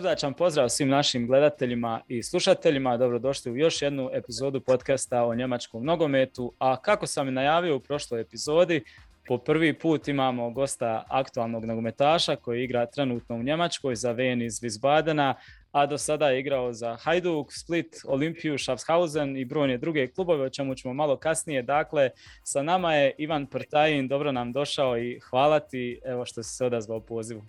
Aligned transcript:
Srdačan 0.00 0.34
pozdrav 0.34 0.68
svim 0.68 0.88
našim 0.88 1.26
gledateljima 1.26 2.00
i 2.08 2.22
slušateljima. 2.22 2.96
Dobrodošli 2.96 3.52
u 3.52 3.56
još 3.56 3.82
jednu 3.82 4.10
epizodu 4.12 4.60
podcasta 4.60 5.24
o 5.24 5.34
njemačkom 5.34 5.84
nogometu. 5.84 6.52
A 6.58 6.76
kako 6.76 7.06
sam 7.06 7.28
i 7.28 7.32
najavio 7.32 7.76
u 7.76 7.80
prošloj 7.80 8.20
epizodi, 8.20 8.84
po 9.26 9.38
prvi 9.38 9.78
put 9.78 10.08
imamo 10.08 10.50
gosta 10.50 11.04
aktualnog 11.08 11.64
nogometaša 11.64 12.36
koji 12.36 12.64
igra 12.64 12.86
trenutno 12.86 13.36
u 13.36 13.42
Njemačkoj 13.42 13.94
za 13.94 14.12
Ven 14.12 14.42
iz 14.42 14.60
Wiesbadena, 14.60 15.34
a 15.72 15.86
do 15.86 15.98
sada 15.98 16.28
je 16.28 16.40
igrao 16.40 16.72
za 16.72 16.96
Hajduk, 16.96 17.52
Split, 17.52 17.96
Olimpiju, 18.04 18.58
Schaffhausen 18.58 19.36
i 19.36 19.44
brojne 19.44 19.78
druge 19.78 20.06
klubove, 20.06 20.44
o 20.44 20.50
čemu 20.50 20.74
ćemo 20.74 20.94
malo 20.94 21.16
kasnije. 21.16 21.62
Dakle, 21.62 22.10
sa 22.42 22.62
nama 22.62 22.94
je 22.94 23.14
Ivan 23.18 23.46
Prtajin, 23.46 24.08
dobro 24.08 24.32
nam 24.32 24.52
došao 24.52 24.98
i 24.98 25.20
hvala 25.30 25.60
ti 25.60 26.00
evo 26.04 26.24
što 26.24 26.42
si 26.42 26.56
se 26.56 26.64
odazvao 26.64 27.00
pozivu. 27.00 27.42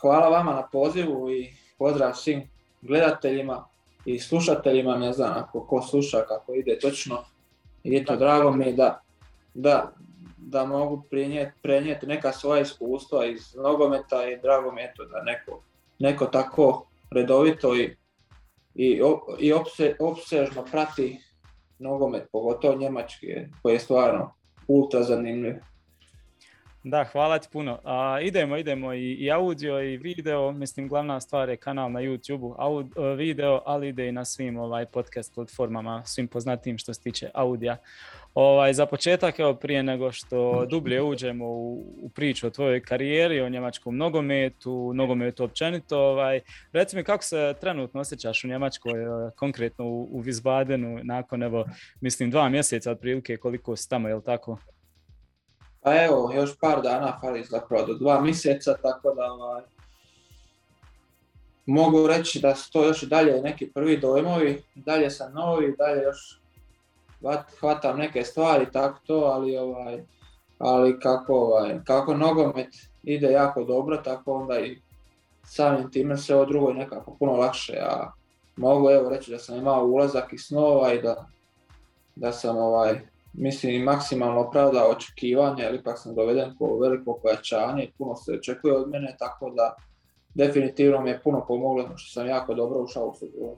Hvala 0.00 0.28
vama 0.28 0.52
na 0.52 0.68
pozivu 0.72 1.30
i 1.30 1.52
pozdrav 1.78 2.14
svim 2.14 2.42
gledateljima 2.82 3.64
i 4.04 4.18
slušateljima, 4.18 4.96
ne 4.98 5.12
znam 5.12 5.32
ako 5.36 5.66
ko 5.66 5.82
sluša 5.82 6.20
kako 6.28 6.54
ide 6.54 6.78
točno. 6.78 7.24
I 7.84 7.96
eto, 7.96 8.16
drago 8.16 8.52
mi 8.52 8.64
je 8.66 8.72
da, 8.72 9.00
da, 9.54 9.92
da 10.38 10.64
mogu 10.64 11.02
prenijeti 11.62 12.06
neka 12.06 12.32
svoja 12.32 12.60
iskustva 12.60 13.26
iz 13.26 13.54
nogometa 13.54 14.30
i 14.30 14.40
drago 14.40 14.72
mi 14.72 14.80
je 14.80 14.92
to 14.96 15.04
da 15.04 15.22
neko, 15.22 15.62
neko 15.98 16.26
tako 16.26 16.86
redovito 17.10 17.76
i, 17.76 17.96
i, 18.74 19.00
i 19.38 19.52
opse, 19.52 19.96
opsežno 20.00 20.64
prati 20.70 21.20
nogomet, 21.78 22.28
pogotovo 22.32 22.76
njemački 22.76 23.26
koji 23.62 23.72
je 23.72 23.80
stvarno 23.80 24.34
ultra 24.68 25.02
zanimljiv. 25.02 25.54
Da, 26.84 27.04
hvala 27.04 27.38
ti 27.38 27.48
puno. 27.52 27.78
A, 27.84 28.20
idemo, 28.22 28.56
idemo 28.56 28.94
i, 28.94 29.12
i 29.12 29.30
audio 29.30 29.82
i 29.82 29.96
video, 29.96 30.52
mislim 30.52 30.88
glavna 30.88 31.20
stvar 31.20 31.48
je 31.48 31.56
kanal 31.56 31.92
na 31.92 32.00
YouTube-u, 32.00 32.80
e, 32.80 33.16
video, 33.16 33.62
ali 33.66 33.88
ide 33.88 34.08
i 34.08 34.12
na 34.12 34.24
svim 34.24 34.56
ovaj, 34.56 34.86
podcast 34.86 35.34
platformama, 35.34 36.02
svim 36.04 36.28
poznatijim 36.28 36.78
što 36.78 36.94
se 36.94 37.02
tiče 37.02 37.30
audija. 37.34 37.76
Ovaj, 38.34 38.74
za 38.74 38.86
početak, 38.86 39.38
evo 39.38 39.54
prije 39.54 39.82
nego 39.82 40.12
što 40.12 40.66
dublje 40.66 41.02
uđemo 41.02 41.46
u, 41.46 41.72
u 42.02 42.08
priču 42.08 42.46
o 42.46 42.50
tvojoj 42.50 42.82
karijeri, 42.82 43.40
o 43.40 43.48
njemačkom 43.48 43.96
nogometu, 43.96 44.92
nogometu 44.94 45.44
općenito, 45.44 45.98
ovaj, 45.98 46.40
reci 46.72 46.96
mi 46.96 47.04
kako 47.04 47.24
se 47.24 47.54
trenutno 47.60 48.00
osjećaš 48.00 48.44
u 48.44 48.48
Njemačkoj, 48.48 49.02
e, 49.02 49.30
konkretno 49.36 49.84
u, 49.84 50.08
u 50.12 50.22
Wiesbadenu, 50.22 51.00
nakon 51.02 51.42
evo, 51.42 51.64
mislim 52.00 52.30
dva 52.30 52.48
mjeseca 52.48 52.90
otprilike 52.90 53.36
koliko 53.36 53.76
si 53.76 53.88
tamo, 53.88 54.08
je 54.08 54.14
li 54.14 54.24
tako? 54.24 54.58
Pa 55.82 56.04
evo, 56.04 56.32
još 56.34 56.58
par 56.58 56.82
dana 56.82 57.18
fali 57.20 57.44
zapravo 57.44 57.86
do 57.86 57.94
dva 57.94 58.20
mjeseca, 58.20 58.74
tako 58.82 59.14
da 59.14 59.32
ovaj, 59.32 59.62
mogu 61.66 62.06
reći 62.06 62.40
da 62.40 62.54
su 62.54 62.72
to 62.72 62.84
još 62.84 63.02
i 63.02 63.06
dalje 63.06 63.42
neki 63.42 63.70
prvi 63.70 63.96
dojmovi, 63.96 64.62
dalje 64.74 65.10
sam 65.10 65.32
novi, 65.32 65.74
dalje 65.78 66.02
još 66.02 66.40
hvatam 67.60 67.98
neke 67.98 68.24
stvari, 68.24 68.66
tako 68.72 68.98
to, 69.06 69.14
ali 69.14 69.56
ovaj, 69.56 70.02
ali 70.58 71.00
kako, 71.00 71.34
ovaj, 71.34 71.78
kako 71.84 72.14
nogomet 72.14 72.68
ide 73.02 73.26
jako 73.26 73.64
dobro, 73.64 73.96
tako 73.96 74.32
onda 74.34 74.60
i 74.60 74.78
samim 75.44 75.90
time 75.90 76.16
se 76.16 76.34
ovo 76.34 76.44
drugo 76.44 76.72
nekako 76.72 77.16
puno 77.18 77.32
lakše, 77.32 77.76
a 77.82 78.12
mogu 78.56 78.90
evo 78.90 79.10
reći 79.10 79.30
da 79.30 79.38
sam 79.38 79.58
imao 79.58 79.84
ulazak 79.84 80.32
i 80.32 80.38
snova 80.38 80.92
i 80.92 81.02
da, 81.02 81.26
da 82.16 82.32
sam 82.32 82.56
ovaj, 82.56 83.00
mislim 83.32 83.82
maksimalno 83.82 84.40
opravdao 84.40 84.90
očekivanja, 84.90 85.64
jer 85.64 85.74
ipak 85.74 85.98
sam 85.98 86.14
doveden 86.14 86.56
po 86.58 86.78
veliko 86.78 87.18
pojačanje 87.22 87.84
i 87.84 87.92
puno 87.98 88.14
se 88.14 88.32
očekuje 88.32 88.76
od 88.76 88.90
mene, 88.90 89.16
tako 89.18 89.50
da 89.50 89.74
definitivno 90.34 91.00
mi 91.00 91.10
je 91.10 91.20
puno 91.20 91.44
pomoglo 91.48 91.96
što 91.96 92.12
sam 92.12 92.28
jako 92.28 92.54
dobro 92.54 92.80
ušao 92.80 93.06
u 93.06 93.14
sezonu. 93.14 93.56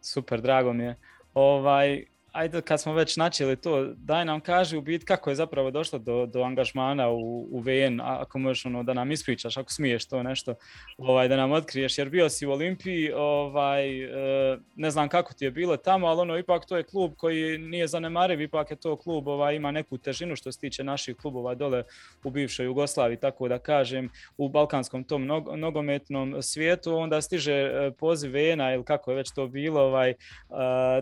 Super, 0.00 0.40
drago 0.40 0.72
mi 0.72 0.84
je. 0.84 0.96
Ovaj, 1.34 2.04
ajde 2.32 2.60
kad 2.60 2.80
smo 2.80 2.94
već 2.94 3.16
načeli 3.16 3.56
to, 3.56 3.84
daj 3.84 4.24
nam 4.24 4.40
kaži 4.40 4.76
u 4.76 4.80
biti 4.80 5.04
kako 5.04 5.30
je 5.30 5.36
zapravo 5.36 5.70
došlo 5.70 5.98
do, 5.98 6.26
do 6.26 6.42
angažmana 6.42 7.08
u, 7.10 7.48
u 7.50 7.60
VN, 7.60 8.00
ako 8.00 8.38
možeš 8.38 8.66
ono, 8.66 8.82
da 8.82 8.94
nam 8.94 9.12
ispričaš, 9.12 9.56
ako 9.56 9.72
smiješ 9.72 10.06
to 10.06 10.22
nešto, 10.22 10.54
ovaj, 10.98 11.28
da 11.28 11.36
nam 11.36 11.52
otkriješ, 11.52 11.98
jer 11.98 12.08
bio 12.08 12.28
si 12.28 12.46
u 12.46 12.52
Olimpiji, 12.52 13.12
ovaj, 13.12 14.02
e, 14.04 14.58
ne 14.76 14.90
znam 14.90 15.08
kako 15.08 15.34
ti 15.34 15.44
je 15.44 15.50
bilo 15.50 15.76
tamo, 15.76 16.06
ali 16.06 16.20
ono, 16.20 16.38
ipak 16.38 16.66
to 16.66 16.76
je 16.76 16.82
klub 16.82 17.12
koji 17.16 17.58
nije 17.58 17.86
zanemariv, 17.86 18.40
ipak 18.40 18.70
je 18.70 18.76
to 18.76 18.96
klub, 18.96 19.28
ovaj, 19.28 19.56
ima 19.56 19.70
neku 19.70 19.98
težinu 19.98 20.36
što 20.36 20.52
se 20.52 20.58
tiče 20.58 20.84
naših 20.84 21.16
klubova 21.16 21.54
dole 21.54 21.82
u 22.24 22.30
bivšoj 22.30 22.66
Jugoslaviji, 22.66 23.16
tako 23.16 23.48
da 23.48 23.58
kažem, 23.58 24.10
u 24.36 24.48
balkanskom 24.48 25.04
tom 25.04 25.26
nogometnom 25.56 26.42
svijetu, 26.42 26.96
onda 26.96 27.20
stiže 27.20 27.52
e, 27.52 27.90
poziv 27.98 28.32
VN-a 28.32 28.74
ili 28.74 28.84
kako 28.84 29.10
je 29.10 29.16
već 29.16 29.34
to 29.34 29.46
bilo, 29.46 29.80
ovaj, 29.80 30.10
e, 30.10 30.16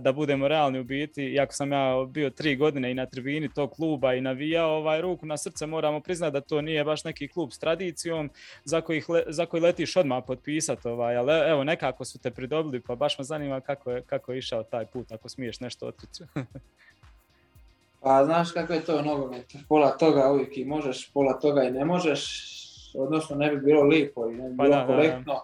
da 0.01 0.13
budemo 0.13 0.49
realni 0.49 0.79
u 0.79 0.85
biti, 0.85 1.20
iako 1.25 1.53
sam 1.53 1.73
ja 1.73 2.07
bio 2.09 2.31
tri 2.31 2.57
godine 2.57 2.91
i 2.91 2.95
na 2.95 3.07
tribini 3.07 3.55
tog 3.55 3.71
kluba 3.71 4.15
i 4.15 4.21
navijao, 4.21 4.71
ovaj, 4.71 5.01
ruku 5.01 5.27
na 5.27 5.37
srce 5.37 5.67
moramo 5.67 6.01
priznati 6.01 6.33
da 6.33 6.41
to 6.41 6.61
nije 6.61 6.85
baš 6.85 7.05
neki 7.05 7.29
klub 7.29 7.51
s 7.53 7.59
tradicijom 7.59 8.31
za 8.65 8.81
koji, 8.81 9.03
za 9.27 9.47
koji 9.47 9.61
letiš 9.61 9.97
odmah 9.97 10.25
potpisati, 10.27 10.89
ovaj, 10.89 11.17
ali 11.17 11.33
evo 11.51 11.65
nekako 11.65 12.05
su 12.05 12.19
te 12.19 12.31
pridobili 12.31 12.81
pa 12.81 12.95
baš 12.95 13.19
me 13.19 13.25
zanima 13.25 13.61
kako 13.61 13.91
je, 13.91 14.03
kako 14.03 14.33
je 14.33 14.39
išao 14.39 14.63
taj 14.63 14.87
put, 14.87 15.13
ako 15.13 15.29
smiješ 15.29 15.61
nešto 15.61 15.87
otkriti. 15.87 16.25
pa 18.03 18.25
znaš 18.25 18.53
kako 18.53 18.73
je 18.73 18.85
to 18.85 19.03
nogomet, 19.03 19.55
pola 19.69 19.91
toga 19.91 20.33
uvijek 20.33 20.59
i 20.59 20.65
možeš, 20.65 21.11
pola 21.13 21.39
toga 21.39 21.63
i 21.63 21.71
ne 21.71 21.85
možeš, 21.85 22.51
odnosno 22.95 23.37
ne 23.37 23.51
bi 23.51 23.61
bilo 23.61 23.83
lipo 23.83 24.31
i 24.31 24.35
ne 24.35 24.49
bi 24.49 24.57
pa 24.57 24.65
bilo 24.65 24.87
korektno, 24.87 25.35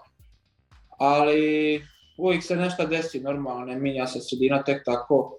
ali 0.99 1.83
uvijek 2.17 2.45
se 2.45 2.57
nešto 2.57 2.87
desi 2.87 3.21
normalno, 3.21 3.65
ne 3.65 3.77
minja 3.77 4.07
se 4.07 4.21
sredina 4.21 4.63
tek 4.63 4.85
tako 4.85 5.39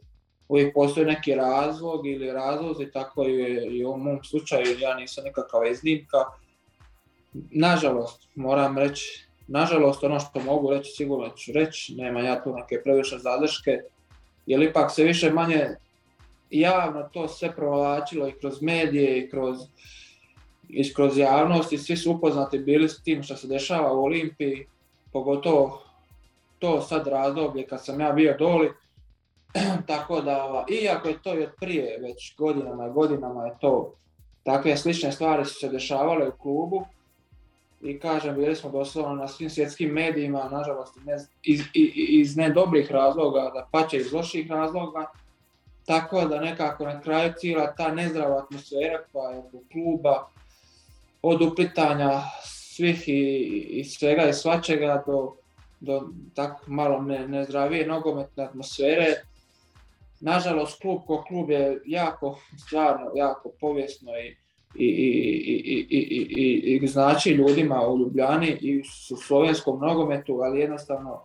uvijek 0.49 0.73
postoji 0.73 1.05
neki 1.05 1.35
razlog 1.35 2.07
ili 2.07 2.31
razlozi, 2.31 2.91
tako 2.93 3.23
je 3.23 3.77
i 3.77 3.85
u 3.85 3.97
mom 3.97 4.23
slučaju, 4.23 4.79
ja 4.79 4.95
nisam 4.95 5.23
nikakva 5.23 5.67
iznimka. 5.67 6.17
Nažalost, 7.51 8.27
moram 8.35 8.77
reći, 8.77 9.27
nažalost 9.47 10.03
ono 10.03 10.19
što 10.19 10.39
mogu 10.39 10.71
reći, 10.71 10.91
sigurno 10.91 11.29
ću 11.29 11.51
reći, 11.51 11.95
nema 11.95 12.19
ja 12.19 12.43
tu 12.43 12.55
neke 12.55 12.81
previše 12.83 13.17
zadrške, 13.17 13.79
jer 14.45 14.61
ipak 14.61 14.91
se 14.91 15.03
više 15.03 15.31
manje 15.31 15.67
javno 16.49 17.09
to 17.13 17.27
sve 17.27 17.55
provlačilo 17.55 18.27
i 18.27 18.39
kroz 18.39 18.61
medije 18.61 19.19
i 19.19 19.29
kroz, 19.29 19.57
i 20.69 20.93
kroz 20.93 21.17
javnost 21.17 21.73
i 21.73 21.77
svi 21.77 21.97
su 21.97 22.11
upoznati 22.11 22.59
bili 22.59 22.89
s 22.89 23.03
tim 23.03 23.23
što 23.23 23.35
se 23.35 23.47
dešava 23.47 23.93
u 23.93 24.03
Olimpiji, 24.03 24.65
pogotovo 25.13 25.81
to 26.59 26.81
sad 26.81 27.07
razdoblje 27.07 27.67
kad 27.67 27.85
sam 27.85 28.01
ja 28.01 28.11
bio 28.11 28.35
doli, 28.39 28.71
Tako 29.87 30.21
da, 30.21 30.65
iako 30.83 31.07
je 31.07 31.21
to 31.21 31.39
i 31.39 31.43
od 31.43 31.51
prije, 31.59 31.99
već 32.01 32.35
godinama 32.37 32.87
i 32.87 32.91
godinama 32.91 33.45
je 33.45 33.53
to, 33.61 33.93
takve 34.43 34.77
slične 34.77 35.11
stvari 35.11 35.45
su 35.45 35.53
se 35.53 35.69
dešavale 35.69 36.27
u 36.27 36.37
klubu 36.37 36.85
i 37.81 37.99
kažem, 37.99 38.35
bili 38.35 38.55
smo 38.55 38.69
doslovno 38.69 39.15
na 39.15 39.27
svim 39.27 39.49
svjetskim 39.49 39.89
medijima, 39.89 40.49
nažalost 40.51 40.97
iz, 41.43 41.61
iz, 41.73 41.91
iz 41.93 42.37
ne 42.37 42.49
dobrih 42.49 42.91
razloga, 42.91 43.51
da 43.53 43.67
pače 43.71 43.97
iz 43.97 44.13
loših 44.13 44.51
razloga, 44.51 45.05
tako 45.85 46.25
da 46.25 46.41
nekako 46.41 46.85
na 46.85 47.01
kraju 47.01 47.33
cijela 47.37 47.75
ta 47.75 47.91
nezdrava 47.91 48.37
atmosfera 48.37 49.03
koja 49.11 49.29
je 49.29 49.39
u 49.39 49.63
kluba, 49.71 50.27
od 51.21 51.41
uplitanja 51.41 52.21
svih 52.43 53.09
i, 53.09 53.21
i 53.69 53.83
svega 53.83 54.29
i 54.29 54.33
svačega 54.33 55.03
do, 55.07 55.35
do 55.79 56.09
tako 56.33 56.63
malo 56.67 57.01
ne, 57.01 57.27
nezdravije 57.27 57.87
nogometne 57.87 58.43
atmosfere, 58.43 59.15
nažalost 60.19 60.81
klub 60.81 61.01
ko 61.07 61.23
klub 61.27 61.49
je 61.49 61.81
jako, 61.85 62.39
stvarno 62.65 63.11
jako 63.15 63.51
povijesno 63.59 64.11
i, 64.17 64.35
i, 64.75 64.87
i, 65.89 66.79
i, 66.81 66.87
znači 66.87 67.29
ljudima 67.29 67.87
u 67.87 67.97
Ljubljani 67.97 68.57
i 68.61 68.79
u 68.79 68.83
slovenskom 69.27 69.79
nogometu, 69.79 70.39
ali 70.41 70.59
jednostavno 70.59 71.21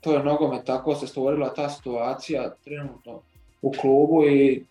to 0.00 0.12
je 0.12 0.24
nogomet, 0.24 0.64
tako 0.64 0.94
se 0.94 1.06
stvorila 1.06 1.54
ta 1.54 1.68
situacija 1.68 2.54
trenutno 2.64 3.20
u 3.62 3.72
klubu 3.72 4.26
i 4.26 4.64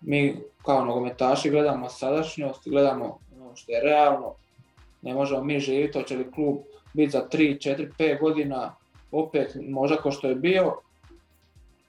mi 0.00 0.36
kao 0.64 0.84
nogometaši 0.84 1.50
gledamo 1.50 1.88
sadašnjost, 1.88 2.68
gledamo 2.68 3.18
ono 3.40 3.56
što 3.56 3.72
je 3.72 3.80
realno, 3.80 4.34
ne 5.02 5.14
možemo 5.14 5.44
mi 5.44 5.60
živjeti, 5.60 5.98
hoće 5.98 6.16
li 6.16 6.32
klub 6.32 6.56
biti 6.92 7.10
za 7.10 7.28
3, 7.32 7.70
4, 7.76 7.90
5 7.98 8.20
godina 8.20 8.74
opet 9.12 9.56
možda 9.68 9.96
kao 9.96 10.12
što 10.12 10.28
je 10.28 10.34
bio, 10.34 10.76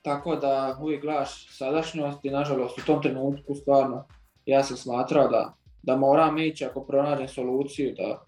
tako 0.01 0.35
da 0.35 0.77
uvijek 0.81 1.01
gledaš 1.01 1.57
sadašnjost 1.57 2.25
i 2.25 2.29
nažalost 2.29 2.77
u 2.77 2.85
tom 2.85 3.01
trenutku 3.01 3.55
stvarno 3.55 4.05
ja 4.45 4.63
sam 4.63 4.77
smatrao 4.77 5.27
da, 5.27 5.53
da 5.83 5.95
moram 5.95 6.37
ići 6.37 6.65
ako 6.65 6.83
pronađem 6.83 7.27
soluciju 7.27 7.95
da, 7.97 8.23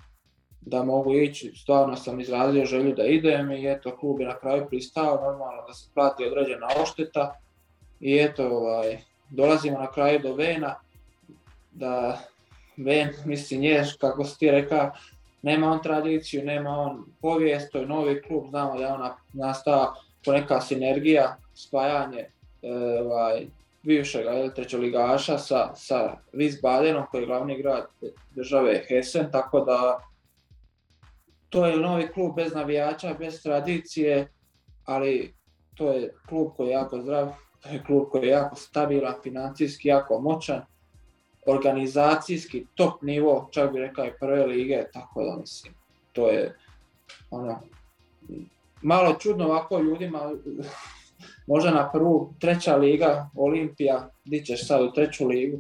da 0.62 0.84
mogu 0.84 1.14
ići. 1.14 1.54
Stvarno 1.56 1.96
sam 1.96 2.20
izrazio 2.20 2.66
želju 2.66 2.96
da 2.96 3.06
idem 3.06 3.52
i 3.52 3.72
eto 3.72 3.98
klub 3.98 4.20
je 4.20 4.28
na 4.28 4.40
kraju 4.40 4.66
pristao 4.70 5.22
normalno 5.22 5.64
da 5.68 5.74
se 5.74 5.90
plati 5.94 6.26
određena 6.26 6.68
ošteta 6.82 7.34
i 8.00 8.18
eto 8.18 8.48
ovaj, 8.48 8.98
dolazimo 9.30 9.80
na 9.80 9.92
kraju 9.92 10.20
do 10.20 10.36
Vena 10.36 10.76
da 11.72 12.20
Ven, 12.78 13.10
mislim 13.26 13.64
je, 13.64 13.84
kako 14.00 14.24
si 14.24 14.40
ti 14.40 14.52
rekao, 14.52 14.92
nema 15.42 15.72
on 15.72 15.82
tradiciju, 15.82 16.46
nema 16.46 16.70
on 16.70 17.06
povijest, 17.22 17.72
to 17.72 17.78
je 17.78 17.86
novi 17.86 18.22
klub, 18.22 18.50
znamo 18.50 18.78
da 18.78 18.84
je 18.84 18.94
ona 18.94 19.18
nastava 19.34 19.94
po 20.26 20.32
neka 20.32 20.62
sinergija, 20.62 21.38
spajanje 21.54 22.20
e, 22.20 22.30
ovaj, 23.02 23.48
bivšeg 23.84 24.26
ligaša 24.74 25.38
sa, 25.38 25.76
sa 25.76 26.18
Wiesbadenom 26.34 27.06
koji 27.12 27.22
je 27.22 27.28
glavni 27.28 27.62
grad 27.62 27.86
države 28.36 28.84
Hessen, 28.88 29.32
tako 29.32 29.60
da 29.60 30.00
to 31.50 31.66
je 31.66 31.78
novi 31.78 32.08
klub 32.08 32.36
bez 32.36 32.54
navijača, 32.54 33.16
bez 33.20 33.44
tradicije, 33.44 34.32
ali 34.86 35.34
to 35.76 35.92
je 35.92 36.14
klub 36.30 36.48
koji 36.58 36.68
je 36.68 36.74
jako 36.74 37.02
zdrav, 37.02 37.34
to 37.60 37.70
je 37.70 37.84
klub 37.84 38.08
koji 38.12 38.24
je 38.24 38.30
jako 38.30 38.56
stabilan, 38.56 39.14
financijski 39.24 39.88
jako 39.88 40.20
moćan, 40.20 40.62
organizacijski 41.48 42.66
top 42.76 43.02
nivo, 43.02 43.50
čak 43.52 43.74
bi 43.74 43.80
rekao 43.80 44.06
i 44.06 44.18
prve 44.20 44.46
lige, 44.46 44.84
tako 44.94 45.24
da 45.24 45.38
mislim, 45.42 45.74
to 46.14 46.30
je 46.30 46.58
ono, 47.32 47.62
malo 48.82 49.16
čudno 49.20 49.46
ovako 49.46 49.80
ljudima, 49.80 50.32
možda 51.48 51.72
na 51.72 51.92
prvu, 51.92 52.34
treća 52.40 52.76
liga, 52.76 53.30
Olimpija, 53.36 54.10
di 54.26 54.46
ćeš 54.46 54.68
sad 54.68 54.82
u 54.82 54.92
treću 54.92 55.28
ligu, 55.28 55.58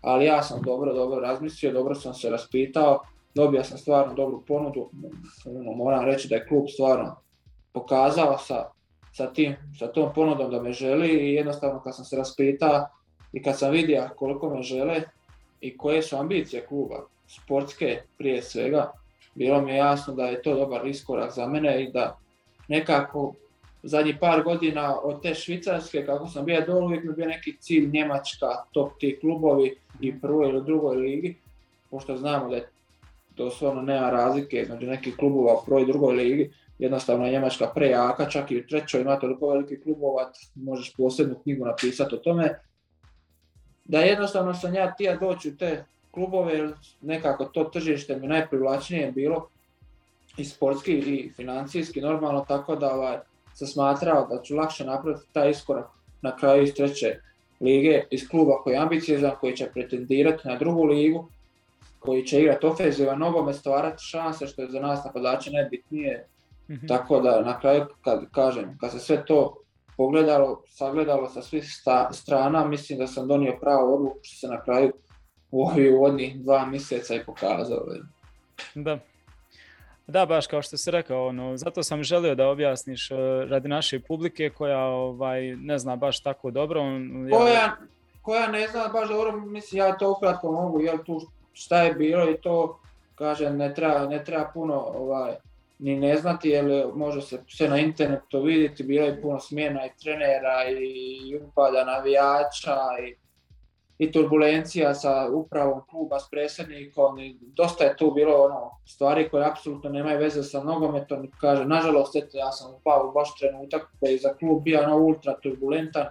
ali 0.00 0.24
ja 0.24 0.42
sam 0.42 0.62
dobro, 0.62 0.94
dobro 0.94 1.20
razmislio, 1.20 1.72
dobro 1.72 1.94
sam 1.94 2.14
se 2.14 2.30
raspitao, 2.30 3.00
dobio 3.34 3.64
sam 3.64 3.78
stvarno 3.78 4.14
dobru 4.14 4.42
ponudu, 4.48 4.90
ono, 5.46 5.72
moram 5.72 6.04
reći 6.04 6.28
da 6.28 6.34
je 6.34 6.46
klub 6.46 6.64
stvarno 6.74 7.16
pokazao 7.72 8.38
sa, 8.38 8.64
sa, 9.12 9.32
tim, 9.32 9.56
sa 9.78 9.86
tom 9.92 10.12
ponudom 10.14 10.50
da 10.50 10.62
me 10.62 10.72
želi 10.72 11.08
i 11.08 11.34
jednostavno 11.34 11.80
kad 11.82 11.96
sam 11.96 12.04
se 12.04 12.16
raspitao 12.16 12.86
i 13.32 13.42
kad 13.42 13.58
sam 13.58 13.70
vidio 13.70 14.08
koliko 14.16 14.50
me 14.50 14.62
žele 14.62 15.02
i 15.60 15.76
koje 15.76 16.02
su 16.02 16.16
ambicije 16.16 16.66
kluba, 16.66 17.06
sportske 17.26 18.02
prije 18.18 18.42
svega, 18.42 18.92
bilo 19.34 19.60
mi 19.60 19.70
je 19.70 19.76
jasno 19.76 20.14
da 20.14 20.26
je 20.26 20.42
to 20.42 20.54
dobar 20.54 20.86
iskorak 20.86 21.32
za 21.34 21.46
mene 21.46 21.84
i 21.84 21.92
da 21.92 22.18
nekako 22.68 23.34
zadnjih 23.86 24.16
par 24.20 24.42
godina 24.42 25.00
od 25.02 25.22
te 25.22 25.34
Švicarske, 25.34 26.06
kako 26.06 26.26
sam 26.26 26.44
bio 26.44 26.60
dole, 26.66 26.84
uvijek 26.84 27.04
mi 27.04 27.12
bio 27.12 27.26
neki 27.26 27.56
cilj 27.60 27.90
Njemačka, 27.92 28.46
top 28.72 28.92
ti 28.98 29.18
klubovi 29.20 29.76
i 30.00 30.20
prvoj 30.20 30.48
ili 30.48 30.64
drugoj 30.64 30.96
ligi, 30.96 31.36
pošto 31.90 32.16
znamo 32.16 32.48
da 32.48 32.56
je 32.56 32.68
doslovno 33.36 33.82
nema 33.82 34.10
razlike 34.10 34.56
između 34.56 34.86
nekih 34.86 35.16
klubova 35.16 35.54
u 35.54 35.64
prvoj 35.64 35.82
i 35.82 35.86
drugoj 35.86 36.14
ligi, 36.14 36.50
jednostavno 36.78 37.26
je 37.26 37.32
Njemačka 37.32 37.66
prejaka, 37.74 38.30
čak 38.30 38.50
i 38.50 38.58
u 38.58 38.66
trećoj 38.66 39.00
ima 39.00 39.18
toliko 39.18 39.48
veliki 39.48 39.80
klubova, 39.80 40.32
možeš 40.54 40.94
posebnu 40.96 41.34
knjigu 41.42 41.64
napisati 41.64 42.14
o 42.14 42.18
tome. 42.18 42.58
Da 43.84 44.00
jednostavno 44.00 44.54
sam 44.54 44.74
ja 44.74 44.94
tija 44.94 45.16
doći 45.16 45.48
u 45.48 45.56
te 45.56 45.84
klubove, 46.10 46.52
jer 46.52 46.72
nekako 47.00 47.44
to 47.44 47.64
tržište 47.64 48.16
mi 48.16 48.26
najprivlačnije 48.26 49.12
bilo 49.12 49.48
i 50.36 50.44
sportski 50.44 50.92
i 50.92 51.32
financijski 51.36 52.00
normalno, 52.00 52.44
tako 52.48 52.76
da 52.76 52.94
ovaj, 52.94 53.16
sam 53.56 53.68
smatrao 53.68 54.26
da 54.26 54.42
ću 54.42 54.56
lakše 54.56 54.84
napraviti 54.84 55.26
taj 55.32 55.50
iskorak 55.50 55.86
na 56.22 56.36
kraju 56.36 56.62
iz 56.62 56.74
treće 56.74 57.20
lige, 57.60 58.02
iz 58.10 58.28
kluba 58.28 58.62
koji 58.62 58.74
je 58.74 58.80
ambiciozan, 58.80 59.32
koji 59.40 59.56
će 59.56 59.70
pretendirati 59.74 60.48
na 60.48 60.56
drugu 60.56 60.84
ligu, 60.84 61.28
koji 61.98 62.26
će 62.26 62.40
igrati 62.40 62.66
ofenzivan 62.66 63.18
nogomet, 63.18 63.56
stvarati 63.56 64.02
šanse 64.02 64.46
što 64.46 64.62
je 64.62 64.68
za 64.68 64.80
nas 64.80 65.04
napadače 65.04 65.50
najbitnije. 65.50 66.26
mm 66.68 66.86
Tako 66.88 67.20
da 67.20 67.40
na 67.40 67.60
kraju 67.60 67.86
kad 68.04 68.30
kažem, 68.30 68.78
kad 68.80 68.92
se 68.92 68.98
sve 68.98 69.24
to 69.24 69.56
pogledalo, 69.96 70.62
sagledalo 70.68 71.28
sa 71.28 71.42
svih 71.42 71.64
strana, 72.12 72.64
mislim 72.64 72.98
da 72.98 73.06
sam 73.06 73.28
donio 73.28 73.58
pravu 73.60 73.94
odluku 73.94 74.18
što 74.22 74.36
se 74.36 74.48
na 74.48 74.62
kraju 74.64 74.92
u 75.50 75.66
ovih 75.66 75.94
uvodnih 75.94 76.40
dva 76.40 76.66
mjeseca 76.66 77.14
i 77.14 77.24
pokazao. 77.24 77.86
Da, 78.74 78.98
da, 80.06 80.26
baš 80.26 80.46
kao 80.46 80.62
što 80.62 80.76
si 80.76 80.90
rekao, 80.90 81.26
ono, 81.26 81.56
zato 81.56 81.82
sam 81.82 82.02
želio 82.02 82.34
da 82.34 82.48
objasniš 82.48 83.10
uh, 83.10 83.18
radi 83.50 83.68
naše 83.68 84.00
publike 84.00 84.50
koja 84.50 84.78
ovaj, 84.78 85.56
ne 85.56 85.78
zna 85.78 85.96
baš 85.96 86.20
tako 86.20 86.50
dobro. 86.50 86.82
Koja, 87.30 87.76
koja 88.22 88.46
ne 88.46 88.68
zna 88.68 88.88
baš 88.92 89.08
dobro, 89.08 89.32
mislim 89.32 89.78
ja 89.78 89.98
to 89.98 90.12
ukratko 90.12 90.52
mogu, 90.52 90.80
jel 90.80 90.98
tu 91.06 91.20
šta 91.52 91.82
je 91.82 91.94
bilo 91.94 92.30
i 92.30 92.36
to, 92.42 92.80
kažem, 93.14 93.56
ne 93.56 93.74
treba, 93.74 94.06
ne 94.06 94.24
treba 94.24 94.50
puno 94.54 94.74
ovaj, 94.74 95.34
ni 95.78 95.96
ne 95.96 96.16
znati, 96.16 96.48
jer 96.48 96.86
može 96.94 97.22
se 97.22 97.42
sve 97.48 97.68
na 97.68 97.78
internetu 97.78 98.42
vidjeti, 98.42 98.82
bilo 98.82 99.06
je 99.06 99.22
puno 99.22 99.40
smjena 99.40 99.86
i 99.86 99.90
trenera 100.02 100.64
i 100.70 101.36
upada 101.36 101.84
navijača 101.84 102.78
i 103.08 103.25
i 103.98 104.12
turbulencija 104.12 104.94
sa 104.94 105.28
upravom 105.32 105.80
kluba, 105.90 106.18
s 106.18 106.30
predsjednikom 106.30 107.18
i 107.18 107.36
dosta 107.40 107.84
je 107.84 107.96
tu 107.96 108.10
bilo 108.10 108.44
ono, 108.44 108.70
stvari 108.86 109.28
koje 109.28 109.46
apsolutno 109.46 109.90
nemaju 109.90 110.18
veze 110.18 110.42
sa 110.42 110.62
nogometom. 110.62 111.30
Kaže, 111.40 111.64
nažalost, 111.64 112.16
eto, 112.16 112.38
ja 112.38 112.52
sam 112.52 112.74
upao 112.74 113.08
u 113.08 113.12
baš 113.12 113.38
trenutak 113.38 113.82
koji 114.00 114.12
je 114.12 114.18
za 114.18 114.34
klub 114.34 114.62
bio 114.62 114.82
ono, 114.82 114.96
ultra 114.96 115.36
turbulentan. 115.42 116.06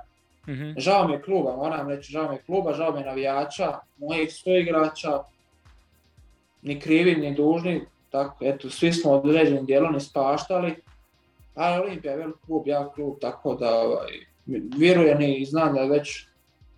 mm 0.47 0.73
Žao 0.77 1.07
mi 1.07 1.13
je 1.13 1.21
kluba, 1.21 1.55
moram 1.55 1.89
reći, 1.89 2.11
žao 2.11 2.29
mi 2.29 2.35
je 2.35 2.41
kluba, 2.45 2.73
žao 2.73 2.91
mi 2.91 2.99
je 2.99 3.05
navijača, 3.05 3.79
mojih 3.97 4.29
igrača, 4.45 5.23
ni 6.61 6.79
krivi, 6.79 7.15
ni 7.15 7.35
dužni, 7.35 7.85
tako, 8.09 8.45
eto, 8.45 8.69
svi 8.69 8.93
smo 8.93 9.11
određenim 9.11 9.65
dijelom 9.65 9.95
ispaštali, 9.95 10.75
ali 11.55 11.81
Olimpija 11.81 12.11
je 12.11 12.17
velik 12.17 12.35
klub, 12.45 12.67
jak 12.67 12.93
klub, 12.93 13.15
tako 13.21 13.55
da 13.55 13.79
ovaj, 13.79 14.11
vjerujem 14.77 15.21
i 15.21 15.45
znam 15.45 15.73
da 15.73 15.79
je 15.79 15.89
već 15.89 16.27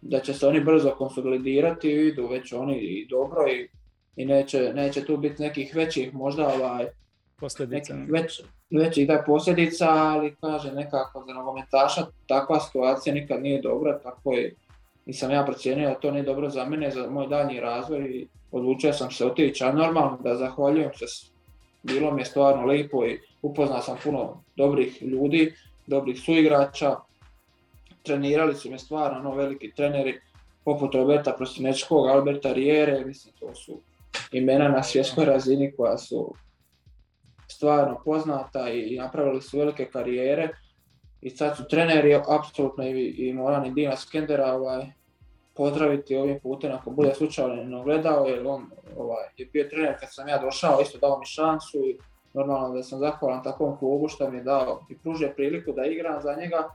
da 0.10 0.20
će 0.20 0.34
se 0.34 0.48
oni 0.48 0.60
brzo 0.60 0.92
konsolidirati 0.98 1.90
i 1.90 2.08
idu 2.08 2.28
već 2.28 2.54
oni 2.54 2.78
i 2.78 3.08
dobro 3.10 3.48
i, 3.48 3.70
i 4.16 4.26
neće, 4.26 4.72
neće 4.74 5.06
tu 5.06 5.18
biti 5.18 5.42
nekih 5.42 5.76
većih 5.76 6.14
možda 6.14 6.48
ovaj, 6.48 6.86
posljedica. 7.40 7.96
Već, 8.10 8.42
većih 8.72 9.08
da 9.08 9.24
posljedica, 9.26 9.90
ali 9.90 10.36
kaže 10.42 10.72
nekako 10.72 11.24
za 11.28 11.34
nogometaša 11.34 12.06
takva 12.28 12.60
situacija 12.60 13.14
nikad 13.14 13.42
nije 13.42 13.62
dobra, 13.62 14.00
tako 14.00 14.34
i 14.34 14.54
nisam 15.06 15.32
ja 15.32 15.46
procijenio 15.46 15.90
da 15.90 15.96
to 15.96 16.12
nije 16.12 16.24
dobro 16.24 16.50
za 16.50 16.66
mene, 16.66 16.92
za 16.92 17.10
moj 17.10 17.28
daljnji 17.28 17.60
razvoj 17.60 18.00
i 18.00 18.28
odlučio 18.52 18.94
sam 18.94 19.12
se 19.12 19.26
otići, 19.26 19.64
a 19.64 19.72
normalno 19.72 20.18
da 20.24 20.36
zahvaljujem 20.36 20.92
se, 20.94 21.06
bilo 21.84 22.12
mi 22.12 22.22
je 22.22 22.26
stvarno 22.26 22.66
lijepo 22.66 23.06
i 23.06 23.20
upoznao 23.42 23.82
sam 23.82 23.98
puno 24.04 24.44
dobrih 24.56 25.02
ljudi, 25.02 25.54
dobrih 25.88 26.20
suigrača, 26.20 26.96
trenirali 28.08 28.56
su 28.56 28.72
me 28.72 28.80
stvarno 28.80 29.20
ono, 29.20 29.36
veliki 29.36 29.74
treneri 29.76 30.20
poput 30.66 30.96
Roberta 30.96 31.34
Prostinečkog, 31.38 32.08
Alberta 32.08 32.54
Riere, 32.54 33.06
mislim 33.06 33.34
to 33.40 33.56
su 33.56 33.82
imena 34.32 34.70
na 34.70 34.84
svjetskoj 34.84 35.26
razini 35.26 35.74
koja 35.78 35.98
su 35.98 36.34
stvarno 37.48 38.02
poznata 38.06 38.70
i 38.70 38.98
napravili 38.98 39.42
su 39.42 39.60
velike 39.60 39.86
karijere. 39.86 40.50
I 41.22 41.30
sad 41.30 41.58
su 41.58 41.64
treneri, 41.70 42.22
apsolutno 42.28 42.84
i, 42.84 43.16
i 43.18 43.34
moram 43.34 43.66
i 43.66 43.72
Dina 43.72 43.96
Skendera 43.96 44.54
ovaj, 44.54 44.86
pozdraviti 45.56 46.16
ovim 46.16 46.40
putem 46.40 46.72
ako 46.72 46.90
bude 46.90 47.14
slučajno 47.14 47.84
gledao 47.84 48.26
jer 48.26 48.48
on 48.48 48.66
ovaj, 48.98 49.26
je 49.38 49.46
bio 49.46 49.68
trener 49.70 50.00
kad 50.00 50.10
sam 50.12 50.28
ja 50.28 50.38
došao, 50.38 50.82
isto 50.82 50.98
dao 50.98 51.20
mi 51.20 51.26
šansu 51.26 51.78
i 51.78 51.98
normalno 52.34 52.76
da 52.76 52.84
sam 52.84 53.00
zahvalan 53.00 53.44
takvom 53.44 53.78
klubu 53.78 54.08
što 54.08 54.30
mi 54.30 54.38
je 54.38 54.44
dao 54.44 54.86
i 54.90 54.98
pružio 54.98 55.34
priliku 55.36 55.72
da 55.72 55.86
igram 55.86 56.22
za 56.22 56.36
njega 56.36 56.70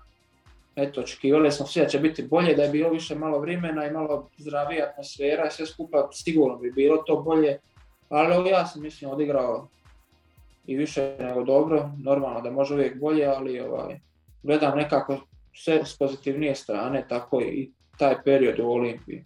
eto, 0.76 1.00
očekivali 1.00 1.52
smo 1.52 1.66
svi 1.66 1.80
da 1.82 1.88
će 1.88 1.98
biti 1.98 2.22
bolje, 2.22 2.54
da 2.54 2.62
je 2.62 2.70
bilo 2.70 2.90
više 2.90 3.14
malo 3.14 3.38
vremena 3.38 3.86
i 3.86 3.90
malo 3.90 4.28
zdravija 4.38 4.88
atmosfera 4.88 5.46
i 5.46 5.50
sve 5.50 5.66
skupa 5.66 6.08
sigurno 6.12 6.56
bi 6.56 6.72
bilo 6.72 6.96
to 6.96 7.22
bolje, 7.22 7.58
ali 8.08 8.50
ja 8.50 8.66
sam 8.66 8.82
mislim 8.82 9.10
odigrao 9.10 9.68
i 10.66 10.76
više 10.76 11.16
nego 11.20 11.44
dobro, 11.44 11.90
normalno 12.04 12.40
da 12.40 12.50
može 12.50 12.74
uvijek 12.74 13.00
bolje, 13.00 13.26
ali 13.26 13.60
ovaj, 13.60 14.00
gledam 14.42 14.78
nekako 14.78 15.20
sve 15.54 15.84
s 15.84 15.98
pozitivnije 15.98 16.54
strane, 16.54 17.06
tako 17.08 17.40
i 17.40 17.70
taj 17.98 18.22
period 18.24 18.58
u 18.60 18.70
Olimpiji. 18.70 19.24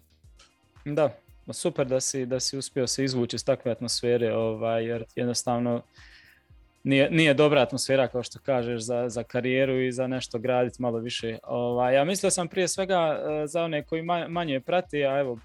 Da, 0.84 1.10
super 1.52 1.86
da 1.86 2.00
si, 2.00 2.26
da 2.26 2.40
si 2.40 2.58
uspio 2.58 2.86
se 2.86 3.04
izvući 3.04 3.36
iz 3.36 3.44
takve 3.44 3.72
atmosfere, 3.72 4.34
ovaj, 4.34 4.86
jer 4.86 5.04
jednostavno 5.16 5.82
nije, 6.86 7.10
nije 7.10 7.34
dobra 7.34 7.62
atmosfera 7.62 8.08
kao 8.08 8.22
što 8.22 8.38
kažeš 8.38 8.80
za, 8.82 9.08
za 9.08 9.22
karijeru 9.22 9.80
i 9.80 9.92
za 9.92 10.06
nešto 10.06 10.38
graditi 10.38 10.82
malo 10.82 10.98
više. 10.98 11.38
Ovaj, 11.42 11.94
ja 11.94 12.04
mislio 12.04 12.30
sam 12.30 12.48
prije 12.48 12.68
svega 12.68 13.20
e, 13.42 13.46
za 13.46 13.62
one 13.62 13.82
koji 13.82 14.02
manje 14.28 14.60
prati, 14.60 15.04
a 15.04 15.18
evo 15.18 15.38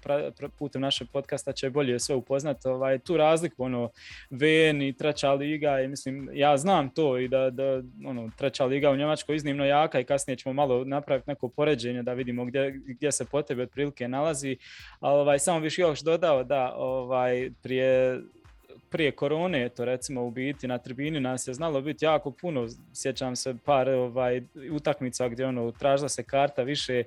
putem 0.58 0.82
našeg 0.82 1.08
podcasta 1.12 1.52
će 1.52 1.70
bolje 1.70 1.98
sve 1.98 2.14
upoznati, 2.14 2.68
ovaj, 2.68 2.98
tu 2.98 3.16
razliku 3.16 3.64
ono 3.64 3.90
VN 4.30 4.82
i 4.82 4.92
treća 4.92 5.32
liga 5.32 5.80
i 5.80 5.88
mislim 5.88 6.30
ja 6.32 6.56
znam 6.56 6.90
to 6.90 7.18
i 7.18 7.28
da, 7.28 7.50
da 7.50 7.82
ono, 8.06 8.30
treća 8.38 8.64
liga 8.64 8.90
u 8.90 8.96
Njemačkoj 8.96 9.36
iznimno 9.36 9.64
jaka 9.64 10.00
i 10.00 10.04
kasnije 10.04 10.36
ćemo 10.36 10.52
malo 10.52 10.84
napraviti 10.84 11.30
neko 11.30 11.48
poređenje 11.48 12.02
da 12.02 12.12
vidimo 12.12 12.44
gdje, 12.44 12.80
gdje 12.86 13.12
se 13.12 13.24
po 13.24 13.42
tebi 13.42 13.62
otprilike 13.62 14.08
nalazi. 14.08 14.56
Ali 15.00 15.20
ovaj, 15.20 15.38
samo 15.38 15.60
bih 15.60 15.78
još 15.78 16.00
dodao 16.00 16.44
da 16.44 16.74
ovaj, 16.76 17.50
prije 17.62 18.20
prije 18.92 19.12
korone, 19.12 19.68
to 19.68 19.84
recimo 19.84 20.22
u 20.24 20.30
biti 20.30 20.68
na 20.68 20.78
tribini 20.78 21.20
nas 21.20 21.48
je 21.48 21.54
znalo 21.54 21.80
biti 21.80 22.04
jako 22.04 22.30
puno, 22.30 22.66
sjećam 22.94 23.36
se 23.36 23.54
par 23.64 23.88
ovaj, 23.88 24.42
utakmica 24.72 25.28
gdje 25.28 25.46
ono, 25.46 25.72
tražila 25.72 26.08
se 26.08 26.22
karta 26.22 26.62
više 26.62 27.04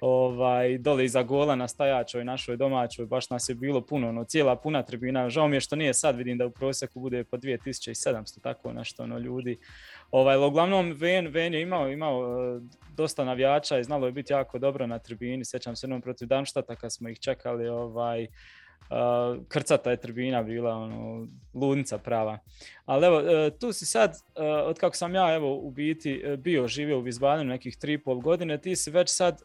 ovaj, 0.00 0.78
dole 0.78 1.04
iza 1.04 1.22
gola 1.22 1.56
na 1.56 1.68
stajačoj 1.68 2.24
našoj 2.24 2.56
domaćoj, 2.56 3.06
baš 3.06 3.30
nas 3.30 3.48
je 3.48 3.54
bilo 3.54 3.80
puno, 3.80 4.08
ono, 4.08 4.24
cijela 4.24 4.56
puna 4.56 4.82
tribina, 4.82 5.30
žao 5.30 5.48
mi 5.48 5.56
je 5.56 5.60
što 5.60 5.76
nije 5.76 5.94
sad, 5.94 6.16
vidim 6.16 6.38
da 6.38 6.46
u 6.46 6.50
prosjeku 6.50 7.00
bude 7.00 7.24
po 7.24 7.36
2700, 7.36 8.40
tako 8.40 8.72
nešto 8.72 9.02
ono, 9.02 9.18
ljudi. 9.18 9.58
Ovaj, 10.10 10.36
uglavnom, 10.36 10.92
Ven, 10.92 11.28
Ven 11.28 11.54
je 11.54 11.62
imao, 11.62 11.88
imao 11.88 12.22
e, 12.22 12.60
dosta 12.96 13.24
navijača 13.24 13.78
i 13.78 13.84
znalo 13.84 14.06
je 14.06 14.12
biti 14.12 14.32
jako 14.32 14.58
dobro 14.58 14.86
na 14.86 14.98
tribini, 14.98 15.44
sjećam 15.44 15.76
se 15.76 15.86
jednom 15.86 16.00
protiv 16.00 16.28
Danštata 16.28 16.76
kad 16.76 16.92
smo 16.92 17.08
ih 17.08 17.18
čekali, 17.18 17.68
ovaj, 17.68 18.26
Uh, 18.90 19.44
krcata 19.48 19.90
je 19.90 19.96
tribina 19.96 20.42
bila, 20.42 20.76
ono, 20.76 21.26
ludnica 21.54 21.98
prava. 21.98 22.38
Ali 22.84 23.06
evo, 23.06 23.16
uh, 23.18 23.58
tu 23.60 23.72
si 23.72 23.86
sad, 23.86 24.10
uh, 24.10 24.42
od 24.64 24.78
kako 24.78 24.96
sam 24.96 25.14
ja 25.14 25.34
evo 25.34 25.54
u 25.54 25.70
biti 25.70 26.24
bio, 26.38 26.68
živio 26.68 26.98
u 26.98 27.00
Vizbadenu 27.00 27.50
nekih 27.50 27.76
3,5 27.76 28.22
godine, 28.22 28.58
ti 28.58 28.76
si 28.76 28.90
već 28.90 29.10
sad 29.10 29.42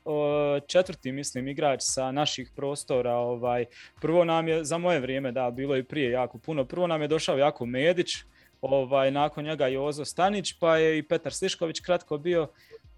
četvrti, 0.67 1.11
mislim, 1.11 1.47
igrač 1.47 1.81
sa 1.81 2.11
naših 2.11 2.51
prostora. 2.55 3.15
Ovaj, 3.15 3.65
prvo 4.01 4.23
nam 4.23 4.47
je, 4.47 4.63
za 4.63 4.77
moje 4.77 4.99
vrijeme, 4.99 5.31
da, 5.31 5.51
bilo 5.51 5.77
i 5.77 5.83
prije 5.83 6.11
jako 6.11 6.37
puno, 6.37 6.65
prvo 6.65 6.87
nam 6.87 7.01
je 7.01 7.07
došao 7.07 7.37
jako 7.37 7.65
Medić, 7.65 8.15
ovaj, 8.61 9.11
nakon 9.11 9.45
njega 9.45 9.67
Jozo 9.67 10.05
Stanić, 10.05 10.53
pa 10.59 10.77
je 10.77 10.97
i 10.97 11.03
Petar 11.03 11.33
Slišković 11.33 11.79
kratko 11.79 12.17
bio. 12.17 12.47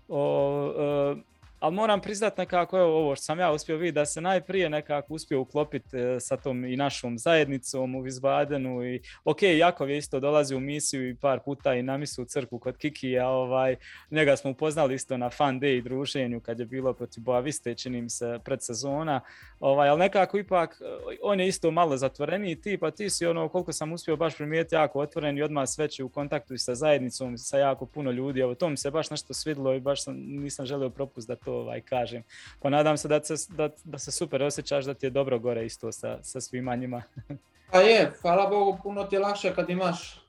O, 0.08 1.18
ali 1.66 1.76
moram 1.76 2.02
priznat 2.02 2.38
nekako 2.38 2.78
evo, 2.78 2.98
ovo 2.98 3.16
što 3.16 3.24
sam 3.24 3.40
ja 3.40 3.52
uspio 3.52 3.78
vidjeti 3.78 3.96
da 3.96 4.06
se 4.06 4.22
najprije 4.22 4.70
nekako 4.70 5.14
uspio 5.14 5.42
uklopiti 5.42 5.98
e, 5.98 6.20
sa 6.20 6.38
tom 6.38 6.66
i 6.66 6.76
našom 6.76 7.18
zajednicom 7.18 7.96
u 7.96 8.02
Vizbadenu 8.02 8.86
i 8.86 9.02
ok, 9.24 9.42
Jakov 9.42 9.90
je 9.90 9.98
isto 9.98 10.20
dolazi 10.20 10.56
u 10.56 10.60
misiju 10.60 11.10
i 11.10 11.16
par 11.16 11.40
puta 11.40 11.74
i 11.74 11.84
na 11.84 12.00
u 12.20 12.26
crku 12.26 12.60
kod 12.60 12.78
Kikija, 12.78 13.30
ovaj, 13.30 13.76
njega 14.12 14.36
smo 14.36 14.52
upoznali 14.52 14.96
isto 14.96 15.18
na 15.18 15.30
fan 15.30 15.60
day 15.60 15.84
druženju 15.84 16.40
kad 16.40 16.60
je 16.60 16.66
bilo 16.66 16.94
protiv 16.94 17.24
Boaviste, 17.24 17.76
čini 17.76 18.02
mi 18.02 18.10
se 18.10 18.40
predsezona, 18.44 19.22
ovaj, 19.60 19.90
ali 19.90 20.00
nekako 20.00 20.38
ipak 20.38 20.82
on 21.22 21.40
je 21.40 21.48
isto 21.48 21.72
malo 21.72 21.98
zatvoreniji 21.98 22.62
tip, 22.62 22.84
a 22.84 22.92
ti 22.92 23.10
si 23.10 23.26
ono 23.26 23.50
koliko 23.50 23.74
sam 23.74 23.94
uspio 23.94 24.16
baš 24.16 24.36
primijetiti 24.36 24.76
jako 24.76 25.00
otvoren 25.00 25.38
i 25.38 25.42
odmah 25.42 25.70
sveći 25.70 26.04
u 26.04 26.10
kontaktu 26.10 26.54
i 26.54 26.58
sa 26.58 26.76
zajednicom, 26.76 27.38
sa 27.38 27.58
jako 27.58 27.86
puno 27.86 28.12
ljudi, 28.12 28.40
evo 28.40 28.56
to 28.56 28.70
mi 28.70 28.78
se 28.78 28.92
baš 28.92 29.10
nešto 29.10 29.34
svidlo 29.34 29.74
i 29.74 29.80
baš 29.80 30.04
sam, 30.04 30.16
nisam 30.18 30.66
želio 30.66 30.90
propust 30.90 31.28
da 31.28 31.36
to 31.36 31.55
ovaj, 31.56 31.82
kažem. 31.82 32.24
Pa 32.62 32.70
nadam 32.70 32.98
se 32.98 33.08
da, 33.08 33.24
se 33.24 33.54
da, 33.54 33.70
da 33.84 33.98
se 33.98 34.12
super 34.12 34.44
osjećaš 34.44 34.86
da 34.86 34.94
ti 34.94 35.06
je 35.06 35.10
dobro 35.10 35.40
gore 35.40 35.66
isto 35.66 35.92
sa, 35.92 36.24
sa 36.24 36.42
svima 36.42 36.76
njima. 36.76 37.04
Pa 37.72 37.80
je, 37.80 38.12
hvala 38.22 38.48
Bogu, 38.50 38.78
puno 38.84 39.04
ti 39.04 39.16
je 39.16 39.20
lakše 39.20 39.56
kad 39.56 39.70
imaš 39.70 40.22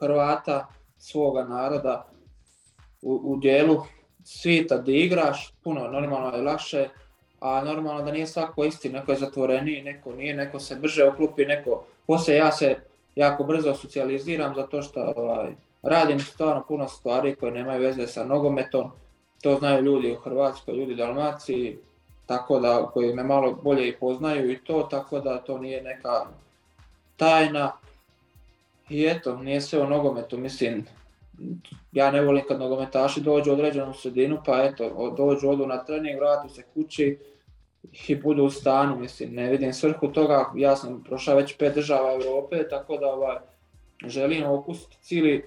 Hrvata 0.00 0.66
svoga 0.98 1.44
naroda 1.44 2.06
u, 3.02 3.20
u 3.24 3.36
dijelu 3.36 3.82
svita 4.24 4.76
da 4.78 4.92
igraš, 4.92 5.54
puno 5.64 5.88
normalno 5.88 6.36
je 6.36 6.42
lakše, 6.42 6.88
a 7.40 7.64
normalno 7.64 8.02
da 8.02 8.12
nije 8.12 8.26
svako 8.26 8.64
isti, 8.64 8.90
neko 8.90 9.12
je 9.12 9.18
zatvoreniji, 9.18 9.82
neko 9.82 10.12
nije, 10.12 10.34
neko 10.34 10.60
se 10.60 10.76
brže 10.76 11.04
oklupi, 11.04 11.44
neko, 11.44 11.84
poslije 12.06 12.36
ja 12.36 12.52
se 12.52 12.76
jako 13.14 13.44
brzo 13.44 13.74
socijaliziram 13.74 14.54
zato 14.54 14.82
što 14.82 15.12
ovaj, 15.16 15.50
radim 15.82 16.20
stvarno 16.20 16.64
puno 16.68 16.88
stvari 16.88 17.36
koje 17.36 17.52
nemaju 17.52 17.82
veze 17.82 18.06
sa 18.06 18.24
nogometom, 18.24 18.90
to 19.42 19.56
znaju 19.58 19.84
ljudi 19.84 20.12
u 20.12 20.20
Hrvatskoj, 20.20 20.74
ljudi 20.74 20.92
u 20.92 20.96
Dalmaciji, 20.96 21.78
tako 22.26 22.60
da 22.60 22.90
koji 22.92 23.14
me 23.14 23.24
malo 23.24 23.58
bolje 23.62 23.88
i 23.88 23.96
poznaju 23.96 24.52
i 24.52 24.58
to, 24.64 24.88
tako 24.90 25.20
da 25.20 25.38
to 25.38 25.58
nije 25.58 25.82
neka 25.82 26.26
tajna. 27.16 27.72
I 28.88 29.06
eto, 29.06 29.36
nije 29.36 29.60
sve 29.60 29.80
o 29.80 29.86
nogometu, 29.86 30.38
mislim, 30.38 30.84
ja 31.92 32.10
ne 32.10 32.20
volim 32.20 32.44
kad 32.48 32.58
nogometaši 32.58 33.20
dođu 33.20 33.50
u 33.50 33.54
određenu 33.54 33.94
sredinu, 33.94 34.38
pa 34.46 34.62
eto, 34.64 35.14
dođu, 35.16 35.48
odu 35.48 35.66
na 35.66 35.84
trening, 35.84 36.18
vratu 36.18 36.48
se 36.48 36.62
kući 36.74 37.18
i 38.08 38.14
budu 38.14 38.44
u 38.44 38.50
stanu, 38.50 38.96
mislim, 38.98 39.34
ne 39.34 39.50
vidim 39.50 39.72
svrhu 39.72 40.12
toga, 40.12 40.52
ja 40.56 40.76
sam 40.76 41.04
prošao 41.04 41.36
već 41.36 41.56
pet 41.56 41.74
država 41.74 42.12
Europe, 42.12 42.68
tako 42.70 42.96
da 42.96 43.06
ovaj, 43.06 43.36
želim 44.06 44.44
okusiti 44.46 44.96
cijeli, 45.00 45.44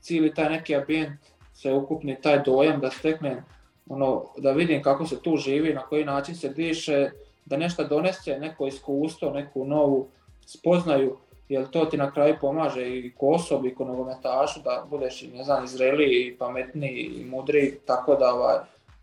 cijeli 0.00 0.34
taj 0.34 0.50
neki 0.50 0.76
ambijent 0.76 1.20
ukupni 1.64 2.20
taj 2.20 2.42
dojam 2.42 2.80
da 2.80 2.90
steknem, 2.90 3.44
ono, 3.88 4.24
da 4.36 4.52
vidim 4.52 4.82
kako 4.82 5.06
se 5.06 5.22
tu 5.22 5.36
živi, 5.36 5.74
na 5.74 5.80
koji 5.80 6.04
način 6.04 6.34
se 6.34 6.48
diše, 6.48 7.10
da 7.44 7.56
nešto 7.56 7.84
donese, 7.84 8.38
neko 8.38 8.66
iskustvo, 8.66 9.30
neku 9.30 9.64
novu 9.64 10.08
spoznaju, 10.46 11.16
jer 11.48 11.70
to 11.70 11.84
ti 11.84 11.96
na 11.96 12.10
kraju 12.10 12.36
pomaže 12.40 12.88
i 12.88 13.12
ko 13.16 13.26
osobi, 13.26 13.68
i 13.68 13.74
ko 13.74 13.84
nogometašu, 13.84 14.60
da 14.64 14.84
budeš 14.90 15.22
ne 15.34 15.44
znam, 15.44 15.64
izreliji, 15.64 16.26
i 16.26 16.36
pametniji 16.38 17.10
i 17.20 17.24
mudriji, 17.24 17.74
tako 17.86 18.14
da 18.14 18.34
ovaj, 18.34 18.56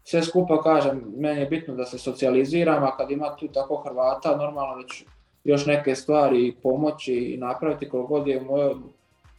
sve 0.03 0.23
skupa 0.23 0.61
kažem, 0.61 1.13
meni 1.17 1.39
je 1.39 1.45
bitno 1.45 1.75
da 1.75 1.85
se 1.85 1.97
socijaliziram, 1.97 2.83
a 2.83 2.97
kad 2.97 3.11
ima 3.11 3.35
tu 3.35 3.47
tako 3.47 3.75
Hrvata, 3.75 4.35
normalno 4.35 4.83
ću 4.83 5.05
još 5.43 5.65
neke 5.65 5.95
stvari 5.95 6.55
pomoći 6.63 7.13
i 7.13 7.37
napraviti 7.37 7.89
koliko 7.89 8.07
god 8.07 8.27
je 8.27 8.41
u 8.41 8.45
mojoj 8.45 8.75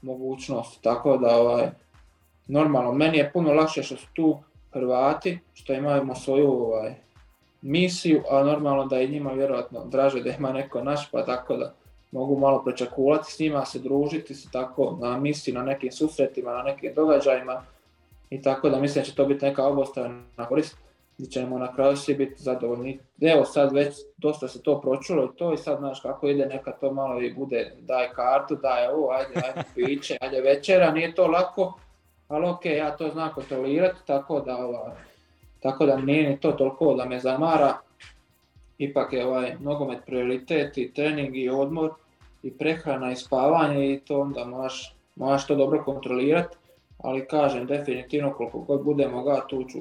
mogućnost, 0.02 0.82
tako 0.82 1.16
da 1.16 1.36
ovaj, 1.36 1.70
normalno, 2.46 2.92
meni 2.92 3.18
je 3.18 3.30
puno 3.32 3.52
lakše 3.52 3.82
što 3.82 3.96
su 3.96 4.06
tu 4.12 4.38
Hrvati, 4.72 5.38
što 5.54 5.72
imamo 5.72 6.14
svoju 6.14 6.50
ovaj, 6.50 6.94
misiju, 7.62 8.22
a 8.30 8.42
normalno 8.42 8.84
da 8.84 8.96
je 8.96 9.08
njima 9.08 9.32
vjerojatno 9.32 9.84
draže 9.84 10.22
da 10.22 10.30
ima 10.30 10.52
neko 10.52 10.82
naš, 10.82 11.10
pa 11.10 11.24
tako 11.24 11.56
da 11.56 11.74
mogu 12.12 12.38
malo 12.38 12.62
prečakulati 12.64 13.32
s 13.32 13.38
njima, 13.38 13.64
se 13.64 13.78
družiti 13.78 14.34
se 14.34 14.48
tako 14.52 14.98
na 15.00 15.18
misiji, 15.18 15.54
na 15.54 15.62
nekim 15.62 15.92
susretima, 15.92 16.52
na 16.52 16.62
nekim 16.62 16.94
događajima 16.94 17.62
i 18.30 18.42
tako 18.42 18.68
da 18.68 18.80
mislim 18.80 19.02
da 19.02 19.06
će 19.06 19.14
to 19.14 19.24
biti 19.24 19.44
neka 19.44 19.66
obostrana 19.66 20.46
korist 20.48 20.76
gdje 21.18 21.30
ćemo 21.30 21.58
na 21.58 21.74
kraju 21.74 21.96
svi 21.96 22.14
biti 22.14 22.42
zadovoljni. 22.42 22.98
Evo 23.20 23.44
sad 23.44 23.72
već 23.72 23.94
dosta 24.16 24.48
se 24.48 24.62
to 24.62 24.80
pročulo 24.80 25.24
i 25.24 25.36
to 25.36 25.52
i 25.52 25.58
sad 25.58 25.78
znaš 25.78 26.00
kako 26.00 26.28
ide 26.28 26.46
neka 26.46 26.72
to 26.72 26.92
malo 26.92 27.22
i 27.22 27.34
bude 27.34 27.72
daj 27.80 28.08
kartu, 28.08 28.56
daj 28.56 28.86
ovo, 28.88 29.10
ajde, 29.10 29.34
ajde 29.34 29.62
piće, 29.74 30.16
ajde 30.20 30.40
večera, 30.40 30.90
nije 30.90 31.14
to 31.14 31.26
lako, 31.26 31.78
ali 32.28 32.46
ok, 32.46 32.64
ja 32.64 32.96
to 32.96 33.08
znam 33.08 33.30
kontrolirati, 33.34 33.98
tako 34.06 34.40
da, 34.40 34.56
ovaj, 34.56 34.92
tako 35.60 35.86
da 35.86 35.96
nije 35.96 36.30
ni 36.30 36.40
to 36.40 36.52
toliko 36.52 36.94
da 36.94 37.04
me 37.04 37.20
zamara. 37.20 37.78
Ipak 38.78 39.12
je 39.12 39.26
ovaj 39.26 39.56
nogomet 39.60 39.98
prioritet 40.06 40.78
i 40.78 40.92
trening 40.94 41.36
i 41.36 41.48
odmor 41.48 41.90
i 42.42 42.50
prehrana 42.50 43.12
i 43.12 43.16
spavanje 43.16 43.92
i 43.92 44.00
to 44.00 44.20
onda 44.20 44.44
moraš, 44.44 44.94
moraš 45.16 45.46
to 45.46 45.54
dobro 45.54 45.84
kontrolirati. 45.84 46.56
Ali 46.98 47.26
kažem, 47.26 47.66
definitivno 47.66 48.32
koliko 48.32 48.58
god 48.58 48.84
budemo 48.84 49.22
ga, 49.22 49.46
tu 49.48 49.64
ću, 49.64 49.78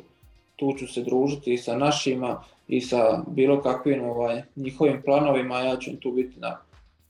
tu 0.55 0.73
ću 0.77 0.87
se 0.87 1.01
družiti 1.01 1.53
i 1.53 1.57
sa 1.57 1.77
našima 1.77 2.43
i 2.67 2.81
sa 2.81 3.23
bilo 3.27 3.61
kakvim 3.61 4.03
ovaj, 4.03 4.41
njihovim 4.55 5.01
planovima, 5.01 5.59
ja 5.59 5.77
ću 5.77 5.99
tu 5.99 6.11
biti 6.11 6.39
na, 6.39 6.57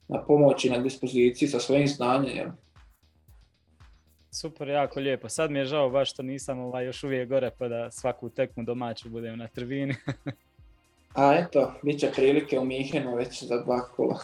na 0.07 0.21
pomoći, 0.21 0.69
na 0.69 0.77
dispoziciji 0.77 1.47
sa 1.47 1.59
svojim 1.59 1.87
znanjem. 1.87 2.64
Super, 4.35 4.67
jako 4.67 4.99
lijepo. 4.99 5.29
Sad 5.29 5.51
mi 5.51 5.59
je 5.59 5.65
žao 5.65 5.89
baš 5.89 6.11
što 6.11 6.23
nisam 6.23 6.59
ovaj, 6.59 6.85
još 6.85 7.03
uvijek 7.03 7.29
gore 7.29 7.51
pa 7.57 7.67
da 7.67 7.91
svaku 7.91 8.29
tekmu 8.29 8.63
domaću 8.63 9.09
budem 9.09 9.37
na 9.37 9.47
trvini. 9.47 9.95
A 11.13 11.35
eto, 11.35 11.73
bit 11.83 11.99
će 11.99 12.11
prilike 12.15 12.59
u 12.59 12.65
Mihenu 12.65 13.15
već 13.15 13.43
za 13.43 13.63
dva 13.63 13.81
kola. 13.81 14.19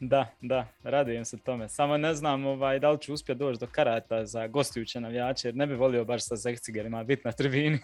Da, 0.00 0.26
da, 0.40 0.66
radujem 0.82 1.24
se 1.24 1.38
tome. 1.38 1.68
Samo 1.68 1.96
ne 1.96 2.14
znam 2.14 2.46
ovaj, 2.46 2.78
da 2.78 2.90
li 2.90 2.98
ću 3.00 3.14
uspjeti 3.14 3.38
doći 3.38 3.60
do 3.60 3.66
karata 3.72 4.26
za 4.26 4.46
gostujuće 4.46 5.00
navijače, 5.00 5.48
jer 5.48 5.56
ne 5.56 5.66
bi 5.66 5.74
volio 5.74 6.04
baš 6.04 6.26
sa 6.26 6.36
Zehcigerima 6.36 7.04
biti 7.04 7.22
na 7.24 7.32
trvini. 7.32 7.78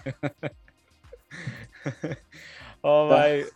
ovaj, 2.83 3.41
uh, 3.41 3.47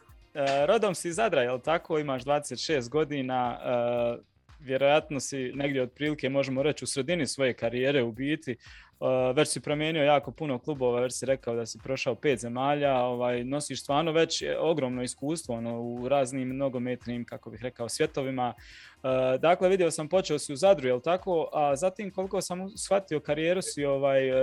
rodom 0.67 0.95
si 0.95 1.09
iz 1.09 1.15
Zadra, 1.15 1.43
jel 1.43 1.61
tako? 1.61 1.99
Imaš 1.99 2.25
26 2.25 2.89
godina. 2.89 3.59
Vjerojatno 4.61 5.21
si 5.21 5.53
negdje 5.55 5.83
otprilike 5.83 6.29
možemo 6.29 6.63
reći 6.63 6.85
u 6.85 6.89
sredini 6.89 7.27
svoje 7.27 7.55
karijere 7.55 8.03
u 8.03 8.13
biti. 8.13 8.57
Uh, 9.01 9.37
već 9.37 9.49
si 9.49 9.61
promijenio 9.61 10.03
jako 10.03 10.31
puno 10.31 10.59
klubova, 10.59 11.01
već 11.01 11.13
si 11.15 11.27
rekao 11.27 11.55
da 11.55 11.67
si 11.67 11.79
prošao 11.79 12.15
pet 12.15 12.39
zemalja, 12.39 12.97
ovaj, 12.97 13.45
nosiš 13.45 13.83
stvarno 13.83 14.13
već 14.13 14.43
ogromno 14.59 15.03
iskustvo 15.03 15.55
ono, 15.55 15.81
u 15.81 16.09
raznim 16.09 16.57
nogometnim, 16.57 17.25
kako 17.25 17.51
bih 17.51 17.63
rekao, 17.63 17.89
svjetovima. 17.89 18.55
Uh, 19.03 19.11
dakle, 19.41 19.69
vidio 19.69 19.91
sam, 19.91 20.09
počeo 20.09 20.39
si 20.39 20.53
u 20.53 20.57
Zadru, 20.57 20.89
jel 20.89 21.01
tako? 21.01 21.49
A 21.53 21.77
zatim, 21.77 22.11
koliko 22.11 22.41
sam 22.41 22.69
shvatio, 22.77 23.21
karijeru 23.21 23.63
si 23.63 23.85
ovaj, 23.85 24.31
uh, 24.31 24.37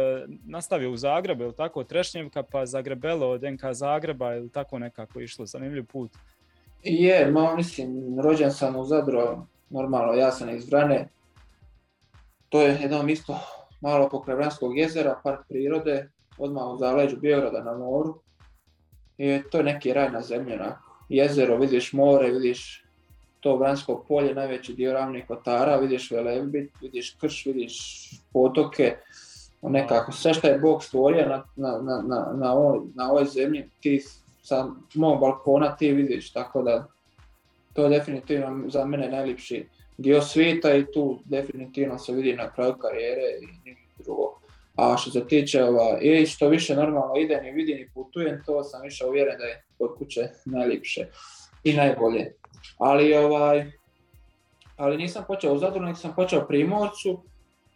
nastavio 0.46 0.92
u 0.92 0.98
Zagrebu, 0.98 1.44
jel 1.44 1.54
tako? 1.54 1.84
Trešnjevka 1.84 2.44
pa 2.44 2.66
Zagrebelo 2.66 3.30
od 3.30 3.44
NK 3.44 3.62
Zagreba, 3.72 4.36
ili 4.36 4.50
tako 4.50 4.80
nekako 4.80 5.22
išlo, 5.22 5.46
zanimljiv 5.46 5.86
put. 5.86 6.12
Je, 6.84 7.32
ma 7.32 7.56
mislim, 7.56 8.20
rođen 8.20 8.52
sam 8.52 8.76
u 8.76 8.84
Zadru, 8.84 9.20
normalno 9.70 10.14
ja 10.14 10.32
sam 10.32 10.50
iz 10.50 10.70
Vrane. 10.70 11.10
To 12.50 12.62
je 12.62 12.78
jedno 12.82 13.04
mjesto 13.04 13.40
malo 13.82 14.10
pokraj 14.10 14.36
Vranskog 14.36 14.78
jezera, 14.78 15.20
park 15.24 15.40
prirode, 15.50 16.10
odmah 16.38 16.64
u 16.68 16.78
zaleđu 16.78 17.18
Biograda 17.18 17.64
na 17.64 17.78
moru. 17.78 18.20
I 19.18 19.42
to 19.52 19.58
je 19.58 19.64
neki 19.64 19.94
raj 19.94 20.12
na 20.12 20.22
zemlji, 20.22 20.58
Jezero, 21.10 21.58
vidiš 21.58 21.94
more, 21.94 22.32
vidiš 22.32 22.86
to 23.40 23.56
Vransko 23.56 24.04
polje, 24.08 24.36
najveći 24.36 24.74
dio 24.74 24.94
ravnih 24.94 25.28
kotara, 25.28 25.78
vidiš 25.78 26.12
Velebit, 26.12 26.72
vidiš 26.82 27.16
krš, 27.22 27.46
vidiš 27.46 28.10
potoke, 28.34 28.98
nekako 29.62 30.12
sve 30.12 30.34
što 30.34 30.48
je 30.48 30.60
Bog 30.60 30.84
stvorio 30.84 31.28
na, 31.30 31.44
na, 31.56 32.02
na, 32.02 32.34
na, 32.34 32.54
ovoj, 32.54 32.80
na 32.96 33.12
ovoj 33.12 33.26
zemlji, 33.26 33.70
ti 33.82 34.04
sa 34.42 34.68
mog 34.96 35.20
balkona 35.20 35.76
ti 35.76 35.92
vidiš, 35.92 36.32
tako 36.34 36.62
da 36.62 36.88
to 37.78 37.84
je 37.84 37.90
definitivno 37.90 38.70
za 38.70 38.86
mene 38.86 39.10
najljepši 39.10 39.68
dio 39.98 40.22
svijeta 40.22 40.76
i 40.76 40.86
tu 40.94 41.20
definitivno 41.26 41.98
se 41.98 42.14
vidi 42.14 42.34
na 42.34 42.52
kraju 42.52 42.74
karijere 42.74 43.22
i 43.66 43.76
drugo. 44.04 44.40
A 44.76 44.98
što 44.98 45.12
se 45.12 45.28
tiče 45.28 45.64
ova, 45.64 46.00
i 46.02 46.26
što 46.26 46.50
više 46.50 46.76
normalno 46.76 47.16
idem 47.18 47.46
i 47.46 47.52
vidim 47.52 47.78
i 47.78 47.90
putujem, 47.94 48.44
to 48.46 48.64
sam 48.64 48.82
više 48.82 49.06
uvjeren 49.06 49.38
da 49.38 49.44
je 49.44 49.64
kod 49.78 49.98
kuće 49.98 50.28
najljepše 50.46 51.06
i 51.64 51.74
najbolje. 51.74 52.34
Ali, 52.78 53.14
ovaj, 53.14 53.72
ali 54.78 54.98
nisam 54.98 55.24
počeo 55.28 55.54
u 55.54 55.58
Zadru, 55.58 55.96
sam 55.96 56.14
počeo 56.16 56.48
Primorcu. 56.48 57.24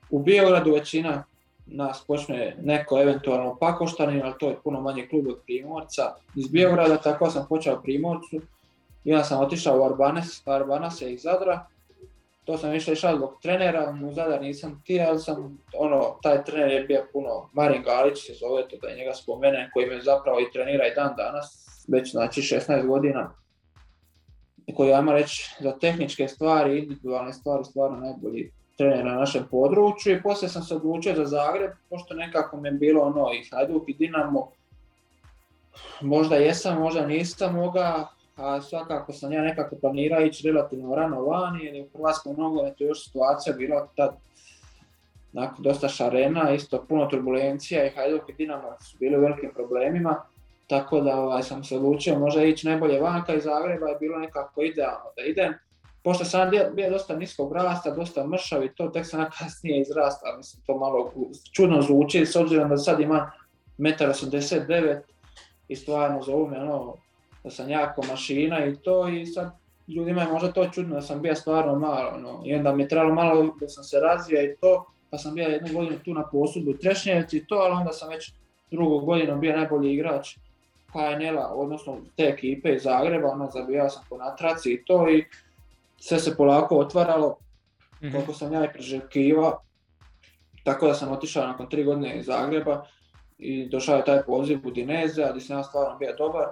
U 0.10 0.20
Biogradu 0.20 0.74
većina 0.74 1.24
nas 1.66 2.04
počne 2.08 2.56
neko 2.62 3.02
eventualno 3.02 3.58
Pakoštani, 3.60 4.22
ali 4.22 4.34
to 4.40 4.50
je 4.50 4.58
puno 4.64 4.82
manji 4.82 5.08
klub 5.08 5.28
od 5.28 5.42
Primorca. 5.46 6.16
Iz 6.36 6.48
Biograda 6.48 6.98
tako 6.98 7.30
sam 7.30 7.46
počeo 7.50 7.82
Primorcu 7.82 8.42
onda 9.06 9.24
sam 9.24 9.40
otišao 9.40 9.80
u 9.80 9.86
Arbanes, 9.86 10.48
Arbanase 10.48 11.14
iz 11.14 11.22
Zadra. 11.22 11.66
To 12.46 12.58
sam 12.58 12.76
išao 12.76 12.94
išao 12.94 13.16
zbog 13.16 13.38
trenera, 13.42 13.96
u 14.10 14.12
Zadar 14.14 14.42
nisam 14.42 14.80
htio, 14.82 15.06
ali 15.08 15.20
sam, 15.20 15.58
ono, 15.78 16.18
taj 16.22 16.44
trener 16.44 16.72
je 16.72 16.84
bio 16.84 17.08
puno, 17.14 17.50
Marin 17.54 17.84
Galić 17.84 18.26
se 18.26 18.34
zove, 18.34 18.68
to 18.68 18.78
da 18.82 18.96
njega 18.96 19.14
spomenem, 19.14 19.70
koji 19.74 19.86
me 19.86 20.02
zapravo 20.02 20.40
i 20.40 20.52
trenira 20.54 20.88
i 20.88 20.96
dan 20.96 21.14
danas, 21.18 21.68
već 21.88 22.12
znači 22.12 22.42
16 22.42 22.88
godina, 22.88 23.34
koji 24.76 24.94
ajmo 24.94 25.12
reći 25.12 25.56
za 25.60 25.80
tehničke 25.80 26.28
stvari, 26.28 26.80
individualne 26.80 27.34
stvari, 27.34 27.64
stvarno 27.64 27.98
najbolji 27.98 28.52
trener 28.78 29.06
na 29.06 29.14
našem 29.14 29.48
području. 29.52 30.16
I 30.16 30.22
poslije 30.22 30.50
sam 30.50 30.64
se 30.64 30.76
odlučio 30.76 31.16
za 31.16 31.26
Zagreb, 31.26 31.72
pošto 31.90 32.14
nekako 32.14 32.58
mi 32.58 32.68
je 32.68 32.72
bilo 32.72 33.02
ono 33.02 33.34
i 33.34 33.50
Hajduk 33.52 33.90
i 33.90 33.94
Dinamo, 33.94 34.52
možda 36.02 36.36
jesam, 36.36 36.80
možda 36.80 37.06
nisam 37.06 37.56
mogao, 37.56 38.08
a 38.36 38.62
svakako 38.62 39.14
sam 39.14 39.34
ja 39.34 39.42
nekako 39.42 39.76
planirao 39.76 40.22
ići 40.22 40.48
relativno 40.48 40.96
rano 40.96 41.22
vani, 41.22 41.66
jer 41.66 41.76
je 41.76 41.84
u 41.84 41.90
Hrvatskom 41.98 42.36
nogometu 42.38 42.84
još 42.84 43.06
situacija 43.06 43.56
bila 43.56 43.88
tad 43.96 44.16
nakon 45.34 45.64
dosta 45.64 45.88
šarena, 45.88 46.52
isto 46.52 46.86
puno 46.90 47.06
turbulencija 47.06 47.86
i 47.86 47.90
Hajduk 47.90 48.30
i 48.30 48.34
Dinamo 48.34 48.76
su 48.82 48.98
bili 48.98 49.18
u 49.18 49.22
velikim 49.22 49.52
problemima, 49.54 50.16
tako 50.68 51.02
da 51.02 51.16
ovaj, 51.16 51.44
sam 51.44 51.64
se 51.64 51.76
odlučio 51.76 52.20
možda 52.20 52.44
ići 52.44 52.68
najbolje 52.68 53.00
vanka 53.00 53.34
iz 53.34 53.44
Zagreba 53.44 53.88
je 53.88 53.98
bilo 54.00 54.20
nekako 54.20 54.62
idealno 54.62 55.06
da 55.18 55.24
idem. 55.24 55.54
Pošto 56.04 56.26
sam 56.26 56.50
bio 56.74 56.90
dosta 56.90 57.16
niskog 57.16 57.54
rasta, 57.54 57.92
dosta 57.92 58.28
mršav 58.28 58.64
i 58.64 58.76
to 58.76 58.88
tek 58.88 59.06
sam 59.06 59.26
kasnije 59.40 59.82
izrastao, 59.82 60.38
mislim 60.38 60.64
to 60.66 60.78
malo 60.78 61.12
čudno 61.52 61.82
zvuči 61.82 62.26
s 62.26 62.36
obzirom 62.36 62.70
da 62.70 62.78
sad 62.78 63.00
imam 63.00 63.32
1,89 63.78 64.92
m 64.92 65.02
i 65.68 65.76
stvarno 65.76 66.22
zovu 66.22 66.48
me 66.48 66.60
ono 66.60 66.96
da 67.44 67.50
sam 67.50 67.70
jako 67.70 68.02
mašina 68.10 68.66
i 68.66 68.76
to 68.76 69.08
i 69.08 69.26
sad 69.26 69.52
ljudima 69.88 70.22
je 70.22 70.28
možda 70.28 70.52
to 70.52 70.70
čudno 70.70 70.96
da 70.96 71.02
sam 71.02 71.22
bio 71.22 71.36
stvarno 71.36 71.76
malo 71.76 72.18
no. 72.18 72.42
i 72.46 72.56
onda 72.56 72.76
mi 72.76 72.84
je 72.84 72.88
trebalo 72.88 73.14
malo 73.14 73.56
da 73.60 73.68
sam 73.68 73.84
se 73.84 74.00
razvija 74.00 74.44
i 74.44 74.56
to 74.62 74.86
pa 75.10 75.18
sam 75.18 75.36
bio 75.36 75.48
jednu 75.48 75.70
godinu 75.74 76.00
tu 76.00 76.14
na 76.14 76.28
posudbu 76.32 76.74
Trešnjevci 76.74 77.38
i 77.38 77.46
to, 77.46 77.56
ali 77.56 77.74
onda 77.74 77.92
sam 77.92 78.10
već 78.10 78.34
drugu 78.72 79.00
godinu 79.00 79.38
bio 79.38 79.58
najbolji 79.58 79.94
igrač 79.94 80.38
HNL-a, 80.94 81.54
odnosno 81.54 81.98
te 82.18 82.24
ekipe 82.24 82.74
iz 82.74 82.84
Zagreba, 82.84 83.28
ono 83.28 83.50
zabijao 83.50 83.90
sam 83.90 84.04
po 84.10 84.18
natraci 84.18 84.74
i 84.74 84.84
to 84.86 85.10
i 85.10 85.26
sve 85.98 86.20
se 86.20 86.38
polako 86.38 86.78
otvaralo, 86.78 87.38
mm 88.02 88.12
koliko 88.12 88.34
sam 88.34 88.54
ja 88.54 88.66
i 88.66 88.74
priželjkivao. 88.74 89.62
Tako 90.64 90.88
da 90.88 90.94
sam 90.94 91.12
otišao 91.12 91.48
nakon 91.48 91.70
tri 91.70 91.84
godine 91.84 92.18
iz 92.18 92.26
Zagreba 92.26 92.86
i 93.38 93.70
došao 93.70 93.96
je 93.96 94.06
taj 94.06 94.24
poziv 94.24 94.60
u 94.64 94.72
Dineze, 94.72 95.28
gdje 95.30 95.42
sam 95.42 95.58
ja 95.58 95.64
stvarno 95.64 95.98
bio 95.98 96.16
dobar 96.18 96.46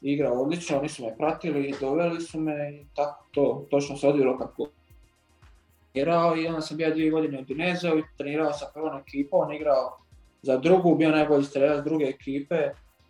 igrao 0.00 0.42
odlično, 0.42 0.78
oni 0.78 0.88
su 0.88 1.04
me 1.04 1.16
pratili 1.16 1.68
i 1.68 1.74
doveli 1.80 2.20
su 2.20 2.40
me 2.40 2.72
i 2.72 2.86
tako 2.94 3.24
to 3.30 3.66
točno 3.70 3.96
se 3.96 4.08
odvilo 4.08 4.38
kako 4.38 4.68
igrao 5.94 6.36
i 6.36 6.46
onda 6.46 6.60
sam 6.60 6.76
bio 6.76 6.90
dvije 6.90 7.10
godine 7.10 7.38
u 7.38 7.44
Dinezeu 7.44 7.98
i 7.98 8.04
trenirao 8.18 8.52
sa 8.52 8.70
prvom 8.74 8.98
ekipom, 8.98 9.40
on 9.40 9.52
igrao 9.54 9.98
za 10.42 10.56
drugu, 10.56 10.94
bio 10.94 11.10
najbolji 11.10 11.44
strelac 11.44 11.84
druge 11.84 12.04
ekipe, 12.04 12.56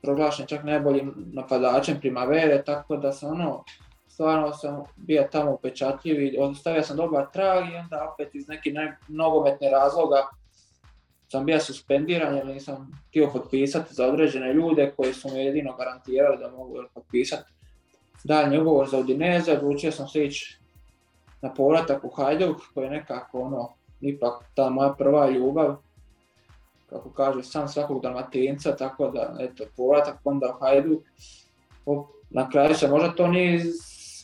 proglašen 0.03 0.46
čak 0.46 0.64
najboljim 0.64 1.14
napadačem 1.33 2.00
Primavere, 2.00 2.62
tako 2.64 2.96
da 2.96 3.12
sam 3.12 3.33
ono, 3.33 3.64
stvarno 4.09 4.53
sam 4.53 4.85
bio 4.96 5.29
tamo 5.33 5.53
upečatljiv 5.53 6.22
i 6.22 6.38
ostavio 6.38 6.83
sam 6.83 6.96
dobar 6.96 7.26
trag 7.33 7.72
i 7.72 7.76
onda 7.76 8.11
opet 8.12 8.35
iz 8.35 8.48
nekih 8.48 8.72
nogometne 9.09 9.70
razloga 9.70 10.29
sam 11.32 11.46
bio 11.46 11.60
suspendiran 11.60 12.36
jer 12.36 12.46
nisam 12.46 13.02
htio 13.08 13.30
potpisati 13.32 13.94
za 13.94 14.06
određene 14.06 14.52
ljude 14.52 14.92
koji 14.96 15.14
su 15.14 15.28
mi 15.28 15.44
jedino 15.44 15.76
garantirali 15.76 16.38
da 16.38 16.50
mogu 16.50 16.78
potpisati 16.94 17.50
daljnji 18.24 18.58
ugovor 18.58 18.88
za 18.88 18.98
Udineze. 18.98 19.52
Odlučio 19.52 19.92
sam 19.92 20.08
se 20.08 20.24
ići 20.24 20.58
na 21.42 21.54
povratak 21.54 22.04
u 22.04 22.08
Hajduk 22.08 22.56
koji 22.74 22.84
je 22.84 22.90
nekako 22.90 23.40
ono, 23.40 23.68
ipak 24.00 24.44
ta 24.54 24.70
moja 24.70 24.94
prva 24.98 25.30
ljubav, 25.30 25.76
kako 26.90 27.10
kaže 27.10 27.42
sam 27.42 27.68
svakog 27.68 28.02
dalmatinca, 28.02 28.76
tako 28.76 29.10
da 29.10 29.36
eto, 29.40 29.64
povratak 29.76 30.16
onda 30.24 30.46
u 30.56 30.64
Hajduk. 30.64 31.02
Na 32.30 32.50
kraju 32.50 32.74
se 32.74 32.88
možda 32.88 33.12
to 33.12 33.26
nije 33.26 33.64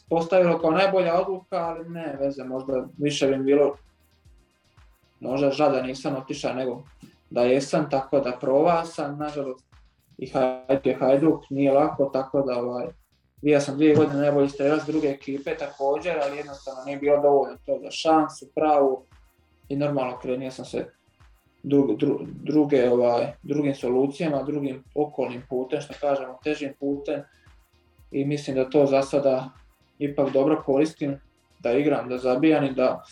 postavilo 0.09 0.59
kao 0.59 0.71
najbolja 0.71 1.21
odluka, 1.21 1.57
ali 1.57 1.88
ne 1.88 2.16
veze, 2.21 2.45
možda 2.45 2.87
više 2.99 3.27
bi 3.27 3.37
bilo 3.37 3.77
možda 5.21 5.51
žal 5.51 5.73
da 5.73 5.83
nisam 5.83 6.16
otišao 6.16 6.55
nego 6.55 6.83
da 7.31 7.43
jesam, 7.43 7.91
tako 7.91 8.21
da 8.21 8.39
prova 8.41 8.85
sam, 8.85 9.19
nažalost. 9.19 9.67
I 10.19 10.27
Hajduk 10.27 10.87
je 10.87 10.95
Hajduk, 10.95 11.51
nije 11.51 11.73
lako, 11.73 12.11
tako 12.12 12.43
da 12.43 12.59
ovaj, 12.59 12.87
bio 13.43 13.61
sam 13.61 13.77
dvije 13.77 13.95
godine 13.95 14.19
najbolji 14.19 14.49
strelac 14.49 14.87
druge 14.87 15.09
ekipe 15.09 15.57
također, 15.57 16.12
ali 16.23 16.37
jednostavno 16.37 16.85
nije 16.85 16.99
bilo 16.99 17.23
dovoljno 17.23 17.57
to 17.67 17.79
za 17.83 17.91
šansu, 17.91 18.47
pravu. 18.55 19.03
I 19.69 19.77
normalno 19.77 20.19
krenio 20.19 20.51
sam 20.51 20.65
se 20.65 20.87
druge, 22.43 22.91
ovaj, 22.91 23.33
drugim 23.43 23.75
solucijama, 23.75 24.43
drugim 24.43 24.85
okolnim 24.95 25.43
putem, 25.49 25.81
što 25.81 25.95
kažemo, 26.01 26.39
težim 26.45 26.73
putem. 26.81 27.23
I 28.11 28.25
mislim 28.25 28.57
da 28.57 28.71
to 28.71 28.87
za 28.87 29.03
sada 29.03 29.51
ipak 29.99 30.33
dobro 30.33 30.62
koristim, 30.67 31.21
da 31.59 31.73
igram, 31.73 32.09
da 32.09 32.19
zabijam 32.19 32.65
i 32.65 32.75
da 32.75 33.03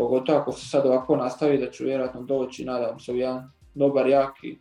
Pogotovo 0.00 0.38
ako 0.38 0.52
se 0.52 0.66
sad 0.66 0.86
ovako 0.86 1.16
nastavi 1.16 1.58
da 1.58 1.70
ću 1.70 1.84
vjerojatno 1.84 2.22
doći, 2.22 2.64
nadam 2.64 3.00
se 3.00 3.12
u 3.12 3.16
jedan 3.16 3.50
dobar, 3.74 4.08
jaki 4.08 4.56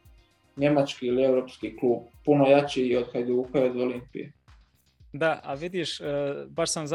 njemački 0.57 1.07
ili 1.07 1.23
europski 1.23 1.77
klub, 1.77 1.99
puno 2.25 2.47
jači 2.47 2.81
i 2.81 2.97
od 2.97 3.13
Hajduka 3.13 3.59
i 3.59 3.69
od 3.69 3.77
Olimpije. 3.77 4.31
Da, 5.13 5.39
a 5.43 5.53
vidiš, 5.53 6.01
e, 6.01 6.03
baš 6.47 6.71
sam 6.71 6.85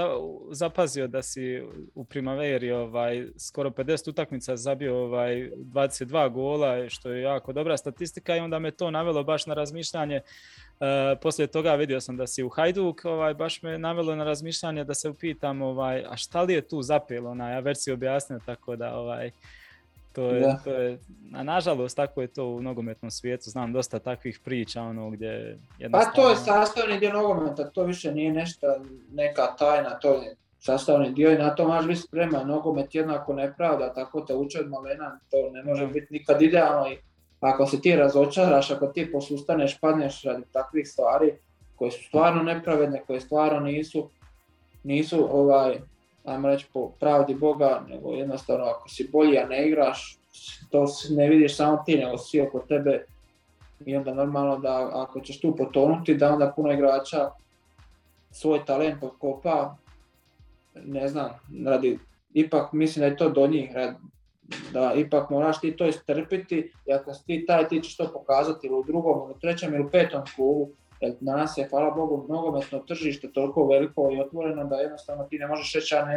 zapazio 0.51 1.07
da 1.07 1.23
si 1.23 1.63
u 1.95 2.05
Primaveri 2.05 2.73
ovaj, 2.73 3.27
skoro 3.39 3.71
50 3.71 4.11
utakmica 4.11 4.57
zabio 4.57 5.05
ovaj, 5.05 5.51
22 5.57 6.31
gola, 6.31 6.89
što 6.89 7.11
je 7.11 7.23
jako 7.23 7.53
dobra 7.53 7.77
statistika 7.77 8.37
i 8.37 8.41
onda 8.41 8.59
me 8.59 8.71
to 8.71 8.91
navelo 8.91 9.25
baš 9.25 9.47
na 9.47 9.55
razmišljanje. 9.55 10.17
E, 10.17 11.17
poslije 11.23 11.47
toga 11.47 11.75
vidio 11.75 12.01
sam 12.01 12.17
da 12.17 12.27
si 12.27 12.43
u 12.43 12.49
Hajduk, 12.49 13.05
ovaj, 13.05 13.35
baš 13.35 13.63
me 13.63 13.79
navelo 13.79 14.17
na 14.17 14.25
razmišljanje 14.25 14.85
da 14.85 14.95
se 14.95 15.09
upitam 15.09 15.63
ovaj, 15.63 16.05
a 16.09 16.17
šta 16.17 16.43
li 16.43 16.55
je 16.55 16.69
tu 16.69 16.83
zapelo, 16.83 17.31
onaj, 17.31 17.55
a 17.55 17.61
već 17.61 17.79
si 17.79 17.93
objasnio 17.93 18.41
tako 18.47 18.77
da 18.77 18.97
ovaj, 18.97 19.31
to 20.15 20.31
je, 20.31 20.57
to 20.65 20.71
je, 20.71 20.99
a 21.35 21.43
nažalost 21.43 21.97
tako 21.97 22.23
je 22.23 22.27
to 22.27 22.47
u 22.47 22.63
nogometnom 22.63 23.11
svijetu, 23.11 23.51
znam 23.51 23.73
dosta 23.73 23.99
takvih 23.99 24.41
priča 24.45 24.83
ono 24.83 25.11
gdje 25.11 25.59
jednostavno... 25.79 26.13
Pa 26.15 26.23
to 26.23 26.31
je 26.31 26.37
sastavni 26.37 26.99
dio 26.99 27.13
nogometa, 27.13 27.71
to 27.71 27.85
više 27.85 28.13
nije 28.13 28.33
nešto, 28.33 28.67
neka 29.13 29.47
tajna, 29.59 29.99
to 29.99 30.15
je 30.15 30.37
sastavni 30.59 31.13
dio 31.13 31.33
i 31.33 31.39
na 31.39 31.55
to 31.55 31.69
možeš 31.69 31.87
biti 31.87 32.01
spreman, 32.01 32.47
nogomet 32.47 32.95
jednako 32.95 33.33
nepravda, 33.33 33.95
tako 33.95 34.21
te 34.21 34.35
uče 34.35 34.61
od 34.61 34.69
malena, 34.71 35.21
to 35.31 35.51
ne 35.53 35.63
može 35.63 35.87
biti 35.87 36.07
nikad 36.11 36.43
idealno 36.43 36.93
i 36.93 36.97
ako 37.41 37.67
se 37.67 37.81
ti 37.81 37.97
razočaraš, 37.97 38.71
ako 38.71 38.87
ti 38.87 39.13
posustaneš, 39.13 39.81
padneš 39.81 40.23
radi 40.23 40.43
takvih 40.53 40.89
stvari 40.89 41.33
koje 41.77 41.91
su 41.91 42.05
stvarno 42.05 42.43
nepravedne, 42.43 43.03
koje 43.07 43.21
stvarno 43.21 43.61
nisu, 43.61 44.11
nisu 44.83 45.29
ovaj, 45.39 45.79
ajmo 46.25 46.49
reći 46.49 46.67
po 46.73 46.89
pravdi 47.01 47.35
Boga, 47.35 47.83
nego 47.89 48.11
jednostavno 48.11 48.65
ako 48.65 48.89
si 48.89 49.09
bolji, 49.13 49.39
a 49.39 49.47
ne 49.47 49.69
igraš, 49.69 50.19
to 50.71 50.87
ne 51.11 51.29
vidiš 51.29 51.57
samo 51.57 51.83
ti, 51.87 51.99
nego 51.99 52.19
svi 52.19 52.41
oko 52.41 52.59
tebe. 52.59 53.05
I 53.87 53.97
onda 53.97 54.15
normalno 54.15 54.59
da 54.59 54.91
ako 54.93 55.21
ćeš 55.21 55.41
tu 55.41 55.57
potonuti, 55.57 56.15
da 56.15 56.33
onda 56.33 56.53
puno 56.57 56.73
igrača 56.73 57.31
svoj 58.31 58.65
talent 58.65 59.03
okopa, 59.03 59.77
ne 60.75 61.09
znam, 61.09 61.31
radi, 61.65 61.99
ipak 62.35 62.73
mislim 62.73 63.01
da 63.01 63.07
je 63.07 63.17
to 63.17 63.31
do 63.31 63.47
njih, 63.47 63.71
da 64.73 64.93
ipak 64.97 65.31
moraš 65.31 65.61
ti 65.61 65.77
to 65.77 65.87
istrpiti 65.87 66.73
i 66.87 66.93
ako 66.93 67.15
si 67.15 67.25
ti 67.27 67.45
taj, 67.47 67.69
ti 67.69 67.81
ćeš 67.83 67.97
to 67.97 68.11
pokazati 68.13 68.71
u 68.71 68.85
drugom, 68.87 69.31
ili 69.31 69.41
trećem 69.41 69.75
ili 69.75 69.91
petom 69.91 70.23
klubu, 70.37 70.71
danas 71.21 71.59
je, 71.59 71.69
hvala 71.71 71.91
Bogu, 71.91 72.27
nogometno 72.29 72.79
tržište 72.79 73.33
toliko 73.33 73.67
veliko 73.67 74.11
i 74.13 74.21
otvoreno 74.21 74.65
da 74.65 74.77
jednostavno 74.77 75.25
ti 75.25 75.39
ne 75.39 75.47
možeš 75.47 75.75
reći, 75.75 75.95
a 75.95 76.05
ne, 76.05 76.17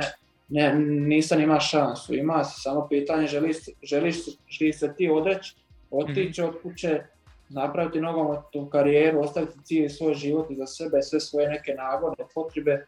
ne, 0.50 0.80
nisam 1.08 1.42
ima 1.42 1.60
šansu. 1.60 2.16
Ima 2.16 2.44
se 2.44 2.62
samo 2.62 2.88
pitanje, 2.90 3.28
želiš, 3.28 3.58
želiš 3.84 4.18
li 4.62 4.74
se 4.74 4.94
ti 4.98 5.10
odreći, 5.10 5.56
otići 5.92 6.42
od 6.42 6.62
kuće, 6.62 7.04
napraviti 7.50 8.02
nogometnu 8.02 8.70
karijeru, 8.70 9.20
ostaviti 9.20 9.63
cijeli 9.63 9.90
svoj 9.90 10.13
život 10.13 10.52
iza 10.52 10.66
sebe, 10.66 11.02
sve 11.02 11.20
svoje 11.20 11.50
neke 11.50 11.74
nagone, 11.74 12.16
potrebe 12.34 12.86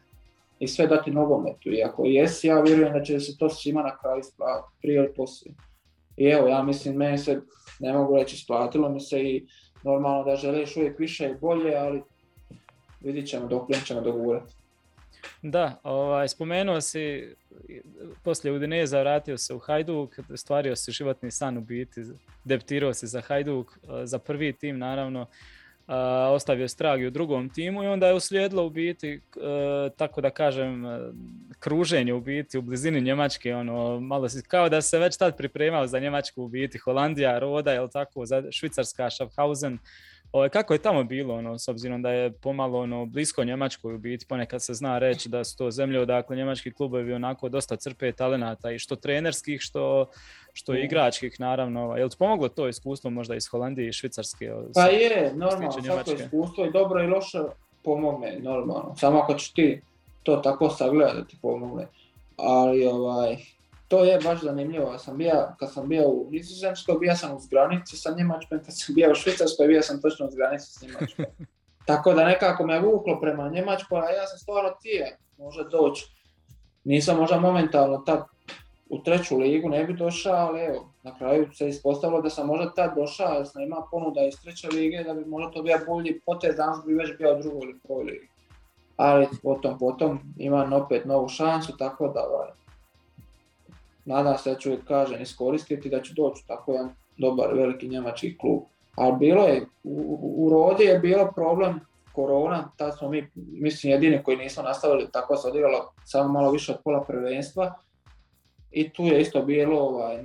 i 0.60 0.68
sve 0.68 0.88
dati 0.88 1.12
nogometu. 1.12 1.70
I 1.72 1.84
ako 1.84 2.06
jesi, 2.06 2.48
ja 2.48 2.62
vjerujem 2.62 2.94
da 2.94 3.04
će 3.04 3.20
se 3.20 3.38
to 3.38 3.50
svima 3.50 3.82
na 3.82 3.98
kraju 3.98 4.20
isplatiti, 4.20 4.78
prije 4.82 4.98
ili 4.98 5.14
poslije. 5.14 5.56
I 6.18 6.26
evo, 6.26 6.48
ja 6.48 6.64
mislim, 6.64 6.96
meni 6.96 7.18
se, 7.18 7.42
ne 7.80 7.94
mogu 7.94 8.16
reći, 8.16 8.36
isplatilo 8.36 8.90
mi 8.90 9.00
se 9.00 9.24
i 9.24 9.48
normalno 9.84 10.24
da 10.24 10.36
želiš 10.36 10.78
uvijek 10.78 11.00
više 11.00 11.30
i 11.30 11.40
bolje, 11.42 11.76
ali 11.76 12.02
vidit 13.02 13.30
ćemo 13.30 13.48
dok 13.48 13.68
ćemo 13.86 14.02
dogurati. 14.02 14.54
Da, 15.42 15.80
ovaj, 15.84 16.28
spomenuo 16.28 16.82
si, 16.82 17.36
poslije 18.24 18.54
Udineza 18.54 19.00
vratio 19.00 19.38
se 19.38 19.54
u 19.54 19.60
Hajduk, 19.60 20.20
stvario 20.36 20.76
si 20.76 20.92
životni 20.92 21.32
san 21.32 21.58
u 21.58 21.62
biti, 21.62 22.02
deptirao 22.44 22.94
se 22.94 23.08
za 23.08 23.22
Hajduk, 23.22 23.78
za 24.04 24.20
prvi 24.20 24.54
tim 24.54 24.78
naravno, 24.78 25.26
ostavio 26.32 26.68
stragi 26.68 27.08
u 27.08 27.12
drugom 27.12 27.50
timu 27.50 27.84
i 27.84 27.88
onda 27.88 28.08
je 28.08 28.14
uslijedilo 28.14 28.66
u 28.66 28.70
biti, 28.70 29.10
e, 29.10 29.20
tako 29.98 30.22
da 30.22 30.30
kažem, 30.30 30.86
e, 30.86 31.00
kruženje 31.60 32.14
u 32.14 32.22
biti 32.22 32.58
u 32.58 32.62
blizini 32.62 33.02
Njemačke, 33.02 33.56
ono, 33.56 34.00
malo 34.00 34.30
si, 34.30 34.44
kao 34.48 34.70
da 34.70 34.82
se 34.82 35.00
već 35.00 35.18
tad 35.18 35.38
pripremao 35.38 35.88
za 35.88 36.00
Njemačku 36.00 36.44
u 36.44 36.48
biti, 36.48 36.78
Holandija, 36.78 37.40
Roda, 37.40 37.72
jel 37.72 37.90
tako, 37.90 38.26
za 38.26 38.44
Švicarska, 38.52 39.10
Schaffhausen, 39.10 39.80
Ovaj, 40.32 40.50
kako 40.50 40.74
je 40.74 40.82
tamo 40.82 41.04
bilo, 41.04 41.36
ono, 41.36 41.60
s 41.60 41.68
obzirom 41.68 42.02
da 42.02 42.10
je 42.10 42.32
pomalo 42.32 42.80
ono, 42.80 43.06
blisko 43.06 43.44
Njemačkoj 43.44 43.96
u 43.96 43.98
biti, 43.98 44.26
ponekad 44.26 44.64
se 44.64 44.74
zna 44.74 45.00
reći 45.00 45.30
da 45.30 45.44
su 45.44 45.58
to 45.58 45.72
zemlje 45.72 46.00
odakle 46.00 46.36
njemački 46.36 46.72
klubovi 46.72 47.14
onako 47.14 47.50
dosta 47.50 47.76
crpe 47.76 48.12
talenata 48.12 48.72
i 48.72 48.80
što 48.80 48.96
trenerskih, 48.96 49.62
što, 49.62 50.06
što 50.54 50.76
igračkih 50.76 51.40
naravno. 51.40 51.98
Je 51.98 52.04
li 52.04 52.12
pomoglo 52.20 52.50
to 52.50 52.68
iskustvo 52.68 53.10
možda 53.10 53.36
iz 53.36 53.48
Holandije 53.48 53.90
i 53.90 53.94
Švicarske? 53.94 54.52
Pa 54.74 54.86
je, 54.86 55.34
normalno, 55.36 55.72
svako 55.72 56.12
iskustvo 56.12 56.66
i 56.66 56.72
dobro 56.72 57.04
i 57.04 57.08
loše 57.08 57.40
pomogne, 57.84 58.40
normalno. 58.40 58.96
Samo 58.98 59.20
ako 59.20 59.34
ćeš 59.34 59.52
ti 59.52 59.82
to 60.24 60.36
tako 60.36 60.70
sagledati 60.70 61.18
da 61.18 61.24
ti 61.24 61.38
pomogne. 61.42 61.88
Ali 62.38 62.86
ovaj, 62.86 63.38
to 63.90 64.04
je 64.04 64.20
baš 64.24 64.42
zanimljivo. 64.42 64.98
sam 64.98 65.18
bio, 65.18 65.56
kad 65.60 65.74
sam 65.74 65.88
bio 65.88 66.10
u 66.10 66.28
Nizozemskoj, 66.32 66.96
bio 67.00 67.16
sam 67.16 67.36
uz 67.36 67.48
granici 67.48 67.98
sa 67.98 68.14
Njemačkom, 68.18 68.60
kad 68.66 68.78
sam 68.78 68.96
bio 68.96 69.12
u 69.12 69.16
Švicarskoj, 69.16 69.68
bio 69.68 69.82
sam 69.82 70.02
točno 70.02 70.26
uz 70.26 70.36
granici 70.36 70.66
s 70.66 70.82
Njemačkom. 70.82 71.26
Tako 71.90 72.14
da 72.14 72.26
nekako 72.26 72.66
me 72.66 72.80
vuklo 72.80 73.20
prema 73.22 73.50
Njemačkoj, 73.50 74.00
a 74.00 74.10
ja 74.10 74.28
sam 74.28 74.38
stvarno 74.40 74.70
tije, 74.82 75.18
može 75.38 75.64
doći. 75.72 76.06
Nisam 76.84 77.18
možda 77.18 77.40
momentalno 77.40 77.98
tad 77.98 78.24
u 78.90 79.04
treću 79.04 79.38
ligu 79.38 79.70
ne 79.70 79.84
bi 79.84 79.94
došao, 79.94 80.36
ali 80.36 80.62
evo, 80.62 80.90
na 81.04 81.18
kraju 81.18 81.48
se 81.54 81.70
ispostavilo 81.70 82.22
da 82.22 82.30
sam 82.30 82.48
možda 82.48 82.74
tad 82.74 82.96
došao, 82.96 83.34
jer 83.34 83.48
sam 83.48 83.62
imao 83.62 83.88
ponuda 83.92 84.22
iz 84.22 84.34
treće 84.42 84.68
lige, 84.68 85.04
da 85.04 85.14
bi 85.14 85.26
možda 85.26 85.52
to 85.52 85.64
bio 85.64 85.78
bolji 85.88 86.20
potez, 86.26 86.56
danas 86.56 86.86
bi 86.86 86.94
već 86.94 87.18
bio 87.18 87.36
u 87.36 87.42
drugoj 87.42 87.62
ili 87.64 87.80
prvoj 87.80 88.04
ligi. 88.04 88.28
Ali 88.98 89.28
potom, 89.44 89.80
potom 89.80 90.20
imam 90.38 90.74
opet 90.74 91.06
novu 91.06 91.30
šansu, 91.30 91.78
tako 91.78 92.08
da 92.08 92.28
ovaj, 92.30 92.50
nadam 94.10 94.38
se 94.38 94.50
da 94.50 94.60
ću 94.60 94.72
kažem 94.88 95.22
iskoristiti 95.22 95.90
da 95.90 96.02
ću 96.02 96.14
doći 96.14 96.48
tako 96.48 96.72
jedan 96.72 96.90
dobar 97.18 97.54
veliki 97.54 97.88
njemački 97.88 98.38
klub. 98.38 98.62
Ali 98.96 99.18
bilo 99.20 99.44
je, 99.44 99.66
u, 99.84 100.20
u 100.38 100.50
Rodi 100.50 100.84
je 100.84 101.00
bilo 101.00 101.32
problem 101.36 101.80
korona, 102.14 102.72
tad 102.78 102.98
smo 102.98 103.10
mi, 103.10 103.30
mislim, 103.36 103.92
jedini 103.92 104.24
koji 104.24 104.38
nismo 104.38 104.64
nastavili, 104.64 105.08
tako 105.12 105.36
se 105.36 105.48
odigralo 105.48 105.94
samo 106.06 106.34
malo 106.34 106.52
više 106.52 106.72
od 106.72 106.78
pola 106.84 107.04
prvenstva. 107.04 107.74
I 108.72 108.90
tu 108.90 109.04
je 109.04 109.22
isto 109.22 109.42
bilo, 109.42 109.80
ovaj, 109.80 110.24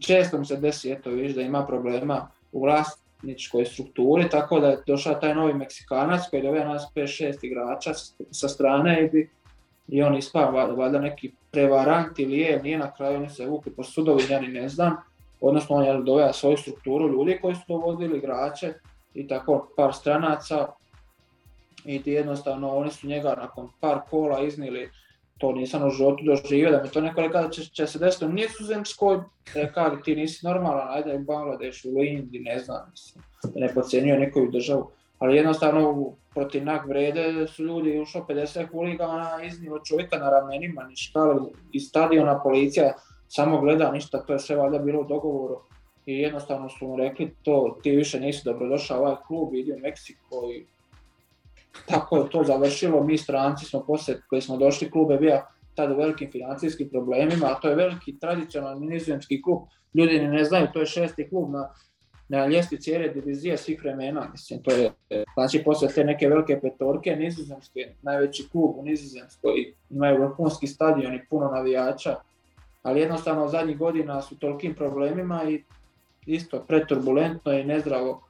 često 0.00 0.38
mi 0.38 0.44
se 0.46 0.56
desi, 0.56 0.92
eto, 0.92 1.10
viš 1.10 1.34
da 1.34 1.42
ima 1.42 1.66
problema 1.66 2.28
u 2.52 2.62
vlasničkoj 2.62 3.64
strukturi, 3.64 4.28
tako 4.28 4.60
da 4.60 4.68
je 4.68 4.82
došao 4.86 5.14
taj 5.14 5.34
novi 5.34 5.54
Meksikanac 5.54 6.20
koji 6.30 6.40
je 6.40 6.64
nas 6.64 6.92
5-6 6.94 7.38
igrača 7.42 7.92
sa 8.30 8.48
strane 8.48 9.10
i 9.12 9.28
i 9.88 10.02
on 10.02 10.16
ispa 10.16 10.40
valjda 10.76 10.98
neki 10.98 11.32
prevarant 11.50 12.18
ili 12.18 12.38
je, 12.38 12.62
nije 12.62 12.78
na 12.78 12.94
kraju, 12.94 13.16
oni 13.16 13.30
se 13.30 13.46
vukli 13.46 13.72
po 13.72 13.82
sudovi, 13.82 14.22
ja 14.30 14.40
ni 14.40 14.48
ne 14.48 14.68
znam. 14.68 14.96
Odnosno 15.40 15.76
on 15.76 15.84
je 15.84 16.02
doveo 16.02 16.32
svoju 16.32 16.56
strukturu 16.56 17.08
ljudi 17.08 17.38
koji 17.42 17.54
su 17.54 17.62
dovodili 17.68 18.18
igrače 18.18 18.72
i 19.14 19.28
tako 19.28 19.68
par 19.76 19.94
stranaca 19.94 20.68
i 21.84 22.02
ti 22.02 22.10
jednostavno 22.10 22.76
oni 22.76 22.90
su 22.90 23.06
njega 23.06 23.34
nakon 23.40 23.68
par 23.80 23.98
kola 24.10 24.40
iznili 24.40 24.90
to 25.38 25.52
nisam 25.52 25.86
u 25.86 25.90
životu 25.90 26.24
doživio, 26.24 26.70
da 26.70 26.82
mi 26.82 26.88
to 26.88 27.00
neko 27.00 27.20
rekao 27.20 27.42
da 27.42 27.50
će, 27.50 27.64
će 27.64 27.86
se 27.86 27.98
desiti 27.98 28.24
u 28.24 28.28
Nizozemskoj, 28.28 29.18
rekao 29.54 29.96
ti 29.96 30.16
nisi 30.16 30.46
normalan, 30.46 30.88
ajde 30.90 31.14
u 31.14 31.18
Bangladešu, 31.18 31.88
u 31.88 32.02
Indiji, 32.02 32.40
ne 32.40 32.58
znam, 32.58 32.90
mislim, 32.90 33.24
ne 33.54 33.74
podcjenjuje 33.74 34.18
nekoju 34.18 34.50
državu 34.50 34.90
ali 35.18 35.36
jednostavno 35.36 36.12
protiv 36.34 36.64
nak 36.64 36.88
vrede 36.88 37.46
su 37.46 37.64
ljudi 37.64 38.00
ušlo 38.00 38.26
50 38.28 38.70
huligana, 38.70 39.42
iznilo 39.44 39.78
čovjeka 39.84 40.18
na 40.18 40.30
ramenima, 40.30 40.82
ništa, 40.82 41.20
iz 41.72 41.82
stadiona 41.88 42.42
policija 42.42 42.92
samo 43.28 43.60
gleda 43.60 43.90
ništa, 43.90 44.22
to 44.22 44.32
je 44.32 44.38
sve 44.38 44.56
valjda 44.56 44.78
bilo 44.78 45.00
u 45.00 45.04
dogovoru. 45.08 45.60
I 46.06 46.18
jednostavno 46.18 46.68
su 46.68 46.86
mu 46.86 46.96
rekli 46.96 47.34
to 47.42 47.78
ti 47.82 47.90
više 47.90 48.20
nisi 48.20 48.42
dobrodošao 48.44 48.98
ovaj 48.98 49.16
klub, 49.26 49.54
idi 49.54 49.72
u 49.72 49.78
Meksiko 49.78 50.50
i 50.56 50.66
tako 51.86 52.16
je 52.16 52.30
to 52.30 52.44
završilo, 52.44 53.04
mi 53.04 53.18
stranci 53.18 53.66
smo 53.66 53.80
poslije 53.80 54.22
koji 54.28 54.42
smo 54.42 54.56
došli, 54.56 54.90
klub 54.90 55.10
je 55.10 55.18
bio 55.18 55.42
tada 55.74 55.94
u 55.94 55.96
velikim 55.96 56.32
financijskim 56.32 56.88
problemima, 56.88 57.46
a 57.46 57.60
to 57.60 57.68
je 57.68 57.74
veliki 57.74 58.18
tradicionalni 58.18 58.86
nizozemski 58.86 59.42
klub, 59.42 59.62
ljudi 59.94 60.18
ne 60.18 60.44
znaju, 60.44 60.68
to 60.72 60.80
je 60.80 60.86
šesti 60.86 61.28
klub 61.28 61.50
na 61.50 61.68
na 62.28 62.46
ljestvi 62.46 62.80
cijele 62.80 63.08
divizije 63.08 63.56
svih 63.56 63.80
vremena, 63.82 64.28
mislim, 64.32 64.62
to 64.62 64.70
je, 64.70 64.92
znači 65.34 65.62
poslije 65.64 65.92
te 65.92 66.04
neke 66.04 66.28
velike 66.28 66.60
petorke, 66.60 67.16
nizozemske, 67.16 67.92
najveći 68.02 68.48
klub 68.52 68.78
u 68.78 68.82
nizozemskoj, 68.82 69.74
imaju 69.90 70.20
vrhunski 70.20 70.66
stadion 70.66 71.14
i 71.14 71.26
puno 71.30 71.50
navijača, 71.50 72.16
ali 72.82 73.00
jednostavno 73.00 73.48
zadnjih 73.48 73.78
godina 73.78 74.22
su 74.22 74.38
tolikim 74.38 74.74
problemima 74.74 75.44
i 75.50 75.62
isto 76.26 76.64
preturbulentno 76.68 77.52
i 77.52 77.64
nezdravo 77.64 78.22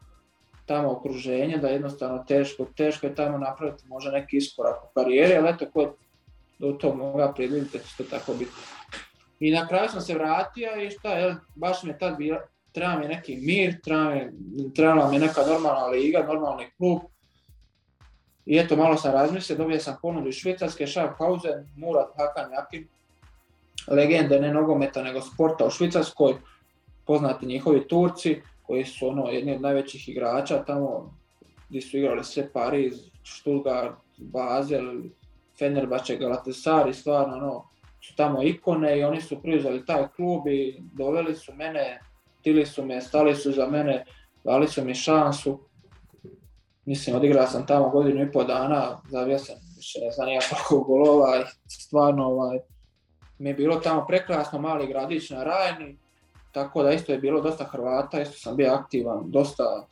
tamo 0.66 0.92
okruženje, 0.92 1.56
da 1.56 1.68
jednostavno 1.68 2.24
teško, 2.28 2.66
teško 2.76 3.06
je 3.06 3.14
tamo 3.14 3.38
napraviti 3.38 3.84
možda 3.88 4.10
neki 4.10 4.36
iskorak 4.36 4.84
u 4.84 4.88
karijeri, 4.94 5.34
ali 5.34 5.50
eto 5.50 5.66
ko 5.72 5.94
do 6.58 6.72
to 6.72 6.94
moga 6.94 7.32
predvidjeti 7.36 7.88
će 7.88 7.96
to 7.96 8.04
tako 8.04 8.34
biti. 8.34 8.52
I 9.40 9.50
na 9.50 9.68
kraju 9.68 9.88
sam 9.88 10.00
se 10.00 10.14
vratio 10.14 10.68
i 10.82 10.90
šta, 10.90 11.12
jel, 11.12 11.34
baš 11.54 11.82
mi 11.82 11.90
je 11.90 11.98
tad 11.98 12.16
bila, 12.16 12.40
treba 12.76 12.98
mi 12.98 13.08
neki 13.08 13.36
mir, 13.36 13.80
treba 13.80 14.10
mi, 14.10 14.26
trebala 14.74 15.10
mi 15.10 15.18
neka 15.18 15.46
normalna 15.46 15.86
liga, 15.86 16.22
normalni 16.28 16.66
klub. 16.76 16.98
I 18.46 18.58
eto, 18.58 18.76
malo 18.76 18.96
sam 18.96 19.12
razmislio, 19.12 19.56
dobio 19.58 19.78
sam 19.80 19.96
ponudu 20.02 20.28
iz 20.28 20.34
Švicarske, 20.34 20.86
Schaffhausen, 20.86 21.64
Murat 21.76 22.12
Hakan 22.18 22.52
Jakin, 22.52 22.84
legende 23.88 24.40
ne 24.40 24.52
nogometa 24.52 25.02
nego 25.02 25.20
sporta 25.20 25.66
u 25.66 25.70
Švicarskoj, 25.70 26.34
poznati 27.06 27.46
njihovi 27.46 27.88
Turci, 27.88 28.40
koji 28.62 28.84
su 28.84 29.08
ono 29.08 29.28
jedni 29.30 29.54
od 29.54 29.60
najvećih 29.60 30.08
igrača 30.08 30.64
tamo 30.64 31.14
gdje 31.68 31.80
su 31.80 31.96
igrali 31.98 32.24
sve 32.24 32.52
Pariz, 32.52 32.94
Stuttgart, 33.24 33.96
Basel, 34.16 35.02
Fenerbahce, 35.58 36.18
Galatasaray, 36.18 36.92
stvarno 36.92 37.36
ono, 37.36 37.68
su 38.00 38.16
tamo 38.16 38.42
ikone 38.42 38.98
i 38.98 39.04
oni 39.04 39.20
su 39.20 39.42
preuzeli 39.42 39.86
taj 39.86 40.08
klub 40.16 40.46
i 40.46 40.76
doveli 40.92 41.34
su 41.34 41.54
mene 41.54 42.00
htili 42.46 42.66
su 42.66 42.84
me, 42.84 43.00
stali 43.00 43.34
su 43.34 43.52
za 43.52 43.66
mene, 43.66 44.04
dali 44.44 44.68
su 44.68 44.84
mi 44.84 44.94
šansu. 44.94 45.60
Mislim, 46.84 47.16
odigrao 47.16 47.46
sam 47.46 47.66
tamo 47.66 47.88
godinu 47.88 48.22
i 48.22 48.32
pol 48.32 48.46
dana, 48.46 48.98
zavio 49.10 49.38
sam 49.38 49.56
više 49.76 49.98
ne 50.00 50.10
znam 50.10 50.28
koliko 50.68 50.84
golova 50.84 51.36
i 51.40 51.70
stvarno 51.70 52.26
ovaj, 52.26 52.58
mi 53.38 53.48
je 53.48 53.54
bilo 53.54 53.76
tamo 53.76 54.06
prekrasno, 54.06 54.58
mali 54.58 54.86
gradić 54.86 55.30
na 55.30 55.44
Rajni, 55.44 55.98
tako 56.52 56.82
da 56.82 56.92
isto 56.92 57.12
je 57.12 57.18
bilo 57.18 57.40
dosta 57.40 57.64
Hrvata, 57.64 58.20
isto 58.20 58.38
sam 58.38 58.56
bio 58.56 58.72
aktivan, 58.72 59.22
dosta 59.26 59.86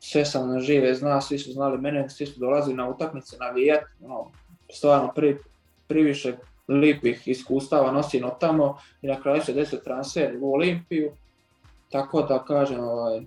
sve 0.00 0.24
sam 0.24 0.52
na 0.52 0.60
žive 0.60 0.94
zna, 0.94 1.20
svi 1.20 1.38
su 1.38 1.52
znali 1.52 1.78
mene, 1.78 2.08
svi 2.08 2.26
su 2.26 2.40
dolazili 2.40 2.76
na 2.76 2.88
utakmice 2.88 3.36
navijat, 3.40 3.84
no, 4.00 4.30
stvarno 4.72 5.12
pri, 5.14 5.38
priviše 5.86 6.36
lipih 6.68 7.22
iskustava 7.28 7.92
nosim 7.92 8.24
od 8.24 8.38
tamo 8.40 8.78
i 9.02 9.06
na 9.06 9.22
kraju 9.22 9.42
se 9.42 9.52
desio 9.52 9.78
transfer 9.78 10.38
u 10.40 10.54
Olimpiju 10.54 11.12
tako 11.90 12.22
da 12.22 12.44
kažem, 12.44 12.80
ovaj, 12.80 13.20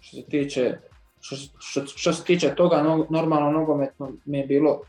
što 0.00 0.16
se 0.16 0.22
tiče 0.22 0.78
što, 1.24 1.36
što, 1.58 1.86
što 1.86 2.12
se 2.12 2.24
tiče 2.24 2.54
toga, 2.54 2.82
no, 2.82 3.06
normalno 3.10 3.50
nogometno 3.50 4.12
mi 4.24 4.38
je 4.38 4.46
bilo 4.46 4.80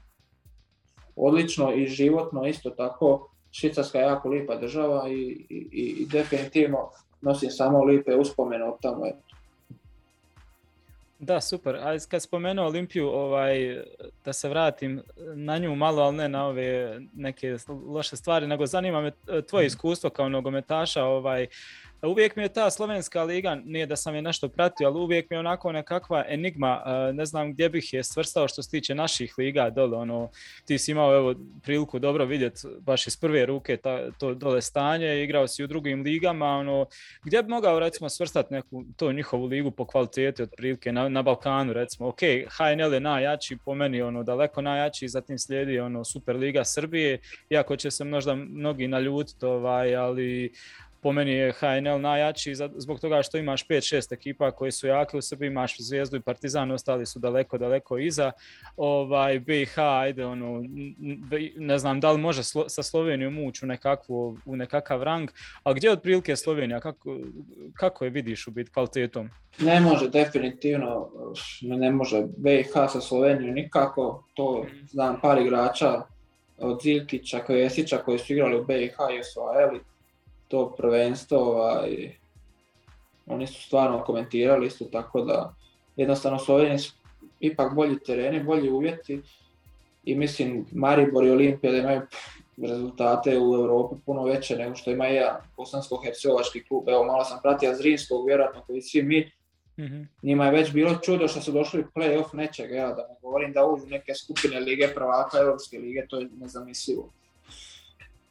odlično 1.15 1.73
i 1.73 1.87
životno 1.87 2.47
isto 2.47 2.69
tako. 2.69 3.29
Švicarska 3.51 3.97
je 3.97 4.03
jako 4.03 4.29
lipa 4.29 4.55
država 4.55 5.09
i, 5.09 5.45
i, 5.49 5.67
i 5.71 6.05
definitivno 6.11 6.89
nosim 7.21 7.49
samo 7.49 7.83
lipe 7.83 8.15
uspomene 8.15 8.63
od 8.63 8.73
tamo. 8.81 9.05
Da, 11.19 11.41
super. 11.41 11.75
A 11.75 11.97
kad 12.09 12.21
spomenuo 12.21 12.65
Olimpiju, 12.65 13.07
ovaj, 13.07 13.83
da 14.25 14.33
se 14.33 14.49
vratim 14.49 15.01
na 15.35 15.57
nju 15.57 15.75
malo, 15.75 16.03
ali 16.03 16.17
ne 16.17 16.29
na 16.29 16.47
ove 16.47 16.99
neke 17.13 17.57
loše 17.87 18.15
stvari, 18.15 18.47
nego 18.47 18.65
zanima 18.65 19.01
me 19.01 19.11
tvoje 19.49 19.63
mhm. 19.63 19.67
iskustvo 19.67 20.09
kao 20.09 20.29
nogometaša, 20.29 21.03
ovaj, 21.03 21.47
uvijek 22.07 22.35
mi 22.35 22.43
je 22.43 22.53
ta 22.53 22.69
slovenska 22.69 23.23
liga, 23.23 23.55
nije 23.65 23.85
da 23.85 23.95
sam 23.95 24.15
je 24.15 24.21
nešto 24.21 24.49
pratio, 24.49 24.87
ali 24.87 24.99
uvijek 24.99 25.29
mi 25.29 25.35
je 25.35 25.39
onako 25.39 25.71
nekakva 25.71 26.25
enigma, 26.27 26.83
ne 27.13 27.25
znam 27.25 27.53
gdje 27.53 27.69
bih 27.69 27.93
je 27.93 28.03
svrstao 28.03 28.47
što 28.47 28.63
se 28.63 28.69
tiče 28.69 28.95
naših 28.95 29.35
liga 29.37 29.69
dole, 29.69 29.97
ono, 29.97 30.29
ti 30.65 30.77
si 30.77 30.91
imao 30.91 31.15
evo 31.15 31.35
priliku 31.63 31.99
dobro 31.99 32.25
vidjeti 32.25 32.61
baš 32.79 33.07
iz 33.07 33.17
prve 33.17 33.45
ruke 33.45 33.77
ta, 33.77 34.11
to 34.11 34.33
dole 34.33 34.61
stanje, 34.61 35.23
igrao 35.23 35.47
si 35.47 35.63
u 35.63 35.67
drugim 35.67 36.01
ligama, 36.01 36.45
ono, 36.45 36.85
gdje 37.23 37.43
bi 37.43 37.49
mogao 37.49 37.79
recimo 37.79 38.09
svrstati 38.09 38.53
neku 38.53 38.83
to 38.97 39.11
njihovu 39.11 39.45
ligu 39.45 39.71
po 39.71 39.85
kvaliteti 39.85 40.43
otprilike 40.43 40.91
na, 40.91 41.09
na 41.09 41.21
Balkanu 41.21 41.73
recimo, 41.73 42.07
ok, 42.07 42.19
HNL 42.57 42.93
je 42.93 42.99
najjači 42.99 43.57
po 43.65 43.75
meni, 43.75 44.01
ono, 44.01 44.23
daleko 44.23 44.61
najjači, 44.61 45.07
zatim 45.07 45.39
slijedi 45.39 45.79
ono 45.79 46.03
Super 46.03 46.35
Liga 46.35 46.63
Srbije, 46.63 47.19
iako 47.49 47.75
će 47.75 47.91
se 47.91 48.03
možda 48.03 48.35
mnogi 48.35 48.87
naljutiti, 48.87 49.45
ovaj, 49.45 49.95
ali 49.95 50.51
po 51.05 51.11
meni 51.11 51.31
je 51.31 51.51
HNL 51.51 52.01
najjači 52.01 52.55
zbog 52.75 52.99
toga 52.99 53.23
što 53.23 53.37
imaš 53.37 53.67
5-6 53.67 54.13
ekipa 54.13 54.51
koji 54.51 54.71
su 54.71 54.87
jake 54.87 55.17
u 55.17 55.21
Srbiji, 55.21 55.47
imaš 55.47 55.75
Zvijezdu 55.79 56.17
i 56.17 56.21
Partizan, 56.21 56.71
ostali 56.71 57.05
su 57.05 57.19
daleko, 57.19 57.57
daleko 57.57 57.97
iza. 57.97 58.31
Ovaj, 58.77 59.39
BiH, 59.39 59.79
ajde, 59.79 60.25
ono, 60.25 60.63
ne 61.55 61.77
znam 61.77 61.99
da 61.99 62.11
li 62.11 62.17
može 62.17 62.43
sa 62.67 62.83
Slovenijom 62.83 63.43
ući 63.43 63.65
u, 63.65 63.67
nekakvu, 63.67 64.37
u 64.45 64.55
nekakav 64.55 65.03
rang, 65.03 65.29
ali 65.63 65.75
gdje 65.75 65.87
je 65.87 65.91
otprilike 65.91 66.35
Slovenija, 66.35 66.79
kako, 66.79 67.17
kako 67.73 68.03
je 68.03 68.09
vidiš 68.09 68.47
u 68.47 68.51
biti 68.51 68.71
kvalitetom? 68.71 69.29
Ne 69.59 69.79
može, 69.81 70.09
definitivno, 70.09 71.09
ne 71.61 71.91
može 71.91 72.23
BiH 72.37 72.73
sa 72.73 73.01
Slovenijom 73.01 73.55
nikako, 73.55 74.23
to 74.33 74.65
znam 74.89 75.19
par 75.21 75.37
igrača 75.37 76.01
od 76.57 76.79
Zilkića, 76.83 77.39
Kojesića 77.39 77.97
koji 77.97 78.19
su 78.19 78.33
igrali 78.33 78.55
u 78.59 78.65
BiH 78.65 78.95
i 79.15 79.19
osvajali 79.19 79.79
to 80.47 80.75
prvenstvo, 80.77 81.37
ovaj, 81.37 82.15
oni 83.25 83.47
su 83.47 83.61
stvarno 83.61 84.03
komentirali 84.03 84.67
isto 84.67 84.85
tako 84.85 85.21
da 85.21 85.53
jednostavno 85.95 86.39
su 86.39 86.53
ipak 87.39 87.75
bolji 87.75 87.99
tereni, 87.99 88.43
bolji 88.43 88.69
uvjeti 88.69 89.21
i 90.03 90.15
mislim 90.15 90.65
Maribor 90.71 91.25
i 91.25 91.31
Olimpija 91.31 91.71
da 91.71 91.77
imaju 91.77 92.01
rezultate 92.57 93.37
u 93.37 93.55
Europi 93.55 93.95
puno 94.05 94.23
veće 94.23 94.55
nego 94.55 94.75
što 94.75 94.91
ima 94.91 95.05
ja 95.05 95.41
bosansko-hercegovački 95.57 96.67
klub. 96.67 96.89
Evo 96.89 97.03
malo 97.03 97.23
sam 97.23 97.39
pratio 97.43 97.75
Zrinskog, 97.75 98.27
vjerojatno 98.27 98.61
koji 98.67 98.81
svi 98.81 99.03
mi. 99.03 99.31
mm 99.77 100.07
Njima 100.23 100.45
je 100.45 100.51
već 100.51 100.71
bilo 100.71 100.95
čudo 100.95 101.27
što 101.27 101.41
su 101.41 101.51
došli 101.51 101.81
u 101.81 101.99
play-off 101.99 102.33
nečega, 102.33 102.75
ja 102.75 102.87
da 102.87 103.07
ne 103.07 103.15
govorim 103.21 103.53
da 103.53 103.65
uđu 103.65 103.85
neke 103.87 104.13
skupine 104.13 104.59
lige 104.59 104.87
prvaka 104.95 105.37
Europske 105.37 105.79
lige, 105.79 106.07
to 106.07 106.19
je 106.19 106.29
nezamislivo. 106.39 107.09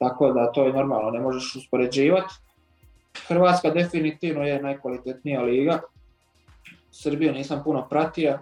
Tako 0.08 0.32
da 0.32 0.52
to 0.52 0.66
je 0.66 0.72
normalno, 0.72 1.10
ne 1.10 1.20
možeš 1.20 1.56
uspoređivati. 1.56 2.34
Hrvatska 3.28 3.70
definitivno 3.70 4.44
je 4.44 4.62
najkvalitetnija 4.62 5.42
liga. 5.42 5.80
Srbiju 6.90 7.32
nisam 7.32 7.62
puno 7.64 7.86
pratio. 7.88 8.38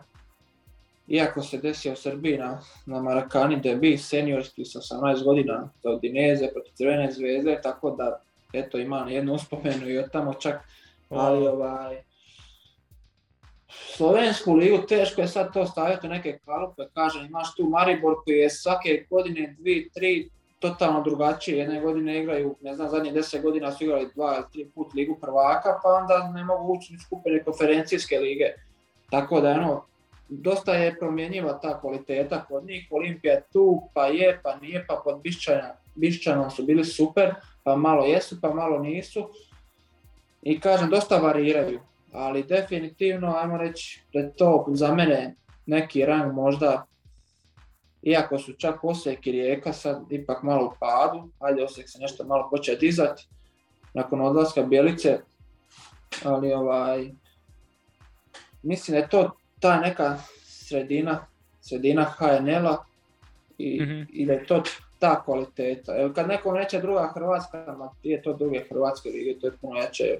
Iako 1.08 1.42
se 1.42 1.58
desio 1.58 1.92
u 1.92 1.96
Srbiji 1.96 2.38
na, 2.38 2.60
na 2.86 3.02
Marakani 3.02 3.60
debi 3.60 3.98
seniorski 3.98 4.64
sa 4.64 4.78
18 4.78 5.24
godina 5.24 5.68
za 5.82 5.98
Dineze 6.02 6.48
protiv 6.52 6.72
Crvene 6.74 7.12
zvezde, 7.12 7.60
tako 7.62 7.90
da 7.90 8.20
eto 8.52 8.78
imam 8.78 9.08
jednu 9.08 9.34
uspomenu 9.34 9.88
i 9.88 9.98
od 9.98 10.10
tamo 10.10 10.34
čak, 10.34 10.60
ali 11.10 11.46
ovaj, 11.46 12.02
Slovensku 13.68 14.54
ligu 14.54 14.86
teško 14.88 15.20
je 15.20 15.28
sad 15.28 15.52
to 15.52 15.66
staviti 15.66 16.06
u 16.06 16.10
neke 16.10 16.38
kalupe, 16.44 16.82
kažem 16.94 17.26
imaš 17.26 17.54
tu 17.54 17.68
Maribor 17.68 18.14
koji 18.24 18.36
je 18.36 18.50
svake 18.50 19.06
godine 19.10 19.56
dvi, 19.58 19.90
tri 19.94 20.30
totalno 20.62 21.02
drugačije. 21.02 21.58
Jedne 21.58 21.80
godine 21.80 22.22
igraju, 22.22 22.56
ne 22.60 22.74
znam, 22.74 22.88
zadnje 22.88 23.12
deset 23.12 23.42
godina 23.42 23.72
su 23.72 23.84
igrali 23.84 24.10
dva 24.14 24.34
ili 24.36 24.44
tri 24.52 24.70
put 24.74 24.94
ligu 24.94 25.18
prvaka, 25.20 25.78
pa 25.82 25.88
onda 25.88 26.32
ne 26.34 26.44
mogu 26.44 26.72
ući 26.72 26.94
u 26.94 26.98
skupine 26.98 27.44
konferencijske 27.44 28.18
lige. 28.18 28.44
Tako 29.10 29.40
da, 29.40 29.50
ono, 29.50 29.84
dosta 30.28 30.74
je 30.74 30.98
promjenjiva 30.98 31.58
ta 31.62 31.80
kvaliteta 31.80 32.44
kod 32.44 32.64
njih. 32.64 32.88
Olimpija 32.90 33.34
je 33.34 33.42
tu, 33.52 33.82
pa 33.94 34.06
je, 34.06 34.40
pa 34.42 34.56
nije, 34.56 34.84
pa 34.88 35.00
pod 35.04 35.20
Bišćanom 35.94 36.50
su 36.50 36.62
bili 36.62 36.84
super, 36.84 37.34
pa 37.64 37.76
malo 37.76 38.04
jesu, 38.04 38.40
pa 38.40 38.54
malo 38.54 38.78
nisu. 38.78 39.28
I 40.42 40.60
kažem, 40.60 40.90
dosta 40.90 41.18
variraju, 41.18 41.80
ali 42.12 42.42
definitivno, 42.42 43.34
ajmo 43.36 43.56
reći, 43.56 44.02
da 44.12 44.20
je 44.20 44.32
to 44.32 44.66
za 44.68 44.94
mene 44.94 45.34
neki 45.66 46.04
rang 46.06 46.32
možda 46.32 46.86
iako 48.02 48.38
su 48.38 48.52
čak 48.52 48.84
Osijek 48.84 49.26
i 49.26 49.32
Rijeka 49.32 49.72
sad 49.72 50.12
ipak 50.12 50.42
malo 50.42 50.66
u 50.66 50.72
padu, 50.80 51.28
ajde 51.38 51.62
Osijek 51.62 51.88
se 51.88 51.98
nešto 51.98 52.24
malo 52.24 52.48
počeo 52.50 52.76
dizati 52.76 53.28
nakon 53.94 54.20
odlaska 54.20 54.62
Bjelice, 54.62 55.18
ali 56.24 56.52
ovaj, 56.52 57.10
mislim 58.62 58.92
da 58.94 58.98
je 58.98 59.08
to 59.08 59.30
ta 59.60 59.80
neka 59.80 60.18
sredina, 60.44 61.26
sredina 61.60 62.04
HNL-a 62.04 62.84
i, 63.58 63.82
mm 63.82 64.06
i 64.12 64.26
da 64.26 64.32
je 64.32 64.46
to 64.46 64.62
ta 64.98 65.22
kvaliteta. 65.24 65.96
Evo, 65.98 66.12
kad 66.14 66.28
nekom 66.28 66.54
neće 66.54 66.80
druga 66.80 67.12
Hrvatska, 67.14 67.74
ma 67.78 67.90
je 68.02 68.22
to 68.22 68.32
druge 68.32 68.64
Hrvatske 68.70 69.08
lige, 69.08 69.40
to 69.40 69.46
je 69.46 69.56
puno 69.60 69.80
jače. 69.80 70.18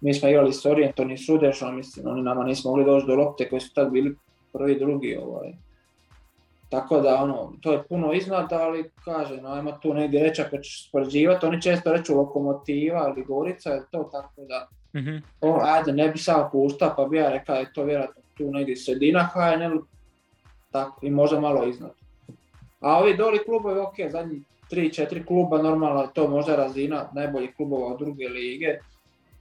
Mi 0.00 0.14
smo 0.14 0.28
igrali 0.28 0.52
s 0.52 0.66
Orientom 0.66 1.10
i 1.10 1.18
Sudešom, 1.18 1.76
mislim, 1.76 2.06
oni 2.06 2.22
nama 2.22 2.44
nismo 2.44 2.70
mogli 2.70 2.84
doći 2.84 3.06
do 3.06 3.14
lopte 3.14 3.48
koji 3.48 3.60
su 3.60 3.74
tad 3.74 3.90
bili 3.90 4.16
prvi, 4.52 4.78
drugi. 4.78 5.16
Ovaj. 5.16 5.52
Tako 6.68 7.00
da 7.00 7.22
ono, 7.22 7.52
to 7.60 7.72
je 7.72 7.82
puno 7.82 8.12
iznad, 8.12 8.52
ali 8.52 8.90
kaže, 9.04 9.36
no, 9.36 9.48
ajmo 9.48 9.72
tu 9.72 9.94
negdje 9.94 10.22
reći 10.22 10.42
ako 10.42 10.58
ćeš 10.58 10.88
spoređivati, 10.88 11.46
oni 11.46 11.62
često 11.62 11.92
reću 11.92 12.16
lokomotiva 12.16 13.12
ili 13.16 13.24
gorica, 13.24 13.70
je 13.70 13.82
to 13.90 14.08
tako 14.12 14.42
da, 14.48 14.68
mm 15.00 15.22
o, 15.40 15.58
ajde, 15.62 15.92
ne 15.92 16.08
bi 16.08 16.18
samo 16.18 16.48
pušta, 16.52 16.94
pa 16.96 17.04
bi 17.04 17.16
ja 17.16 17.30
rekao 17.30 17.56
je 17.56 17.72
to 17.72 17.84
vjerojatno 17.84 18.22
tu 18.36 18.50
negdje 18.50 18.76
sredina 18.76 19.30
HNL, 19.32 19.78
tako, 20.70 21.06
i 21.06 21.10
možda 21.10 21.40
malo 21.40 21.66
iznad. 21.66 21.90
A 22.80 22.98
ovi 22.98 23.16
doli 23.16 23.44
klubovi, 23.44 23.80
ok, 23.80 23.94
zadnji 24.10 24.42
3-4 24.70 25.26
kluba, 25.26 25.62
normalno 25.62 26.02
je 26.02 26.08
to 26.14 26.28
možda 26.28 26.56
razina 26.56 27.08
najboljih 27.12 27.56
klubova 27.56 27.86
od 27.86 27.98
druge 27.98 28.28
lige, 28.28 28.78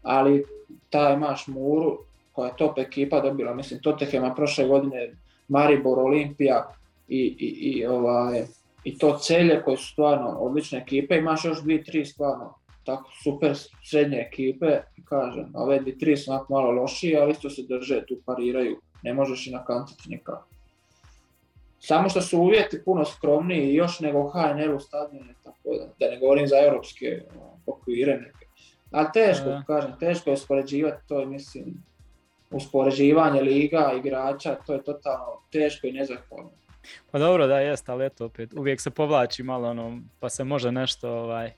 ali 0.03 0.45
ta 0.89 1.13
imaš 1.13 1.47
Muru, 1.47 1.97
koja 2.31 2.47
je 2.47 2.57
top 2.57 2.77
ekipa 2.77 3.19
dobila, 3.19 3.53
mislim, 3.53 3.79
Tottenhama 3.81 4.35
prošle 4.35 4.67
godine, 4.67 5.11
Maribor, 5.47 5.99
Olimpija, 5.99 6.67
i, 7.07 7.35
i, 7.39 7.47
i, 7.47 7.85
ovaj, 7.85 8.43
i 8.83 8.97
to 8.97 9.17
celje 9.17 9.61
koje 9.63 9.77
su 9.77 9.91
stvarno 9.91 10.29
odlične 10.29 10.79
ekipe, 10.79 11.17
imaš 11.17 11.45
još 11.45 11.61
dvije, 11.61 11.83
tri 11.83 12.05
stvarno 12.05 12.53
tako 12.85 13.11
super 13.23 13.55
srednje 13.83 14.17
ekipe, 14.17 14.81
kažem, 15.05 15.51
ove 15.53 15.79
dvije, 15.79 15.97
tri 15.97 16.17
su 16.17 16.31
malo 16.49 16.71
lošije, 16.71 17.19
ali 17.19 17.31
isto 17.31 17.49
se 17.49 17.61
drže, 17.69 18.05
tu 18.05 18.15
pariraju, 18.25 18.79
ne 19.03 19.13
možeš 19.13 19.47
i 19.47 19.51
nakantiti 19.51 20.09
nikako. 20.09 20.47
Samo 21.79 22.09
što 22.09 22.21
su 22.21 22.39
uvjeti 22.39 22.83
puno 22.85 23.05
skromniji 23.05 23.73
još 23.73 23.99
nego 23.99 24.29
HNL 24.29 24.75
u 24.75 24.79
stadione, 24.79 25.33
tako 25.43 25.69
da, 25.69 25.85
da 25.99 26.11
ne 26.11 26.19
govorim 26.19 26.47
za 26.47 26.55
europske 26.65 27.21
ono, 27.31 27.57
okvire 27.65 28.17
neke. 28.17 28.45
Ali 28.91 29.07
teško, 29.13 29.61
kažem, 29.67 29.91
teško 29.99 30.29
je 30.29 30.33
uspoređivati 30.33 31.07
to, 31.07 31.25
mislim, 31.25 31.65
uspoređivanje 32.51 33.41
liga, 33.41 33.91
igrača, 33.97 34.55
to 34.65 34.73
je 34.73 34.83
totalno 34.83 35.41
teško 35.51 35.87
i 35.87 35.91
nezahvalno. 35.91 36.51
Pa 37.11 37.19
dobro, 37.19 37.47
da, 37.47 37.59
jest, 37.59 37.89
ali 37.89 38.05
eto 38.05 38.25
opet, 38.25 38.53
uvijek 38.53 38.81
se 38.81 38.89
povlači 38.89 39.43
malo 39.43 39.69
ono, 39.69 40.01
pa 40.19 40.29
se 40.29 40.43
može 40.43 40.71
nešto 40.71 41.11
ovaj, 41.11 41.51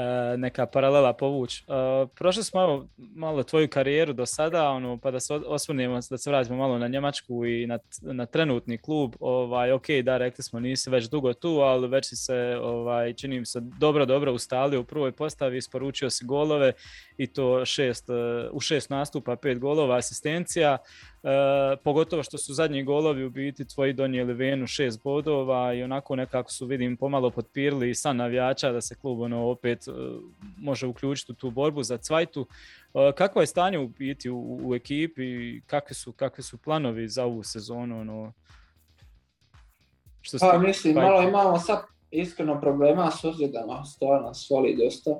E, 0.00 0.36
neka 0.36 0.66
paralela 0.66 1.12
povući. 1.12 1.64
E, 1.68 2.06
prošli 2.14 2.44
smo 2.44 2.60
malo, 2.60 2.88
malo 2.98 3.42
tvoju 3.42 3.68
karijeru 3.68 4.12
do 4.12 4.26
sada, 4.26 4.68
ono, 4.68 4.98
pa 4.98 5.10
da 5.10 5.20
se 5.20 5.34
osvrnemo, 5.34 6.00
da 6.10 6.18
se 6.18 6.30
vratimo 6.30 6.56
malo 6.56 6.78
na 6.78 6.88
Njemačku 6.88 7.46
i 7.46 7.66
na, 7.66 7.78
na 8.02 8.26
trenutni 8.26 8.78
klub. 8.78 9.14
Ovaj, 9.20 9.72
ok, 9.72 9.86
da, 10.02 10.18
rekli 10.18 10.44
smo, 10.44 10.60
nisi 10.60 10.90
već 10.90 11.08
dugo 11.08 11.32
tu, 11.32 11.48
ali 11.48 11.88
već 11.88 12.08
si 12.08 12.16
se, 12.16 12.58
ovaj, 12.62 13.12
čini 13.12 13.38
mi 13.38 13.46
se, 13.46 13.60
dobro, 13.60 14.06
dobro 14.06 14.32
ustalio 14.32 14.80
u 14.80 14.84
prvoj 14.84 15.12
postavi, 15.12 15.56
isporučio 15.56 16.10
si 16.10 16.24
golove 16.24 16.72
i 17.16 17.26
to 17.26 17.64
šest, 17.64 18.10
e, 18.10 18.48
u 18.52 18.60
šest 18.60 18.90
nastupa, 18.90 19.36
pet 19.36 19.58
golova, 19.58 19.96
asistencija. 19.96 20.78
E, 21.22 21.76
pogotovo 21.84 22.22
što 22.22 22.38
su 22.38 22.54
zadnji 22.54 22.82
golovi 22.82 23.24
u 23.24 23.30
biti 23.30 23.64
tvoji 23.64 23.92
donijeli 23.92 24.34
Venu 24.34 24.66
šest 24.66 25.02
bodova 25.02 25.74
i 25.74 25.82
onako 25.82 26.16
nekako 26.16 26.52
su 26.52 26.66
vidim 26.66 26.96
pomalo 26.96 27.30
potpirili 27.30 27.90
i 27.90 27.94
san 27.94 28.16
navijača 28.16 28.72
da 28.72 28.80
se 28.80 28.94
klub 28.94 29.20
ono 29.20 29.46
opet 29.46 29.88
e, 29.88 29.90
može 30.58 30.86
uključiti 30.86 31.32
u 31.32 31.34
tu 31.34 31.50
borbu 31.50 31.82
za 31.82 31.96
cvajtu. 31.96 32.46
E, 32.94 33.12
kakvo 33.16 33.40
je 33.40 33.46
stanje 33.46 33.78
u 33.78 33.88
biti 33.88 34.30
u, 34.30 34.60
u 34.62 34.74
ekipi 34.74 35.24
i 35.24 35.62
kakvi 35.66 35.94
su, 35.94 36.12
kakvi 36.12 36.42
su 36.42 36.58
planovi 36.58 37.08
za 37.08 37.24
ovu 37.24 37.42
sezonu? 37.42 38.00
Ono, 38.00 38.32
što 40.20 40.38
pa 40.40 40.58
mislim, 40.58 40.94
malo 40.94 41.22
imamo 41.22 41.58
sad 41.58 41.82
iskreno 42.10 42.60
problema 42.60 43.10
s 43.10 43.24
ozljedama, 43.24 43.84
stvarno 43.84 44.34
svoli 44.34 44.76
dosta. 44.84 45.10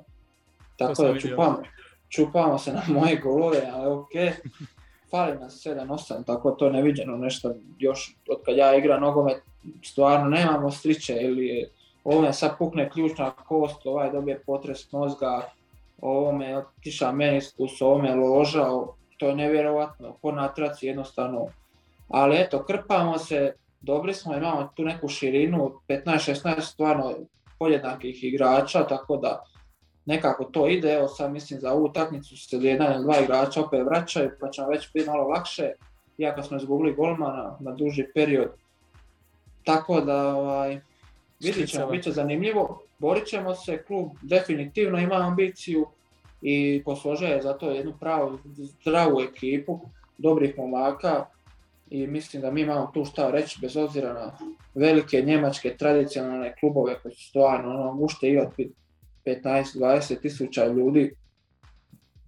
Tako 0.76 1.02
da 1.02 1.18
čupamo, 1.18 1.62
čupamo 2.08 2.58
se 2.58 2.72
na 2.72 2.82
moje 2.88 3.16
golove, 3.16 3.68
ali 3.72 3.92
ok. 3.92 4.10
fali 5.10 5.38
nas 5.38 5.66
7-8, 5.66 6.24
tako 6.26 6.50
to 6.50 6.70
neviđeno 6.70 7.16
nešto 7.16 7.54
još 7.78 8.16
od 8.28 8.38
kad 8.44 8.56
ja 8.56 8.76
igram 8.76 9.00
nogomet, 9.00 9.42
stvarno 9.82 10.28
nemamo 10.28 10.70
striče 10.70 11.16
ili 11.20 11.68
ovome 12.04 12.32
sad 12.32 12.58
pukne 12.58 12.90
ključna 12.90 13.30
kost, 13.30 13.86
ovaj 13.86 14.10
dobije 14.10 14.42
potres 14.46 14.92
mozga, 14.92 15.50
ovome 16.00 16.56
otiša 16.56 17.12
meniskus, 17.12 17.82
ovome 17.82 18.14
loža, 18.14 18.66
to 19.18 19.28
je 19.28 19.36
nevjerovatno, 19.36 20.16
po 20.22 20.32
natraci 20.32 20.86
jednostavno. 20.86 21.46
Ali 22.08 22.40
eto, 22.40 22.64
krpamo 22.64 23.18
se, 23.18 23.54
dobri 23.80 24.14
smo, 24.14 24.36
imamo 24.36 24.70
tu 24.76 24.84
neku 24.84 25.08
širinu, 25.08 25.72
15-16 25.88 26.60
stvarno 26.60 27.14
podjednakih 27.58 28.24
igrača, 28.24 28.86
tako 28.86 29.16
da 29.16 29.44
nekako 30.10 30.44
to 30.44 30.68
ide, 30.68 30.92
evo 30.92 31.08
sad 31.08 31.32
mislim 31.32 31.60
za 31.60 31.72
ovu 31.72 31.84
utakmicu 31.84 32.36
se 32.36 32.56
jedan 32.56 32.94
ili 32.94 33.04
dva 33.04 33.18
igrača 33.20 33.60
opet 33.60 33.80
vraćaju, 33.84 34.30
pa 34.40 34.50
će 34.50 34.62
već 34.70 34.92
biti 34.92 35.08
malo 35.10 35.28
lakše, 35.28 35.72
iako 36.18 36.42
smo 36.42 36.56
izgubili 36.56 36.94
golmana 36.94 37.56
na 37.60 37.72
duži 37.72 38.06
period. 38.14 38.50
Tako 39.64 40.00
da, 40.00 40.34
ovaj, 40.34 40.80
vidit 41.40 41.68
ćemo, 41.68 41.86
bit 41.86 42.04
će 42.04 42.10
zanimljivo, 42.10 42.82
borit 42.98 43.26
ćemo 43.26 43.54
se, 43.54 43.82
klub 43.82 44.08
definitivno 44.22 44.98
ima 44.98 45.14
ambiciju 45.14 45.86
i 46.42 46.82
posložuje 46.84 47.42
za 47.42 47.52
to 47.52 47.70
jednu 47.70 47.94
pravu, 48.00 48.38
zdravu 48.80 49.20
ekipu, 49.20 49.80
dobrih 50.18 50.58
momaka 50.58 51.26
i 51.90 52.06
mislim 52.06 52.42
da 52.42 52.50
mi 52.50 52.60
imamo 52.60 52.90
tu 52.94 53.04
šta 53.04 53.30
reći 53.30 53.58
bez 53.60 53.76
obzira 53.76 54.12
na 54.12 54.32
velike 54.74 55.22
njemačke 55.22 55.76
tradicionalne 55.76 56.54
klubove 56.60 56.98
koji 57.02 57.14
su 57.14 57.28
stvarno 57.28 57.70
ono, 57.70 57.92
mušte 57.92 58.28
igrati 58.28 58.72
15-20 59.24 60.20
tisuća 60.20 60.66
ljudi 60.66 61.14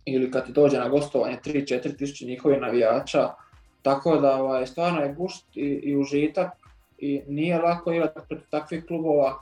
ili 0.04 0.30
kad 0.30 0.46
ti 0.46 0.52
dođe 0.52 0.78
na 0.78 0.88
gostovanje 0.88 1.38
3-4 1.44 1.98
tisuće 1.98 2.26
njihovih 2.26 2.60
navijača. 2.60 3.28
Tako 3.82 4.16
da 4.16 4.36
ovaj, 4.36 4.66
stvarno 4.66 5.00
je 5.00 5.14
gušt 5.14 5.56
i, 5.56 5.60
i 5.60 5.96
užitak 5.96 6.52
i 6.98 7.22
nije 7.28 7.58
lako 7.58 7.92
igrati 7.92 8.20
protiv 8.28 8.46
takvih 8.50 8.84
klubova, 8.86 9.38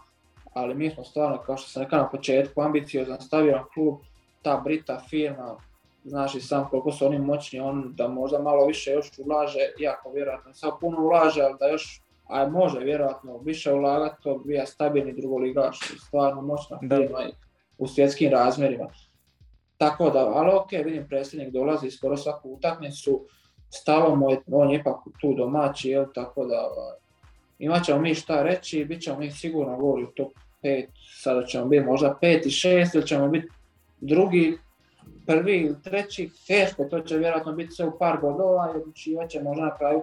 ali 0.52 0.74
mi 0.74 0.90
smo 0.90 1.04
stvarno, 1.04 1.38
kao 1.38 1.56
što 1.56 1.68
sam 1.68 1.82
rekao 1.82 1.98
na 1.98 2.08
početku, 2.08 2.62
ambiciozan, 2.62 3.20
stabilan 3.20 3.64
klub, 3.74 3.94
ta 4.42 4.60
Brita 4.64 5.00
firma, 5.10 5.56
znaš 6.04 6.34
i 6.34 6.40
sam 6.40 6.68
koliko 6.70 6.92
su 6.92 7.06
oni 7.06 7.18
moćni, 7.18 7.60
on 7.60 7.92
da 7.96 8.08
možda 8.08 8.38
malo 8.38 8.66
više 8.66 8.90
još 8.90 9.10
ulaže, 9.18 9.58
iako 9.80 10.10
vjerojatno 10.10 10.54
sad 10.54 10.70
puno 10.80 11.00
ulaže, 11.00 11.42
ali 11.42 11.56
da 11.60 11.68
još 11.68 12.02
a 12.30 12.48
može 12.48 12.78
vjerojatno. 12.78 13.38
Više 13.38 13.72
ulagati, 13.72 14.22
to 14.22 14.38
bija 14.38 14.66
stabilni 14.66 15.12
drugoligaš, 15.12 15.78
stvarno 16.06 16.42
moćna 16.42 16.78
firma 16.78 17.18
u 17.78 17.86
svjetskim 17.86 18.30
razmjerima. 18.30 18.86
Tako 19.76 20.10
da, 20.10 20.18
ali 20.18 20.50
ok, 20.54 20.72
vidim 20.84 21.08
predsjednik 21.08 21.52
dolazi 21.52 21.90
skoro 21.90 22.16
svaku 22.16 22.50
utakmicu, 22.50 23.26
stalo 23.70 24.16
mu 24.16 24.30
je, 24.30 24.40
on 24.52 24.70
je 24.70 24.80
ipak 24.80 24.96
tu 25.20 25.34
domaći, 25.34 25.90
jel, 25.90 26.04
tako 26.14 26.46
da 26.46 26.70
ovaj, 26.76 26.96
imat 27.58 27.84
ćemo 27.84 28.00
mi 28.00 28.14
šta 28.14 28.42
reći, 28.42 28.84
bit 28.84 29.02
ćemo 29.02 29.18
mi 29.18 29.30
sigurno 29.30 29.76
goli 29.76 30.04
u 30.04 30.06
top 30.06 30.32
5, 30.62 30.86
sada 31.22 31.46
ćemo 31.46 31.66
biti 31.66 31.86
možda 31.86 32.18
5 32.22 32.46
i 32.46 32.50
6 32.50 32.94
ili 32.94 33.06
ćemo 33.06 33.28
biti 33.28 33.48
drugi, 34.00 34.58
prvi 35.26 35.56
ili 35.56 35.82
treći, 35.82 36.30
teško, 36.46 36.84
to 36.84 37.00
će 37.00 37.18
vjerojatno 37.18 37.52
biti 37.52 37.72
sve 37.72 37.86
u 37.86 37.98
par 37.98 38.18
bodova 38.20 38.72
i 38.74 38.78
odlučivat 38.78 39.30
će 39.30 39.42
možda 39.42 39.64
na 39.64 39.76
kraju 39.76 40.02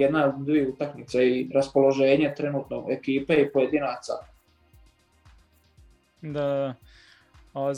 jedna 0.00 0.24
od 0.24 0.44
dvije 0.44 0.68
utakmice 0.68 1.28
i 1.28 1.50
raspoloženje 1.54 2.34
trenutno 2.36 2.86
ekipe 2.90 3.34
i 3.34 3.52
pojedinaca. 3.52 4.12
Da, 6.22 6.74
a, 7.54 7.72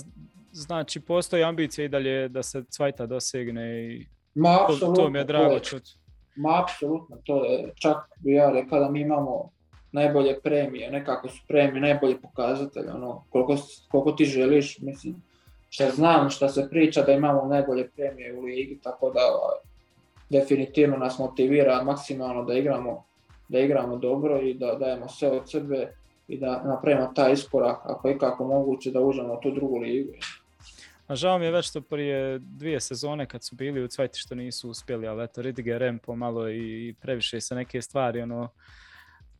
znači 0.52 1.00
postoji 1.00 1.44
ambicija 1.44 1.84
i 1.84 1.88
dalje 1.88 2.28
da 2.28 2.42
se 2.42 2.64
Cvajta 2.70 3.06
dosegne 3.06 3.84
i 3.84 4.06
Ma, 4.36 4.66
to, 4.80 4.92
to 4.92 5.10
mi 5.10 5.18
je 5.18 5.24
drago 5.24 5.58
čuti. 5.58 5.90
Ma, 6.36 6.62
apsolutno, 6.62 7.16
to 7.24 7.44
je, 7.44 7.72
čak 7.74 7.96
bi 8.16 8.32
ja 8.32 8.50
rekao 8.50 8.80
da 8.80 8.90
mi 8.90 9.00
imamo 9.00 9.50
najbolje 9.92 10.40
premije, 10.40 10.90
nekako 10.90 11.28
su 11.28 11.42
premije 11.48 11.80
najbolji 11.80 12.16
pokazatelj, 12.22 12.88
ono, 12.94 13.24
koliko, 13.30 13.56
koliko 13.88 14.12
ti 14.12 14.24
želiš, 14.24 14.78
mislim, 14.78 15.22
šta 15.68 15.90
znam, 15.90 16.30
šta 16.30 16.48
se 16.48 16.68
priča 16.70 17.02
da 17.02 17.12
imamo 17.12 17.48
najbolje 17.48 17.88
premije 17.88 18.38
u 18.38 18.42
ligi, 18.42 18.78
tako 18.82 19.10
da 19.10 19.20
ovaj, 19.20 19.58
definitivno 20.30 20.96
nas 20.96 21.18
motivira 21.18 21.82
maksimalno 21.82 22.44
da 22.44 22.54
igramo, 22.54 23.04
da 23.48 23.58
igramo 23.58 23.96
dobro 23.96 24.40
i 24.40 24.54
da 24.54 24.74
dajemo 24.74 25.08
sve 25.08 25.28
od 25.28 25.50
sebe 25.50 25.92
i 26.28 26.38
da 26.38 26.62
napravimo 26.64 27.12
taj 27.14 27.32
iskorak 27.32 27.76
ako 27.84 28.08
je 28.08 28.18
kako 28.18 28.44
moguće 28.44 28.90
da 28.90 29.00
uđemo 29.00 29.36
tu 29.42 29.50
drugu 29.50 29.78
ligu. 29.78 30.12
A 31.06 31.14
žao 31.16 31.38
mi 31.38 31.44
je 31.44 31.50
već 31.50 31.72
to 31.72 31.80
prije 31.80 32.38
dvije 32.38 32.80
sezone 32.80 33.26
kad 33.26 33.44
su 33.44 33.56
bili 33.56 33.84
u 33.84 33.88
Cvajti 33.88 34.18
što 34.18 34.34
nisu 34.34 34.70
uspjeli, 34.70 35.06
ali 35.06 35.24
eto 35.24 35.42
Ridiger 35.42 35.78
Rem 35.78 35.98
pomalo 35.98 36.50
i 36.50 36.94
previše 37.00 37.40
se 37.40 37.54
neke 37.54 37.82
stvari 37.82 38.20
ono 38.20 38.48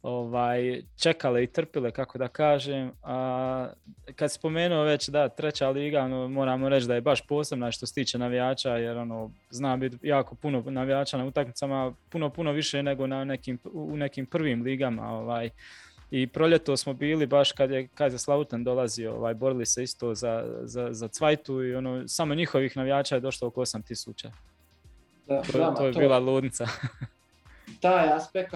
ovaj, 0.06 0.82
čekale 0.96 1.44
i 1.44 1.46
trpile, 1.46 1.90
kako 1.90 2.18
da 2.18 2.28
kažem. 2.28 2.92
A, 3.02 3.68
kad 4.16 4.32
spomenuo 4.32 4.82
već 4.82 5.08
da 5.08 5.28
treća 5.28 5.70
liga, 5.70 6.00
ono, 6.00 6.28
moramo 6.28 6.68
reći 6.68 6.86
da 6.86 6.94
je 6.94 7.00
baš 7.00 7.26
posebna 7.26 7.72
što 7.72 7.86
se 7.86 7.94
tiče 7.94 8.18
navijača, 8.18 8.76
jer 8.76 8.96
ono, 8.96 9.30
zna 9.50 9.76
biti 9.76 9.96
jako 10.02 10.34
puno 10.34 10.62
navijača 10.66 11.18
na 11.18 11.24
utakmicama, 11.24 11.94
puno, 12.10 12.30
puno 12.30 12.52
više 12.52 12.82
nego 12.82 13.06
na 13.06 13.24
nekim, 13.24 13.58
u 13.72 13.96
nekim 13.96 14.26
prvim 14.26 14.62
ligama. 14.62 15.10
Ovaj. 15.10 15.50
I 16.10 16.26
proljeto 16.26 16.76
smo 16.76 16.94
bili 16.94 17.26
baš 17.26 17.52
kad 17.52 17.70
je 17.70 17.88
Kaiserslautern 17.88 18.64
dolazio, 18.64 19.14
ovaj, 19.14 19.34
borili 19.34 19.66
se 19.66 19.82
isto 19.82 20.14
za, 20.14 20.44
za, 20.62 20.88
za 20.92 21.08
Cvajtu 21.08 21.64
i 21.64 21.74
ono, 21.74 22.08
samo 22.08 22.34
njihovih 22.34 22.76
navijača 22.76 23.14
je 23.14 23.20
došlo 23.20 23.48
oko 23.48 23.60
8000. 23.60 24.30
Da, 25.26 25.42
to, 25.42 25.74
to 25.76 25.86
je 25.86 25.92
bila 25.92 26.18
ludnica. 26.18 26.66
taj 27.80 28.12
aspekt 28.12 28.54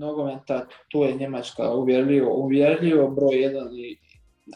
nogometa, 0.00 0.66
tu 0.88 1.02
je 1.02 1.14
Njemačka 1.14 1.74
uvjerljivo, 1.74 2.34
uvjerljivo 2.34 3.08
broj 3.08 3.42
jedan 3.42 3.68
i 3.72 3.98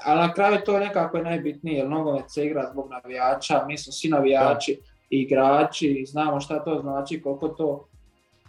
ali 0.04 0.20
na 0.20 0.34
kraju 0.34 0.58
to 0.64 0.78
nekako 0.78 1.16
je 1.16 1.24
najbitnije, 1.24 1.78
jer 1.78 1.88
nogomet 1.88 2.24
se 2.28 2.46
igra 2.46 2.70
zbog 2.72 2.90
navijača, 2.90 3.64
mi 3.66 3.78
smo 3.78 3.92
svi 3.92 4.08
navijači 4.08 4.80
igrači 5.10 6.04
znamo 6.06 6.40
šta 6.40 6.64
to 6.64 6.78
znači, 6.80 7.22
koliko 7.22 7.48
to 7.48 7.88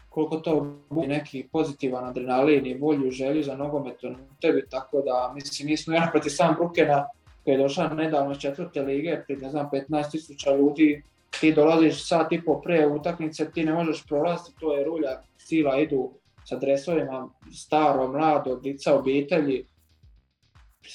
koliko 0.09 0.37
to 0.37 0.75
bude 0.89 1.07
neki 1.07 1.47
pozitivan 1.51 2.05
adrenalin 2.05 2.65
i 2.65 2.77
volju 2.77 3.11
želju 3.11 3.43
za 3.43 3.55
nogomet 3.55 4.03
u 4.03 4.07
tebi, 4.41 4.65
tako 4.69 5.01
da 5.01 5.31
mislim 5.35 5.69
mi 5.69 5.77
smo 5.77 5.93
jedan 5.93 6.11
protiv 6.11 6.29
sam 6.29 6.55
Brukena 6.55 7.07
koji 7.43 7.53
je 7.53 7.57
došao 7.57 7.87
nedavno 7.87 8.31
iz 8.31 8.37
četvrte 8.37 8.81
lige, 8.81 9.21
pred 9.27 9.41
ne 9.41 9.49
znam 9.49 9.69
15.000 9.73 10.57
ljudi, 10.57 11.03
ti 11.39 11.53
dolaziš 11.53 12.07
sat 12.07 12.31
i 12.31 12.41
po 12.45 12.61
pre 12.61 12.87
utakmice, 12.87 13.51
ti 13.51 13.63
ne 13.63 13.73
možeš 13.73 14.05
prolaziti, 14.07 14.59
to 14.59 14.77
je 14.77 14.85
rulja, 14.85 15.21
sila 15.37 15.79
idu 15.79 16.11
sa 16.45 16.55
dresovima, 16.55 17.29
staro, 17.53 18.07
mlado, 18.07 18.55
dica, 18.55 18.95
obitelji, 18.95 19.65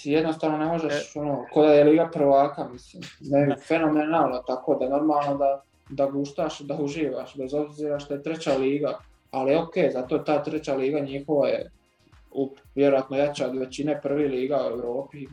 jednostavno 0.04 0.58
ne 0.58 0.66
možeš, 0.66 1.16
e. 1.16 1.20
ono, 1.20 1.44
ko 1.52 1.62
da 1.62 1.72
je 1.72 1.84
Liga 1.84 2.10
prvaka, 2.12 2.68
mislim, 2.68 3.02
ne, 3.20 3.56
fenomenalno, 3.68 4.42
tako 4.46 4.74
da 4.74 4.88
normalno 4.88 5.36
da, 5.36 5.62
da 5.88 6.06
guštaš, 6.06 6.60
da 6.60 6.76
uživaš, 6.76 7.36
bez 7.36 7.54
obzira 7.54 7.98
što 7.98 8.14
je 8.14 8.22
treća 8.22 8.56
liga, 8.56 8.98
ali 9.30 9.54
ok, 9.54 9.74
zato 9.92 10.18
ta 10.18 10.42
treća 10.42 10.74
liga 10.74 11.00
njihova 11.00 11.48
je 11.48 11.70
u, 12.30 12.54
vjerojatno 12.74 13.16
jača 13.16 13.46
od 13.46 13.58
većine 13.58 14.00
prvi 14.02 14.28
liga 14.28 14.60
u 14.66 14.70
Europi. 14.70 15.26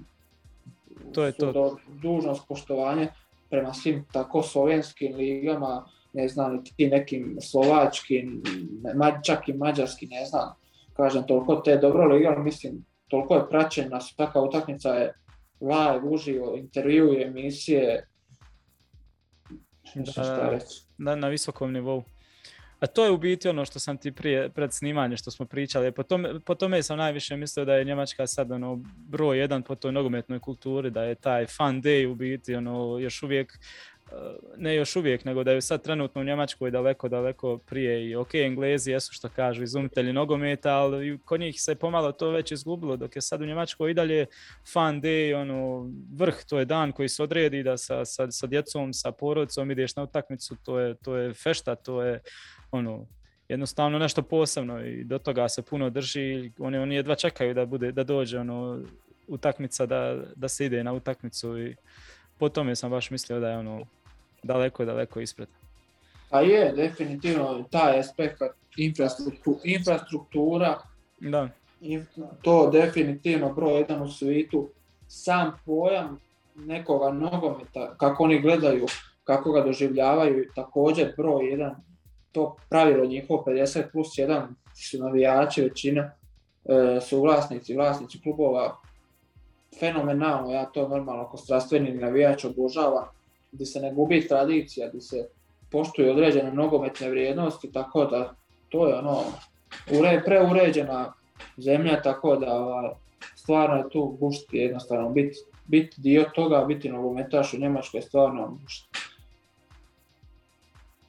To 1.14 1.24
je 1.24 1.32
to. 1.32 1.52
Do, 1.52 1.76
dužnost 1.88 2.48
poštovanje 2.48 3.08
prema 3.50 3.74
svim 3.74 4.06
tako 4.12 4.42
slovenskim 4.42 5.16
ligama, 5.16 5.86
ne 6.14 6.28
znam, 6.28 6.64
ti 6.64 6.88
nekim 6.88 7.38
slovačkim, 7.42 8.44
čak 9.26 9.50
i 9.50 9.54
mađarski, 9.54 10.08
ne 10.08 10.26
znam, 10.26 10.54
kažem, 10.94 11.24
toliko 11.28 11.56
te 11.56 11.78
dobro 11.78 12.06
liga, 12.06 12.36
mislim, 12.40 12.86
toliko 13.08 13.36
je 13.36 13.50
praćena, 13.50 14.02
svaka 14.02 14.42
utakmica 14.42 14.90
je 14.90 15.14
live, 15.62 16.10
uživo, 16.10 16.56
intervju, 16.56 17.22
emisije, 17.22 18.08
da, 19.96 20.60
na, 20.98 21.16
na 21.16 21.28
visokom 21.28 21.74
nivou. 21.74 22.04
A 22.80 22.88
to 22.88 23.06
je 23.06 23.12
u 23.12 23.18
biti 23.18 23.50
ono 23.50 23.66
što 23.66 23.80
sam 23.80 23.98
ti 23.98 24.12
prije 24.12 24.50
pred 24.50 24.74
snimanje 24.74 25.18
što 25.18 25.32
smo 25.32 25.46
pričali. 25.46 25.92
Po 25.92 26.04
tome, 26.04 26.40
po 26.40 26.56
tome 26.56 26.84
sam 26.84 26.98
najviše 26.98 27.38
mislio 27.38 27.66
da 27.66 27.74
je 27.74 27.86
Njemačka 27.86 28.28
sad 28.28 28.52
ono 28.52 28.76
broj 28.98 29.40
jedan 29.40 29.64
po 29.64 29.76
toj 29.76 29.92
nogometnoj 29.92 30.40
kulturi, 30.40 30.90
da 30.90 31.04
je 31.04 31.16
taj 31.16 31.46
fun 31.46 31.82
day 31.82 32.12
u 32.12 32.16
biti 32.16 32.56
ono 32.56 33.00
još 33.00 33.24
uvijek 33.24 33.60
ne 34.58 34.76
još 34.76 34.96
uvijek, 34.96 35.26
nego 35.26 35.44
da 35.44 35.52
je 35.52 35.62
sad 35.62 35.84
trenutno 35.84 36.22
u 36.22 36.24
Njemačkoj 36.24 36.72
daleko, 36.72 37.10
daleko 37.10 37.58
prije 37.58 38.10
i 38.10 38.16
ok, 38.16 38.36
Englezi 38.36 38.92
jesu 38.92 39.14
što 39.14 39.30
kažu 39.30 39.64
izumitelji 39.64 40.14
nogometa, 40.14 40.74
ali 40.74 41.20
kod 41.26 41.40
njih 41.40 41.62
se 41.62 41.76
pomalo 41.76 42.12
to 42.12 42.30
već 42.30 42.52
izgubilo, 42.52 42.98
dok 42.98 43.16
je 43.16 43.22
sad 43.22 43.42
u 43.42 43.46
Njemačkoj 43.46 43.92
i 43.92 43.94
dalje 43.94 44.26
fun 44.74 45.02
day, 45.02 45.42
ono, 45.42 45.92
vrh, 46.14 46.36
to 46.50 46.60
je 46.60 46.66
dan 46.66 46.92
koji 46.92 47.10
se 47.10 47.24
odredi 47.24 47.64
da 47.64 47.78
sa, 47.78 48.06
sa, 48.06 48.32
sa 48.32 48.48
djecom, 48.48 48.94
sa 48.94 49.12
porodicom 49.12 49.72
ideš 49.72 49.96
na 49.96 50.04
utakmicu, 50.04 50.56
to 50.64 50.80
je, 50.80 50.96
to 50.96 51.16
je 51.16 51.34
fešta, 51.34 51.76
to 51.76 52.04
je 52.04 52.20
ono, 52.72 53.08
jednostavno 53.50 54.00
nešto 54.00 54.22
posebno 54.22 54.86
i 54.86 55.04
do 55.04 55.18
toga 55.18 55.50
se 55.50 55.62
puno 55.62 55.90
drži, 55.90 56.52
oni, 56.60 56.78
oni 56.78 56.96
jedva 56.96 57.16
čekaju 57.16 57.54
da, 57.54 57.66
bude, 57.66 57.92
da 57.92 58.04
dođe 58.04 58.40
ono, 58.40 58.80
utakmica, 59.28 59.86
da, 59.86 60.24
da 60.36 60.48
se 60.48 60.66
ide 60.66 60.84
na 60.84 60.94
utakmicu 60.94 61.60
i 61.60 61.76
po 62.38 62.50
tome 62.50 62.76
sam 62.76 62.92
baš 62.92 63.10
mislio 63.10 63.40
da 63.40 63.50
je 63.50 63.58
ono 63.58 63.86
daleko, 64.44 64.86
daleko 64.86 65.20
ispred. 65.20 65.48
Pa 66.30 66.42
je, 66.42 66.74
definitivno 66.76 67.66
taj 67.72 68.00
aspekt 68.00 68.42
infrastruktura, 68.78 69.60
infrastruktura 69.64 70.78
Da, 71.20 71.50
to 72.42 72.70
definitivno 72.70 73.54
broj 73.54 73.78
jedan 73.78 74.02
u 74.02 74.12
svijetu. 74.12 74.70
Sam 75.08 75.52
pojam 75.66 76.20
nekoga 76.56 77.12
nogometa, 77.12 77.96
kako 77.98 78.24
oni 78.24 78.42
gledaju, 78.42 78.86
kako 79.24 79.52
ga 79.52 79.62
doživljavaju, 79.62 80.46
također 80.56 81.14
broj 81.18 81.50
jedan, 81.50 81.76
to 82.32 82.56
pravilo 82.70 83.06
njihovo 83.06 83.44
50 83.48 83.92
plus 83.92 84.08
1 84.08 84.48
su 84.76 84.98
navijači 84.98 85.62
većina, 85.62 86.12
e, 86.66 87.02
su 87.02 87.22
vlasnici, 87.22 87.76
vlasnici 87.76 88.22
klubova, 88.22 88.78
fenomenalno, 89.80 90.52
ja 90.52 90.66
to 90.66 90.88
normalno 90.88 91.24
ako 91.24 91.38
strastveni 91.38 91.92
navijač 91.92 92.46
obožavam, 92.46 93.06
gdje 93.52 93.66
se 93.66 93.80
ne 93.80 93.94
gubi 93.94 94.28
tradicija, 94.28 94.90
gdje 94.90 95.02
se 95.02 95.28
poštuju 95.72 96.12
određene 96.12 96.52
nogometne 96.52 97.10
vrijednosti, 97.10 97.72
tako 97.72 98.06
da 98.06 98.34
to 98.70 98.88
je 98.88 98.96
ono, 98.96 99.24
ure, 100.00 100.22
preuređena 100.26 101.14
zemlja, 101.58 102.02
tako 102.02 102.36
da 102.36 102.54
ovaj, 102.54 102.90
stvarno 103.36 103.76
je 103.76 103.90
tu 103.90 104.18
bušti 104.20 104.58
jednostavno 104.58 105.10
biti 105.10 105.38
bit 105.68 105.94
dio 105.98 106.26
toga, 106.36 106.66
biti 106.66 106.90
nogometaš 106.90 107.54
u 107.54 107.60
Njemačkoj 107.60 107.98
je 107.98 108.02
stvarno 108.02 108.58
bušti. 108.62 108.88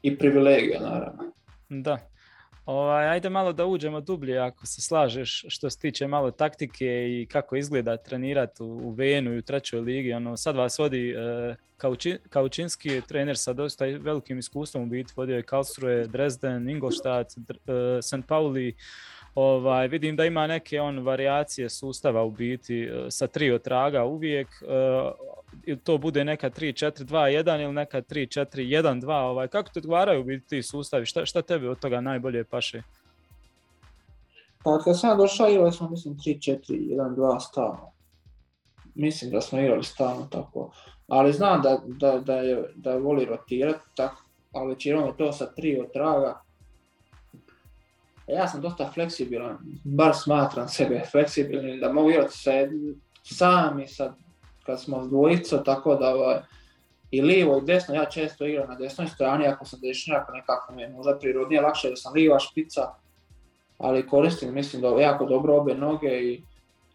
I 0.03 0.19
privilegija 0.19 0.81
naravno. 0.81 1.25
da. 1.69 2.08
Ovaj, 2.69 3.09
ajde 3.09 3.31
malo 3.31 3.53
da 3.53 3.67
uđemo 3.67 4.01
dublje 4.01 4.39
ako 4.39 4.67
se 4.67 4.83
slažeš 4.83 5.45
što 5.49 5.71
se 5.71 5.79
tiče 5.79 6.07
malo 6.07 6.31
taktike 6.31 6.87
i 6.87 7.27
kako 7.31 7.57
izgleda 7.57 7.97
trenirati 7.97 8.63
u, 8.63 8.67
u 8.67 8.91
Venu 8.91 9.35
i 9.35 9.39
u 9.39 9.43
trećoj 9.43 9.81
ligi. 9.81 10.13
Ono, 10.13 10.37
sad 10.37 10.57
vas 10.57 10.79
vodi 10.79 11.11
e, 11.11 11.15
Kauči, 11.77 12.19
Kaučinski, 12.29 13.01
trener 13.09 13.39
sa 13.39 13.53
dosta 13.53 13.85
velikim 13.85 14.39
iskustvom 14.39 14.83
u 14.83 14.87
biti, 14.87 15.13
vodio 15.17 15.37
je 15.37 15.43
Karlsruhe, 15.43 16.07
Dresden, 16.07 16.69
Ingolstadt, 16.69 17.31
e, 17.39 18.03
St. 18.03 18.27
Pauli, 18.29 18.77
Ovaj, 19.35 19.89
vidim 19.89 20.17
da 20.17 20.25
ima 20.25 20.47
neke 20.47 20.81
on 20.81 20.99
varijacije 20.99 21.69
sustava 21.69 22.25
u 22.25 22.31
biti 22.31 22.83
e, 22.83 23.11
sa 23.11 23.27
tri 23.27 23.53
otraga 23.53 24.05
uvijek. 24.05 24.49
e, 24.49 24.67
ili 25.65 25.79
to 25.79 25.99
bude 25.99 26.25
neka 26.25 26.51
3-4-2-1 26.51 27.63
ili 27.63 27.73
neka 27.73 28.03
3-4-1-2. 28.03 29.13
Ovaj, 29.13 29.49
kako 29.49 29.71
ti 29.71 29.79
odgovaraju 29.79 30.25
biti 30.25 30.47
ti 30.47 30.63
sustavi? 30.63 31.07
Šta, 31.07 31.27
šta 31.27 31.43
tebi 31.43 31.69
od 31.69 31.79
toga 31.79 32.01
najbolje 32.01 32.45
paše? 32.45 32.83
Pa 34.65 34.71
od 34.71 34.85
kad 34.85 35.01
sam 35.01 35.19
došao 35.19 35.49
igrali 35.49 35.73
smo 35.73 35.91
mislim 35.91 36.15
3-4-1-2 36.15 37.41
stalno. 37.41 37.93
Mislim 38.95 39.31
da 39.31 39.41
smo 39.41 39.61
igrali 39.61 39.85
stalno 39.85 40.29
tako. 40.31 40.73
Ali 41.09 41.33
znam 41.33 41.63
da, 41.63 41.79
da, 41.87 42.19
da, 42.19 42.35
je, 42.35 42.63
da 42.75 42.97
voli 42.97 43.25
rotirati 43.25 43.81
tako, 43.95 44.25
ali 44.53 44.69
većinom 44.69 45.07
je 45.07 45.17
to 45.17 45.33
sa 45.33 45.47
tri 45.47 45.81
otraga. 45.81 46.41
Ja 48.27 48.49
sam 48.49 48.61
dosta 48.61 48.91
fleksibilan, 48.95 49.59
bar 49.85 50.15
smatram 50.15 50.69
sebe 50.69 51.03
fleksibilnim, 51.11 51.81
da 51.81 51.93
mogu 51.93 52.11
igrati 52.11 52.39
sa 52.39 52.51
jed- 52.51 52.95
sam 53.23 53.81
i 53.81 53.87
sa, 53.87 54.15
kad 54.69 54.81
smo 54.81 55.07
dvojica, 55.07 55.63
tako 55.63 55.95
da 55.95 56.15
ovaj, 56.15 56.39
i 57.11 57.23
lijevo 57.23 57.59
i 57.59 57.65
desno, 57.65 57.95
ja 57.95 58.05
često 58.05 58.47
igram 58.47 58.69
na 58.69 58.75
desnoj 58.75 59.07
strani, 59.09 59.47
ako 59.47 59.65
sam 59.65 59.81
dešnjak, 59.81 60.29
nekako 60.33 60.73
mi 60.75 60.83
je 60.83 60.89
možda 60.89 61.19
prirodnije, 61.19 61.61
lakše 61.61 61.91
da 61.91 61.97
sam 61.97 62.13
lijeva 62.15 62.39
špica, 62.39 62.81
ali 63.79 64.07
koristim, 64.07 64.55
mislim 64.55 64.83
da 64.83 64.89
jako 64.89 65.25
dobro 65.27 65.57
obe 65.57 65.75
noge 65.75 66.09
i 66.09 66.43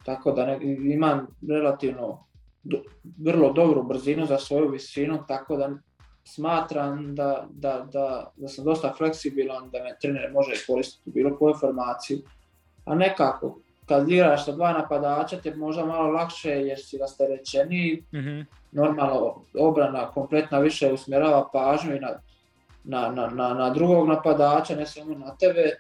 tako 0.06 0.32
da 0.32 0.46
ne, 0.46 0.60
imam 0.94 1.28
relativno 1.50 2.26
do, 2.64 2.84
vrlo 3.18 3.54
dobru 3.54 3.84
brzinu 3.84 4.26
za 4.26 4.38
svoju 4.38 4.70
visinu, 4.70 5.24
tako 5.28 5.58
da 5.58 5.70
smatram 6.24 7.16
da, 7.16 7.48
da, 7.50 7.88
da, 7.92 8.32
da 8.36 8.48
sam 8.48 8.66
dosta 8.66 8.94
fleksibilan, 8.98 9.70
da 9.70 9.84
me 9.84 9.98
trener 10.02 10.32
može 10.32 10.52
koristiti 10.68 11.10
u 11.10 11.14
bilo 11.14 11.38
kojoj 11.38 11.54
formaciji. 11.60 12.22
A 12.86 12.96
nekako, 12.96 13.60
kad 13.86 14.10
igraš 14.12 14.46
sa 14.46 14.52
dva 14.52 14.74
napadača, 14.74 15.38
te 15.42 15.56
možda 15.56 15.86
malo 15.86 16.12
lakše 16.12 16.50
jer 16.50 16.80
si 16.80 16.98
rasterećeniji, 16.98 18.04
Mhm. 18.14 18.42
normalno 18.72 19.36
obrana 19.60 20.12
kompletna 20.12 20.60
više 20.60 20.94
usmjerava 20.94 21.50
pažnju 21.54 21.96
i 21.96 22.00
na, 22.00 22.10
na, 22.84 23.12
na, 23.12 23.28
na, 23.28 23.54
na 23.54 23.70
drugog 23.70 24.08
napadača, 24.08 24.76
ne 24.76 24.86
samo 24.86 25.16
na 25.16 25.36
tebe. 25.36 25.78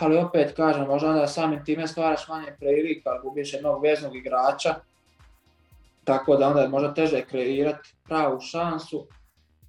Ali 0.00 0.16
opet 0.16 0.56
kažem, 0.56 0.86
možda 0.86 1.08
onda 1.08 1.26
samim 1.26 1.64
time 1.64 1.88
stvaraš 1.88 2.28
manje 2.28 2.56
prilika, 2.58 3.20
gubiš 3.22 3.52
jednog 3.52 3.82
veznog 3.82 4.16
igrača, 4.16 4.74
tako 6.04 6.36
da 6.36 6.48
onda 6.48 6.60
je 6.60 6.68
možda 6.68 6.94
teže 6.94 7.24
kreirati 7.24 7.94
pravu 8.08 8.40
šansu. 8.40 9.06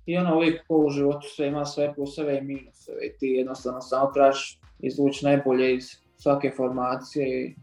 I 0.05 0.17
ono 0.17 0.35
uvijek 0.35 0.67
ko 0.67 0.75
u 0.75 0.89
životu 0.89 1.27
sve 1.35 1.47
ima 1.47 1.65
sve 1.65 1.93
pluseve 1.93 2.37
i 2.37 2.41
minuseve 2.41 3.05
i 3.05 3.17
ti 3.17 3.27
jednostavno 3.27 3.81
samo 3.81 4.11
trebaš 4.11 4.59
izvući 4.79 5.25
najbolje 5.25 5.75
iz 5.75 6.04
svake 6.17 6.51
formacije 6.57 7.45
i, 7.45 7.55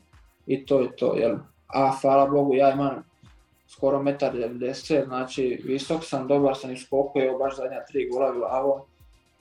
i 0.46 0.66
to 0.66 0.80
je 0.80 0.96
to. 0.96 1.14
Jel? 1.16 1.36
A 1.66 1.90
hvala 2.00 2.26
Bogu 2.26 2.54
ja 2.54 2.72
imam 2.72 3.04
skoro 3.68 3.98
1,90 3.98 4.98
m, 4.98 5.04
znači 5.04 5.62
visok 5.64 6.04
sam, 6.04 6.28
dobar 6.28 6.56
sam 6.56 6.70
i 6.70 6.76
skoku, 6.76 7.18
baš 7.38 7.56
zadnja 7.56 7.84
tri 7.88 8.08
gola 8.12 8.32
glavom. 8.32 8.80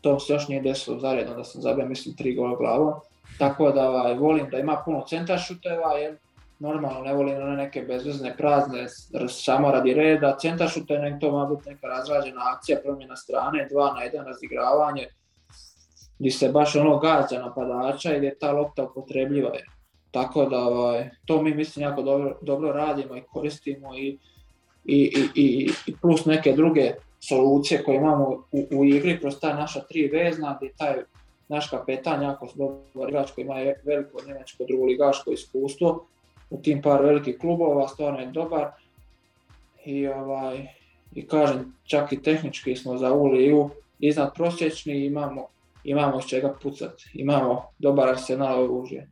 To 0.01 0.19
se 0.19 0.33
još 0.33 0.47
nije 0.47 0.61
desilo 0.61 0.99
zaredno 0.99 1.35
da 1.35 1.43
sam 1.43 1.61
zabio, 1.61 1.85
mislim, 1.85 2.15
tri 2.15 2.35
gola 2.35 2.55
glavom. 2.55 2.93
Tako 3.37 3.71
da 3.71 3.89
ovaj, 3.89 4.13
volim 4.13 4.49
da 4.49 4.59
ima 4.59 4.81
puno 4.85 5.05
centar 5.07 5.39
šuteva, 5.39 5.93
jer 5.93 6.17
normalno 6.59 6.99
ne 7.01 7.13
volim 7.13 7.35
one 7.35 7.55
neke 7.55 7.81
bezvezne, 7.81 8.37
prazne, 8.37 8.85
samo 9.29 9.71
radi 9.71 9.93
reda. 9.93 10.37
Centar 10.41 10.69
šuteva, 10.69 11.19
to 11.19 11.31
mora 11.31 11.55
biti 11.55 11.69
neka 11.69 11.87
razrađena 11.87 12.41
akcija, 12.55 12.79
promjena 12.83 13.15
strane, 13.15 13.67
dva 13.71 13.93
na 13.93 14.03
jedan 14.03 14.25
razigravanje, 14.25 15.07
gdje 16.21 16.31
se 16.31 16.49
baš 16.49 16.75
ono 16.75 16.99
gađa 16.99 17.39
napadača 17.39 18.13
i 18.13 18.17
gdje 18.17 18.27
je 18.27 18.39
ta 18.39 18.51
lopta 18.51 18.83
upotrebljiva. 18.83 19.51
Tako 20.11 20.45
da 20.45 20.59
ovaj, 20.59 21.09
to 21.25 21.41
mi 21.41 21.53
mislim 21.53 21.83
jako 21.83 22.01
dobro, 22.01 22.37
dobro 22.41 22.71
radimo 22.71 23.17
i 23.17 23.21
koristimo 23.21 23.97
i, 23.97 24.17
i, 24.85 25.27
i, 25.35 25.69
i, 25.85 25.95
plus 26.01 26.25
neke 26.25 26.51
druge 26.51 26.91
solucije 27.19 27.83
koje 27.83 27.95
imamo 27.95 28.43
u, 28.51 28.67
u 28.71 28.85
igri 28.85 29.19
kroz 29.19 29.39
ta 29.39 29.53
naša 29.53 29.79
tri 29.79 30.07
vezna 30.07 30.57
gdje 30.59 30.73
taj 30.77 30.95
naš 31.47 31.69
kapetan 31.69 32.23
jako 32.23 32.47
dobar 32.55 33.09
igrač 33.09 33.31
koji 33.31 33.45
ima 33.45 33.55
veliko 33.83 34.21
njemačko 34.27 34.63
drugoligaško 34.67 35.31
iskustvo 35.31 36.05
u 36.49 36.57
tim 36.57 36.81
par 36.81 37.01
velikih 37.01 37.37
klubova, 37.39 37.87
stvarno 37.87 38.19
je 38.19 38.31
dobar 38.31 38.67
i 39.85 40.07
ovaj 40.07 40.67
i 41.15 41.27
kažem 41.27 41.73
čak 41.83 42.13
i 42.13 42.21
tehnički 42.21 42.75
smo 42.75 42.97
za 42.97 43.13
U 43.13 43.25
ligu 43.25 43.69
iznad 43.99 44.33
prosječni 44.35 45.05
imamo 45.05 45.47
imamo 45.83 46.21
s 46.21 46.27
čega 46.27 46.53
pucati, 46.61 47.11
imamo 47.13 47.73
dobar 47.79 48.09
arsenal 48.09 48.63
oružja. 48.63 49.03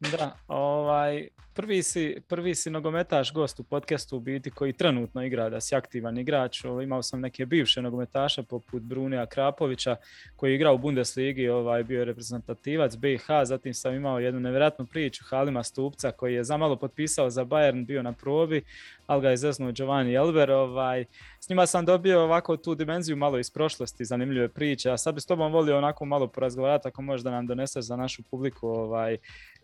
Da, 0.00 0.36
ovaj, 0.48 1.28
prvi 1.54 1.82
si, 1.82 2.16
prvi 2.28 2.54
si 2.54 2.70
nogometaš 2.70 3.32
gost 3.32 3.60
u 3.60 3.62
podcastu 3.62 4.16
u 4.16 4.20
biti 4.20 4.50
koji 4.50 4.72
trenutno 4.72 5.24
igra, 5.24 5.50
da 5.50 5.60
si 5.60 5.74
aktivan 5.74 6.18
igrač. 6.18 6.64
Ovaj, 6.64 6.84
imao 6.84 7.02
sam 7.02 7.20
neke 7.20 7.46
bivše 7.46 7.82
nogometaša 7.82 8.42
poput 8.42 8.82
Brunija 8.82 9.26
Krapovića 9.26 9.96
koji 10.36 10.50
je 10.50 10.54
igrao 10.54 10.74
u 10.74 10.78
Bundesligi, 10.78 11.48
ovaj, 11.48 11.84
bio 11.84 11.98
je 11.98 12.04
reprezentativac 12.04 12.96
BiH, 12.96 13.26
zatim 13.44 13.74
sam 13.74 13.94
imao 13.94 14.18
jednu 14.18 14.40
nevjerojatnu 14.40 14.86
priču 14.86 15.24
Halima 15.28 15.62
Stupca 15.62 16.10
koji 16.10 16.34
je 16.34 16.44
zamalo 16.44 16.76
potpisao 16.76 17.30
za 17.30 17.44
Bayern, 17.44 17.86
bio 17.86 18.02
na 18.02 18.12
probi, 18.12 18.62
ali 19.06 19.22
ga 19.22 19.30
je 19.30 19.36
zeznuo 19.36 19.72
Giovanni 19.72 20.14
Elber. 20.14 20.50
Ovaj, 20.50 21.04
s 21.40 21.48
njima 21.48 21.66
sam 21.66 21.84
dobio 21.84 22.22
ovako 22.22 22.56
tu 22.56 22.74
dimenziju 22.74 23.16
malo 23.16 23.38
iz 23.38 23.50
prošlosti, 23.50 24.04
zanimljive 24.04 24.48
priče, 24.48 24.90
a 24.90 24.96
sad 24.96 25.14
bi 25.14 25.20
s 25.20 25.26
tobom 25.26 25.52
volio 25.52 25.78
onako 25.78 26.04
malo 26.04 26.26
porazgovarati 26.26 26.88
ako 26.88 27.02
možeš 27.02 27.24
da 27.24 27.30
nam 27.30 27.46
doneseš 27.46 27.84
za 27.84 27.96
našu 27.96 28.22
publiku 28.22 28.68
ovaj, 28.68 29.18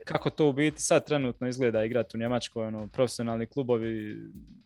kako 0.05 0.31
to 0.31 0.49
u 0.49 0.53
biti 0.53 0.83
sad 0.83 1.07
trenutno 1.07 1.49
izgleda 1.49 1.85
igrati 1.85 2.17
u 2.17 2.21
Njemačkoj, 2.21 2.67
ono, 2.67 2.87
profesionalni 2.87 3.47
klubovi 3.47 4.17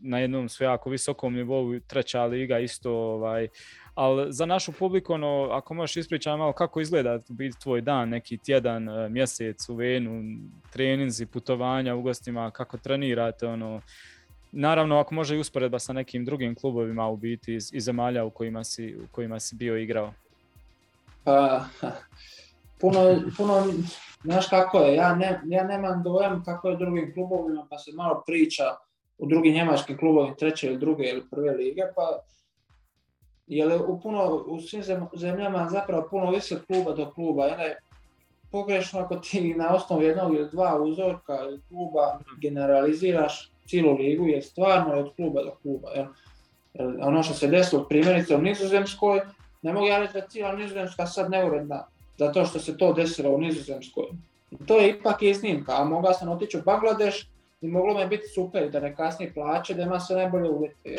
na 0.00 0.18
jednom 0.18 0.48
su 0.48 0.64
jako 0.64 0.90
visokom 0.90 1.34
nivou, 1.34 1.80
treća 1.80 2.24
liga 2.24 2.58
isto, 2.58 2.92
ovaj, 2.92 3.48
ali 3.94 4.32
za 4.32 4.46
našu 4.46 4.72
publiku, 4.72 5.12
ono, 5.12 5.48
ako 5.52 5.74
možeš 5.74 5.96
ispričati 5.96 6.38
malo 6.38 6.52
kako 6.52 6.80
izgleda 6.80 7.18
biti 7.28 7.60
tvoj 7.60 7.80
dan, 7.80 8.08
neki 8.08 8.38
tjedan, 8.38 8.88
eh, 8.88 9.08
mjesec 9.08 9.68
u 9.68 9.74
Venu, 9.74 10.22
treninzi, 10.72 11.26
putovanja 11.26 11.94
u 11.94 12.02
gostima, 12.02 12.50
kako 12.50 12.78
trenirate, 12.78 13.46
ono, 13.46 13.80
naravno 14.52 14.98
ako 14.98 15.14
može 15.14 15.36
i 15.36 15.38
usporedba 15.38 15.78
sa 15.78 15.92
nekim 15.92 16.24
drugim 16.24 16.54
klubovima 16.54 17.08
u 17.08 17.16
biti 17.16 17.54
iz, 17.54 17.70
iz 17.74 17.84
zemalja 17.84 18.24
u 18.24 18.30
kojima 18.30 18.64
si, 18.64 18.96
u 18.96 19.06
kojima 19.12 19.40
si 19.40 19.56
bio 19.56 19.76
igrao. 19.76 20.12
Pa, 21.24 21.64
puno, 22.80 23.22
puno, 23.36 23.66
znaš 24.24 24.48
kako 24.48 24.78
je, 24.78 24.94
ja, 24.94 25.14
ne, 25.14 25.40
ja 25.44 25.64
nemam 25.64 26.02
dojam 26.02 26.42
kako 26.44 26.68
je 26.68 26.76
drugim 26.76 27.14
klubovima, 27.14 27.66
pa 27.70 27.78
se 27.78 27.90
malo 27.94 28.22
priča 28.26 28.64
u 29.18 29.26
drugim 29.26 29.54
njemačkim 29.54 29.98
klubovima 29.98 30.34
treće 30.34 30.66
ili 30.66 30.78
druge 30.78 31.04
ili 31.04 31.22
prve 31.30 31.50
lige, 31.50 31.82
pa 31.96 32.18
je 33.46 33.76
u, 33.76 34.00
puno, 34.00 34.44
u 34.46 34.60
svim 34.60 34.82
zem- 34.82 35.08
zemljama 35.14 35.68
zapravo 35.70 36.06
puno 36.10 36.30
više 36.30 36.56
kluba 36.66 36.92
do 36.92 37.10
kluba. 37.10 37.42
Onda 37.42 37.62
je 37.62 37.78
pogrešno 38.50 39.00
ako 39.00 39.16
ti 39.16 39.54
na 39.54 39.74
osnovu 39.74 40.02
jednog 40.02 40.34
ili 40.34 40.50
dva 40.50 40.82
uzorka 40.82 41.38
ili 41.42 41.60
kluba 41.68 42.18
generaliziraš 42.40 43.52
cijelu 43.66 43.96
ligu, 43.96 44.26
jer 44.26 44.44
stvarno 44.44 44.94
je 44.94 45.00
od 45.00 45.14
kluba 45.16 45.42
do 45.42 45.50
kluba. 45.62 45.88
Jer 45.94 46.06
ono 47.00 47.22
što 47.22 47.34
se 47.34 47.46
desilo 47.46 47.84
primjerice 47.88 48.36
u 48.36 48.42
Nizozemskoj, 48.42 49.20
ne 49.62 49.72
mogu 49.72 49.86
ja 49.86 49.98
reći 49.98 50.12
da 50.12 50.28
cijela 50.28 50.52
Nizozemska 50.52 51.06
sad 51.06 51.30
neuredna 51.30 51.86
zato 52.16 52.44
što 52.44 52.58
se 52.58 52.78
to 52.78 52.92
desilo 52.92 53.30
u 53.30 53.40
Nizozemskoj. 53.40 54.04
To 54.66 54.78
je 54.78 54.90
ipak 54.90 55.22
iznimka, 55.22 55.72
a 55.76 55.84
mogla 55.84 56.12
sam 56.12 56.28
otići 56.28 56.58
u 56.58 56.62
Bangladeš 56.62 57.28
i 57.60 57.68
moglo 57.68 57.94
mi 57.94 58.06
biti 58.06 58.28
super 58.28 58.70
da 58.70 58.80
ne 58.80 58.96
kasni 58.96 59.32
plaće, 59.34 59.74
da 59.74 59.82
ima 59.82 60.00
sve 60.00 60.16
najbolje 60.16 60.50
uvjete. 60.50 60.96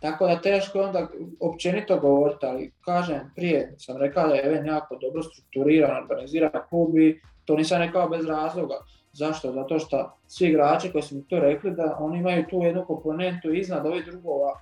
Tako 0.00 0.26
da 0.26 0.40
teško 0.40 0.78
je 0.78 0.84
onda 0.84 1.08
općenito 1.40 1.98
govoriti, 1.98 2.46
ali 2.46 2.72
kažem, 2.80 3.20
prije 3.36 3.74
sam 3.78 3.96
rekao 3.96 4.28
da 4.28 4.34
je 4.34 4.46
Even 4.46 4.66
jako 4.66 4.96
dobro 4.96 5.22
strukturiran, 5.22 6.02
organiziran 6.02 6.50
klub 6.68 6.98
i 6.98 7.20
to 7.44 7.56
nisam 7.56 7.82
rekao 7.82 8.08
bez 8.08 8.26
razloga. 8.26 8.74
Zašto? 9.12 9.52
Zato 9.52 9.78
što 9.78 10.16
svi 10.26 10.48
igrači 10.48 10.92
koji 10.92 11.02
su 11.02 11.14
mi 11.14 11.28
to 11.28 11.38
rekli 11.38 11.70
da 11.70 11.96
oni 12.00 12.18
imaju 12.18 12.44
tu 12.50 12.62
jednu 12.62 12.84
komponentu 12.86 13.52
iznad 13.52 13.86
ovih 13.86 14.04
drugova, 14.04 14.60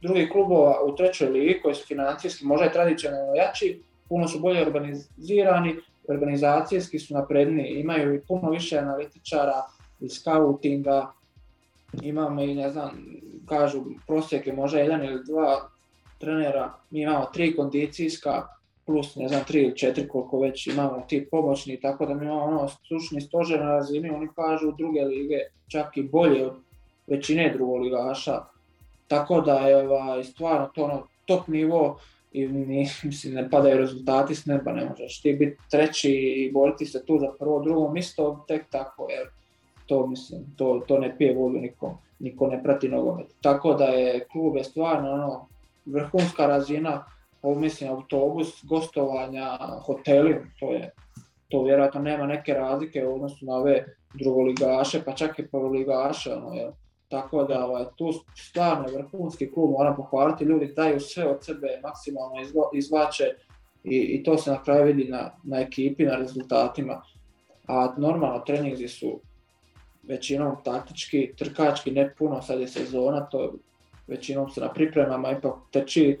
drugih 0.00 0.28
klubova 0.32 0.84
u 0.84 0.96
trećoj 0.96 1.28
ligi 1.28 1.60
koji 1.62 1.74
su 1.74 1.86
financijski 1.86 2.44
možda 2.44 2.66
i 2.66 2.72
tradicionalno 2.72 3.34
jači, 3.34 3.82
puno 4.08 4.28
su 4.28 4.40
bolje 4.40 4.62
organizirani, 4.62 5.74
organizacijski 6.08 6.98
su 6.98 7.14
napredniji, 7.14 7.80
imaju 7.80 8.14
i 8.14 8.20
puno 8.20 8.50
više 8.50 8.78
analitičara 8.78 9.62
i 10.00 10.08
scoutinga, 10.08 11.12
imamo 12.02 12.42
i 12.42 12.54
ne 12.54 12.70
znam, 12.70 12.90
kažu 13.48 13.84
prosjek 14.06 14.46
je 14.46 14.52
možda 14.52 14.78
jedan 14.78 15.04
ili 15.04 15.24
dva 15.24 15.68
trenera, 16.18 16.72
mi 16.90 17.00
imamo 17.00 17.24
tri 17.24 17.56
kondicijska, 17.56 18.46
plus 18.86 19.16
ne 19.16 19.28
znam 19.28 19.44
tri 19.44 19.62
ili 19.62 19.76
četiri 19.76 20.08
koliko 20.08 20.40
već 20.40 20.66
imamo 20.66 21.04
ti 21.08 21.28
pomoćni, 21.30 21.80
tako 21.80 22.06
da 22.06 22.14
mi 22.14 22.24
imamo 22.24 22.42
ono 22.42 22.68
stručni 22.68 23.20
stožer 23.20 23.60
na 23.60 23.70
razini, 23.70 24.10
oni 24.10 24.28
kažu 24.36 24.72
druge 24.78 25.00
lige 25.00 25.38
čak 25.68 25.96
i 25.96 26.02
bolje 26.02 26.46
od 26.46 26.52
većine 27.06 27.52
drugoligaša, 27.54 28.40
tako 29.08 29.40
da 29.40 29.54
je 29.54 29.88
ovaj, 29.88 30.24
stvarno 30.24 30.70
to 30.74 30.84
ono 30.84 31.06
top 31.24 31.48
nivo 31.48 31.98
i 32.40 32.48
mislim 33.08 33.34
ne 33.34 33.50
padaju 33.50 33.78
rezultati 33.78 34.34
s 34.34 34.46
neba, 34.46 34.72
ne 34.72 34.84
možeš 34.84 35.20
ti 35.22 35.32
biti 35.32 35.56
treći 35.70 36.10
i 36.10 36.52
boriti 36.52 36.86
se 36.86 37.06
tu 37.06 37.18
za 37.18 37.32
prvo, 37.38 37.62
drugo 37.62 37.92
mjesto, 37.92 38.44
tek 38.48 38.64
tako, 38.70 39.06
jer 39.10 39.28
to 39.86 40.06
mislim, 40.06 40.44
to, 40.56 40.84
to 40.88 40.98
ne 40.98 41.18
pije 41.18 41.34
vodu 41.34 41.58
nikom 41.58 41.96
niko 42.18 42.46
ne 42.46 42.62
prati 42.62 42.88
nogomet. 42.88 43.26
Tako 43.40 43.74
da 43.74 43.84
je 43.84 44.26
klub 44.32 44.56
je 44.56 44.64
stvarno 44.64 45.10
ono, 45.10 45.46
vrhunska 45.86 46.46
razina, 46.46 47.04
ovo 47.42 47.60
mislim 47.60 47.90
autobus, 47.90 48.64
gostovanja, 48.64 49.58
hoteli, 49.86 50.36
to 50.60 50.72
je 50.72 50.90
to 51.48 51.62
vjerojatno 51.62 52.00
nema 52.00 52.26
neke 52.26 52.54
razlike 52.54 53.06
u 53.06 53.14
odnosu 53.14 53.46
na 53.46 53.56
ove 53.56 53.84
drugoligaše, 54.14 55.02
pa 55.04 55.12
čak 55.12 55.38
i 55.38 55.46
prvoligaše. 55.46 56.34
Ono, 56.34 56.54
je. 56.54 56.72
Tako 57.08 57.44
da 57.44 57.66
ovaj, 57.66 57.84
tu 57.96 58.12
stvarno 58.34 58.88
vrhunski 58.94 59.50
klub, 59.52 59.70
moram 59.70 59.96
pohvaliti, 59.96 60.44
ljudi 60.44 60.72
daju 60.76 61.00
sve 61.00 61.26
od 61.26 61.44
sebe, 61.44 61.80
maksimalno 61.82 62.34
izvlače 62.72 63.24
i, 63.84 63.96
i 63.96 64.22
to 64.24 64.38
se 64.38 64.50
na 64.50 64.62
kraju 64.62 64.84
vidi 64.84 65.04
na, 65.10 65.30
na 65.44 65.60
ekipi, 65.60 66.04
na 66.04 66.16
rezultatima. 66.16 67.02
A 67.66 67.94
normalno 67.98 68.40
treninzi 68.40 68.88
su 68.88 69.20
većinom 70.02 70.56
taktički, 70.64 71.32
trkački, 71.38 71.90
ne 71.90 72.14
puno, 72.18 72.42
sad 72.42 72.60
je 72.60 72.68
sezona, 72.68 73.20
to 73.20 73.54
većinom 74.06 74.50
se 74.50 74.60
na 74.60 74.72
pripremama 74.72 75.30
ipak 75.30 75.54
teči 75.70 76.18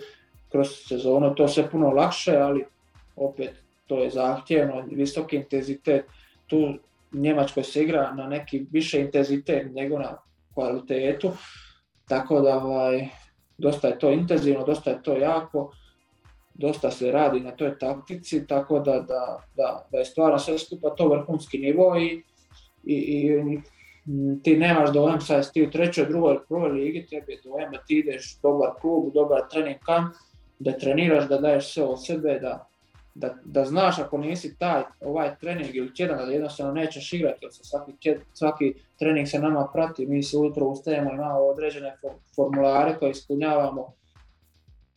kroz 0.48 0.68
sezonu, 0.88 1.34
to 1.34 1.48
sve 1.48 1.70
puno 1.70 1.90
lakše, 1.90 2.36
ali 2.36 2.64
opet 3.16 3.50
to 3.86 4.02
je 4.02 4.10
zahtjevno, 4.10 4.84
visoki 4.90 5.36
intenzitet, 5.36 6.04
tu 6.46 6.74
Njemačkoj 7.12 7.64
se 7.64 7.82
igra 7.82 8.14
na 8.14 8.26
neki 8.26 8.66
više 8.70 9.00
intenzitet 9.00 9.74
nego 9.74 9.98
na 9.98 10.16
kvalitetu, 10.56 11.30
tako 12.08 12.40
da 12.40 12.56
ovaj, 12.64 13.08
dosta 13.58 13.88
je 13.88 13.98
to 13.98 14.10
intenzivno, 14.10 14.64
dosta 14.64 14.90
je 14.90 15.02
to 15.02 15.16
jako, 15.16 15.70
dosta 16.54 16.90
se 16.90 17.12
radi 17.12 17.40
na 17.40 17.50
toj 17.50 17.78
taktici, 17.78 18.46
tako 18.46 18.80
da, 18.80 18.92
da, 18.92 19.38
da, 19.56 19.86
da 19.92 19.98
je 19.98 20.04
stvarno 20.04 20.38
sve 20.38 20.58
skupa 20.58 20.90
to 20.90 21.08
vrhunski 21.08 21.58
nivo 21.58 21.96
i, 21.96 22.22
i, 22.84 22.94
i 22.94 23.60
Mm, 24.08 24.42
ti 24.42 24.56
nemaš 24.56 24.92
dojam 24.92 25.20
sad 25.20 25.52
ti 25.52 25.62
u 25.62 25.70
trećoj, 25.70 26.06
drugoj, 26.06 26.38
prvoj 26.48 26.70
ligi, 26.70 27.06
tebi 27.10 27.32
je 27.32 27.40
dojam 27.44 27.72
da 27.72 27.78
ti 27.78 27.98
ideš 27.98 28.38
dobar 28.42 28.70
klub, 28.80 29.12
dobar 29.14 29.40
trening 29.50 29.78
kamp, 29.78 30.14
da 30.58 30.78
treniraš, 30.78 31.28
da 31.28 31.38
daješ 31.38 31.72
sve 31.72 31.84
od 31.84 32.06
sebe, 32.06 32.38
da, 32.40 32.68
da, 33.18 33.34
da 33.44 33.64
znaš 33.64 33.98
ako 33.98 34.18
nisi 34.18 34.58
taj 34.58 34.82
ovaj 35.00 35.36
trening 35.40 35.76
ili 35.76 35.94
tjedan 35.94 36.18
da 36.18 36.32
jednostavno 36.32 36.72
nećeš 36.72 37.12
igrati, 37.12 37.38
jer 37.42 37.52
se 37.52 37.64
svaki, 37.64 38.16
svaki 38.34 38.74
trening 38.98 39.28
se 39.28 39.38
nama 39.38 39.68
prati, 39.72 40.06
mi 40.06 40.22
se 40.22 40.36
ujutro 40.36 40.66
ustajemo, 40.66 41.12
imamo 41.12 41.38
određene 41.38 41.96
formulare 42.36 42.96
koje 42.98 43.10
ispunjavamo, 43.10 43.92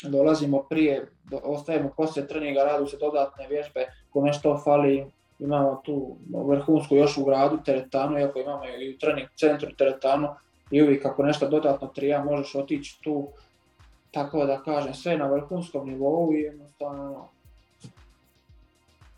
dolazimo 0.03 0.63
prije, 0.63 1.07
ostajemo 1.43 1.93
poslije 1.97 2.27
treninga, 2.27 2.63
radu 2.63 2.87
se 2.87 2.97
dodatne 2.97 3.47
vježbe, 3.47 3.85
kome 4.09 4.33
što 4.33 4.57
fali, 4.63 5.05
imamo 5.39 5.81
tu 5.85 6.15
vrhunsku 6.47 6.95
još 6.95 7.17
u 7.17 7.25
gradu 7.25 7.57
teretanu, 7.65 8.19
iako 8.19 8.39
imamo 8.39 8.63
i 8.65 8.95
u 8.95 8.97
trening 8.97 9.27
centru 9.35 9.69
teretanu 9.77 10.27
i 10.71 10.81
uvijek 10.81 11.05
ako 11.05 11.23
nešto 11.23 11.49
dodatno 11.49 11.87
trija 11.87 12.23
možeš 12.23 12.55
otići 12.55 13.01
tu, 13.03 13.27
tako 14.11 14.45
da 14.45 14.63
kažem, 14.63 14.93
sve 14.93 15.17
na 15.17 15.27
vrhunskom 15.27 15.89
nivou 15.89 16.33
i 16.33 16.41
jednostavno 16.41 17.29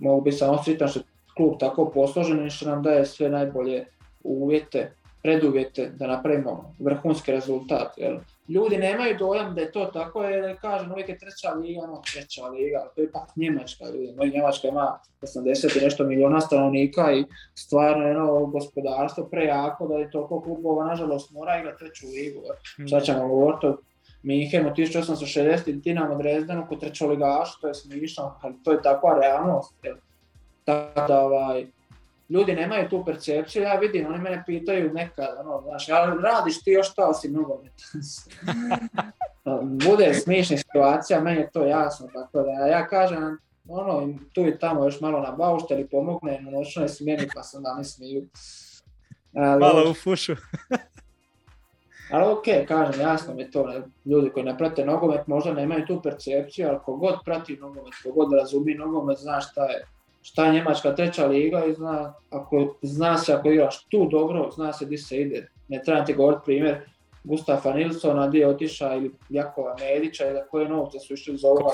mogu 0.02 0.22
biti 0.22 0.38
samo 0.38 0.64
sretan 0.64 0.88
što 0.88 1.00
klub 1.36 1.60
tako 1.60 1.92
posložen 1.94 2.48
i 2.48 2.50
što 2.50 2.70
nam 2.70 2.84
daje 2.84 3.06
sve 3.06 3.30
najbolje 3.30 3.86
uvjete 4.24 4.92
preduvjete 5.24 5.92
da 5.96 6.08
napravimo 6.08 6.74
vrhunski 6.80 7.32
rezultat. 7.32 7.98
Jel? 7.98 8.18
Ljudi 8.48 8.78
nemaju 8.78 9.18
dojam 9.18 9.56
da 9.56 9.62
je 9.62 9.72
to 9.72 9.86
tako, 9.86 10.24
jer 10.24 10.60
kažem 10.62 10.92
uvijek 10.92 11.10
je 11.10 11.18
treća 11.18 11.54
liga, 11.54 11.82
ono 11.82 12.02
treća 12.14 12.48
liga, 12.48 12.92
to 12.96 13.02
je 13.02 13.06
ipak 13.06 13.36
Njemačka, 13.36 13.86
ljudi. 13.86 14.32
Njemačka 14.34 14.68
ima 14.68 15.00
80 15.22 15.78
i 15.78 15.84
nešto 15.84 16.04
milijuna 16.04 16.42
stanovnika 16.42 17.14
i 17.14 17.26
stvarno 17.56 18.08
je 18.08 18.18
ono 18.18 18.46
gospodarstvo 18.46 19.24
prejako 19.24 19.88
da 19.88 19.96
je 19.96 20.12
toliko 20.12 20.42
klubova, 20.42 20.86
nažalost, 20.86 21.32
mora 21.32 21.60
igrati 21.60 21.80
treću 21.80 22.06
ligu. 22.08 22.42
Sad 22.90 23.04
ćemo 23.04 23.28
govoriti 23.28 23.68
o 24.24 24.28
Minhenu 24.28 24.70
1860 24.70 25.70
i 25.70 25.74
Dinamo 25.74 26.16
Drezdenu 26.16 26.66
kod 26.70 26.80
trećoligaša, 26.80 27.54
to 27.62 27.68
je 27.68 27.74
smišno, 27.74 28.40
ali 28.42 28.56
to 28.64 28.72
je 28.72 28.82
takva 28.82 29.20
realnost. 29.22 29.74
Jel? 29.84 29.96
Tako 30.66 31.08
da, 31.08 31.22
ovaj, 31.22 31.68
ljudi 32.30 32.54
nemaju 32.54 32.90
tu 32.90 33.06
percepciju, 33.06 33.64
ja 33.64 33.76
vidim, 33.76 34.08
oni 34.08 34.18
mene 34.18 34.44
pitaju 34.46 34.94
nekad, 34.94 35.38
ono, 35.40 35.62
znaš, 35.62 35.90
ja, 35.90 36.06
radiš 36.06 36.64
ti 36.64 36.72
još 36.72 36.92
šta 36.92 37.08
osim 37.08 37.34
nogomet? 37.34 37.74
Bude 39.88 40.14
smišna 40.14 40.58
situacija, 40.58 41.22
meni 41.22 41.40
je 41.40 41.52
to 41.52 41.66
jasno, 41.66 42.08
tako 42.14 42.42
da 42.42 42.52
ja 42.52 42.88
kažem, 42.88 43.38
ono, 43.68 44.14
tu 44.34 44.48
i 44.48 44.60
tamo 44.60 44.86
još 44.86 45.02
malo 45.02 45.20
na 45.20 45.32
baušteli 45.32 45.88
pomogne, 45.88 46.42
na 46.42 46.52
noćnoj 46.52 46.90
smjeni 46.90 47.28
pa 47.36 47.44
se 47.44 47.58
onda 47.58 47.76
ne 47.78 47.84
smiju. 47.84 48.28
Ali, 49.36 49.60
malo 49.60 49.92
u 49.92 49.94
fušu. 49.94 50.36
ali 52.12 52.32
ok, 52.32 52.68
kažem, 52.68 53.02
jasno 53.02 53.34
mi 53.34 53.52
to, 53.52 53.74
ljudi 54.06 54.30
koji 54.30 54.46
ne 54.46 54.58
prate 54.58 54.86
nogomet 54.86 55.28
možda 55.28 55.54
nemaju 55.54 55.86
tu 55.86 56.02
percepciju, 56.02 56.68
ali 56.68 56.80
kogod 56.86 57.16
prati 57.26 57.58
nogomet, 57.58 57.94
kogod 58.04 58.34
razumije 58.34 58.78
nogomet, 58.78 59.18
zna 59.18 59.42
šta 59.42 59.66
je 59.66 59.86
šta 60.22 60.46
je 60.46 60.54
Njemačka 60.54 60.96
treća 60.96 61.26
liga 61.26 61.66
i 61.66 61.74
zna, 61.74 62.14
ako, 62.30 62.76
zna 62.82 63.18
se 63.18 63.34
ako 63.34 63.52
igraš 63.52 63.86
tu 63.86 64.08
dobro, 64.12 64.52
zna 64.56 64.74
se 64.74 64.86
gdje 64.86 64.98
se 64.98 65.18
ide. 65.18 65.48
Ne 65.68 65.82
treba 65.86 66.06
ti 66.06 66.14
govoriti 66.14 66.42
primjer 66.46 66.78
Gustafa 67.24 67.74
Nilsona 67.74 68.28
gdje 68.28 68.40
je 68.40 68.48
otišao 68.48 68.98
ili 68.98 69.12
Jakova 69.30 69.76
Medića 69.80 70.28
ili 70.28 70.40
koje 70.52 70.70
novce 70.70 71.00
su 71.00 71.14
išli 71.14 71.38
za 71.38 71.48
ovoga 71.48 71.70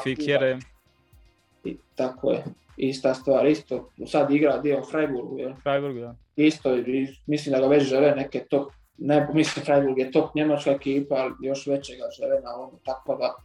I 1.63 1.77
tako 1.95 2.31
je, 2.31 2.43
ista 2.77 3.13
stvar, 3.13 3.45
isto 3.45 3.89
sad 4.07 4.31
igra 4.31 4.57
gdje 4.57 4.79
u 4.79 4.83
Freiburgu, 4.83 5.37
je. 5.39 5.55
Freiburg, 5.63 5.99
da. 5.99 6.15
Isto, 6.35 6.77
i 6.77 7.07
mislim 7.27 7.55
da 7.55 7.61
ga 7.61 7.67
već 7.67 7.83
žele 7.83 8.11
neke 8.15 8.39
top, 8.49 8.71
ne, 8.97 9.27
mislim 9.33 9.65
Freiburg 9.65 9.97
je 9.97 10.11
top 10.11 10.35
njemačka 10.35 10.71
ekipa, 10.71 11.15
ali 11.15 11.33
još 11.41 11.67
većega 11.67 12.03
žele 12.19 12.41
na 12.41 12.55
ono, 12.55 12.71
tako 12.85 13.15
da, 13.15 13.35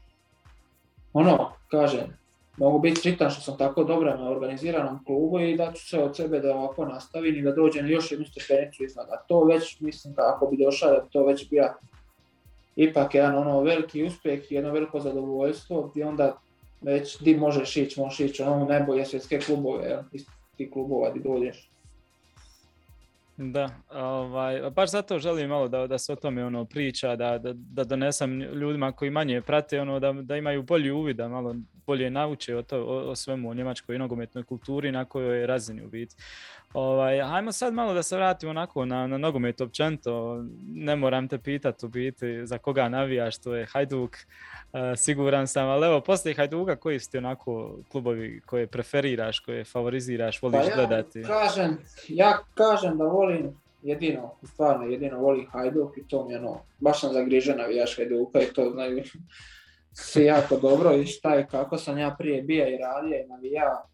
ono, 1.12 1.52
kažem, 1.70 2.18
mogu 2.56 2.78
biti 2.78 3.00
sritan 3.00 3.30
što 3.30 3.40
sam 3.40 3.58
tako 3.58 3.84
dobro 3.84 4.16
na 4.16 4.30
organiziranom 4.30 5.04
klubu 5.04 5.40
i 5.40 5.56
da 5.56 5.72
ću 5.72 5.88
se 5.88 6.02
od 6.02 6.16
sebe 6.16 6.40
da 6.40 6.56
ovako 6.56 6.84
nastavim 6.84 7.36
i 7.36 7.42
da 7.42 7.52
dođem 7.52 7.90
još 7.90 8.12
jednu 8.12 8.26
stepenicu 8.26 8.84
iznad. 8.84 9.06
A 9.10 9.16
to 9.28 9.44
već, 9.44 9.80
mislim, 9.80 10.14
ako 10.16 10.46
bi 10.46 10.64
došao 10.64 10.90
da 10.90 11.06
to 11.12 11.26
već 11.26 11.50
bio 11.50 11.74
ipak 12.76 13.14
jedan 13.14 13.38
ono 13.38 13.60
veliki 13.60 14.04
uspjeh 14.04 14.52
i 14.52 14.54
jedno 14.54 14.72
veliko 14.72 15.00
zadovoljstvo 15.00 15.82
gdje 15.82 16.06
onda 16.06 16.36
već 16.80 17.20
di 17.20 17.36
možeš 17.36 17.76
ići, 17.76 18.00
možeš 18.00 18.20
ići 18.20 18.42
ono 18.42 18.64
najbolje 18.64 19.04
svjetske 19.04 19.40
klubove, 19.40 20.04
iz 20.12 20.26
tih 20.56 20.70
klubova 20.72 21.10
di 21.10 21.20
dođeš. 21.20 21.71
Da, 23.36 23.70
ovaj, 23.90 24.70
baš 24.70 24.90
zato 24.90 25.18
želim 25.18 25.48
malo 25.48 25.68
da, 25.68 25.86
da 25.86 25.98
se 25.98 26.12
o 26.12 26.16
tome 26.16 26.44
ono 26.44 26.64
priča, 26.64 27.16
da, 27.16 27.38
da, 27.38 27.52
da 27.52 27.84
donesem 27.84 28.40
ljudima 28.40 28.92
koji 28.92 29.10
manje 29.10 29.40
prate, 29.40 29.80
ono, 29.80 30.00
da, 30.00 30.12
da 30.12 30.36
imaju 30.36 30.62
bolji 30.62 30.90
uvid, 30.90 31.16
da 31.16 31.28
malo 31.28 31.54
bolje 31.86 32.10
nauče 32.10 32.56
o, 32.56 32.62
to, 32.62 32.84
o, 32.84 33.10
o 33.10 33.16
svemu 33.16 33.50
o 33.50 33.54
njemačkoj 33.54 33.98
nogometnoj 33.98 34.44
kulturi 34.44 34.92
na 34.92 35.04
kojoj 35.04 35.40
je 35.40 35.46
razini 35.46 35.84
u 35.84 35.88
biti. 35.88 36.14
Ovaj, 36.74 37.20
hajmo 37.20 37.52
sad 37.52 37.74
malo 37.74 37.94
da 37.94 38.02
se 38.02 38.16
vratimo 38.16 38.50
onako 38.50 38.84
na, 38.84 39.06
na 39.06 39.18
nogomet 39.18 39.60
općenito. 39.60 40.44
Ne 40.66 40.96
moram 40.96 41.28
te 41.28 41.38
pitati 41.38 41.86
u 41.86 41.88
biti 41.88 42.46
za 42.46 42.58
koga 42.58 42.88
navijaš, 42.88 43.38
to 43.38 43.54
je 43.54 43.66
Hajduk, 43.66 44.16
e, 44.16 44.96
siguran 44.96 45.46
sam, 45.46 45.68
ali 45.68 45.86
evo, 45.86 46.00
poslije 46.00 46.34
Hajduka 46.34 46.76
koji 46.76 46.98
su 46.98 47.10
ti 47.10 47.18
onako 47.18 47.78
klubovi 47.88 48.40
koje 48.46 48.66
preferiraš, 48.66 49.38
koje 49.38 49.64
favoriziraš, 49.64 50.42
voliš 50.42 50.60
pa 50.60 50.66
ja 50.66 50.76
gledati? 50.76 51.22
Kažem, 51.22 51.78
ja 52.08 52.38
kažem 52.54 52.98
da 52.98 53.04
volim 53.04 53.60
jedino, 53.82 54.34
stvarno 54.42 54.86
jedino 54.86 55.18
volim 55.18 55.46
Hajduk 55.50 55.96
i 55.96 56.08
to 56.08 56.26
mi 56.26 56.32
je 56.32 56.38
ono, 56.38 56.60
baš 56.80 57.00
sam 57.00 57.12
zagrižen 57.12 57.58
navijaš 57.58 57.96
Hajduka 57.96 58.40
i 58.40 58.52
to 58.54 58.70
znaju 58.70 59.02
svi 59.92 60.24
jako 60.24 60.56
dobro 60.56 60.94
i 60.94 61.06
šta 61.06 61.34
je 61.34 61.46
kako 61.46 61.78
sam 61.78 61.98
ja 61.98 62.16
prije 62.18 62.42
bija 62.42 62.68
i 62.68 62.76
radio 62.76 63.16
i 63.16 63.28
navijao 63.28 63.92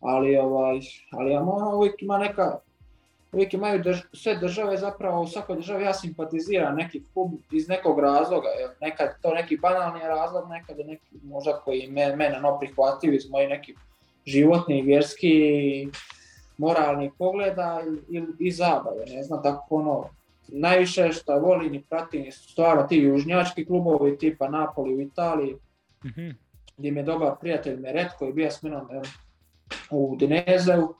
ali, 0.00 0.36
ovaj, 0.36 0.80
ali 1.10 1.30
ja 1.30 1.40
ono, 1.40 1.76
uvijek 1.76 2.02
ima 2.02 2.18
neka, 2.18 2.58
uvijek 3.32 3.54
imaju 3.54 3.82
drž, 3.82 3.98
sve 4.12 4.36
države 4.36 4.76
zapravo, 4.76 5.22
u 5.22 5.26
svakoj 5.26 5.56
državi 5.56 5.84
ja 5.84 5.94
simpatiziram 5.94 6.76
neki 6.76 7.02
klub 7.12 7.32
iz 7.50 7.68
nekog 7.68 8.00
razloga, 8.00 8.48
jer 8.48 8.70
nekad 8.80 9.08
to 9.22 9.34
neki 9.34 9.56
banalni 9.56 10.00
razlog, 10.00 10.48
nekad 10.48 10.78
je 10.78 10.84
neki 10.84 11.16
možda 11.22 11.60
koji 11.64 11.88
me, 11.90 12.16
mene 12.16 12.40
no 12.40 12.58
prihvatljiv 12.58 13.14
iz 13.14 13.30
mojih 13.30 13.48
nekih 13.48 13.76
životnih, 14.26 14.84
vjerski, 14.84 15.88
moralnih 16.58 17.12
pogleda 17.18 17.80
i, 18.10 18.16
i, 18.16 18.22
i 18.38 18.50
zabave, 18.50 19.04
ne 19.06 19.22
znam, 19.22 19.42
tako 19.42 19.76
ono, 19.76 20.04
najviše 20.48 21.12
što 21.12 21.38
volim 21.38 21.74
i 21.74 21.82
pratim 21.82 22.32
su 22.32 22.48
stvarno 22.48 22.82
ti 22.82 22.96
južnjački 22.96 23.64
klubovi 23.64 24.18
tipa 24.18 24.48
Napoli 24.48 24.94
u 24.94 25.00
Italiji, 25.00 25.54
mm-hmm. 26.04 26.38
gdje 26.76 26.90
mi 26.90 27.00
je 27.00 27.04
dobar 27.04 27.32
prijatelj 27.40 27.80
Meret 27.80 28.12
koji 28.18 28.28
je 28.28 28.32
bio 28.32 28.50
s 28.50 28.62
menom 28.62 28.88
u 29.90 30.16
Dinezeu 30.16 30.94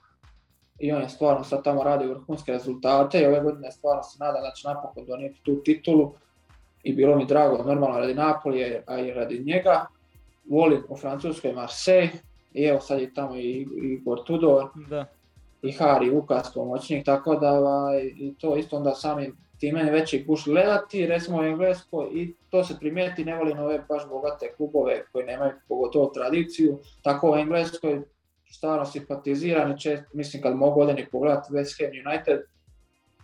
i 0.78 0.93
on 0.93 1.03
je 1.03 1.09
stvarno 1.09 1.45
sad 1.45 1.64
tamo 1.64 1.82
radi 1.82 2.07
vrhunske 2.07 2.53
rezultate 2.53 3.20
i 3.20 3.26
ove 3.26 3.41
godine 3.41 3.70
stvarno 3.70 4.03
se 4.03 4.16
nada 4.20 4.41
da 4.41 4.51
će 4.51 4.68
napokon 4.68 5.07
donijeti 5.07 5.43
tu 5.43 5.62
titulu 5.62 6.12
i 6.82 6.93
bilo 6.93 7.16
mi 7.16 7.26
drago 7.26 7.64
normalno 7.64 7.99
radi 7.99 8.14
Napolije, 8.14 8.84
a 8.86 8.99
i 8.99 9.12
radi 9.12 9.43
njega. 9.47 9.86
Volim 10.51 10.84
u 10.88 10.97
Francuskoj 10.97 11.53
Marseille 11.53 12.11
i 12.53 12.64
evo 12.64 12.80
sad 12.80 13.01
je 13.01 13.14
tamo 13.14 13.36
i 13.36 13.66
Igor 13.82 14.24
Tudor 14.26 14.68
da. 14.88 15.07
i 15.62 15.72
Hari 15.72 16.11
Vukas 16.11 16.55
pomoćnik, 16.55 17.05
tako 17.05 17.36
da 17.36 17.53
ovaj, 17.53 18.03
i 18.03 18.34
to 18.38 18.57
isto 18.57 18.76
onda 18.76 18.95
sami 18.95 19.32
time 19.59 19.91
veći 19.91 20.26
kuš 20.26 20.45
gledati, 20.45 21.07
recimo 21.07 21.38
u 21.38 21.45
Engleskoj 21.45 22.09
i 22.12 22.34
to 22.51 22.64
se 22.64 22.74
primijeti, 22.80 23.24
ne 23.24 23.36
volim 23.36 23.59
ove 23.59 23.84
baš 23.88 24.09
bogate 24.09 24.53
klubove 24.57 25.05
koji 25.12 25.26
nemaju 25.26 25.53
pogotovo 25.68 26.07
tradiciju, 26.07 26.78
tako 27.03 27.30
u 27.30 27.36
Engleskoj 27.36 28.03
stvarno 28.51 28.84
simpatiziran 28.84 29.72
i 29.72 29.80
čest, 29.80 30.03
mislim 30.12 30.42
kad 30.42 30.57
mogu 30.57 30.80
odeni 30.80 31.07
pogledati 31.12 31.53
West 31.53 31.78
Ham 31.78 32.12
United, 32.12 32.40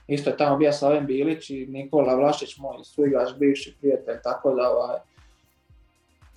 isto 0.07 0.31
je 0.31 0.37
tamo 0.37 0.57
bio 0.57 0.73
Slaven 0.73 1.07
Bilić 1.07 1.51
i 1.51 1.67
Nikola 1.67 2.15
Vlašić, 2.15 2.57
moj 2.59 2.85
suigrač, 2.85 3.29
bivši 3.39 3.77
prijatelj, 3.81 4.17
tako 4.23 4.55
da 4.55 4.71
ovaj, 4.71 4.99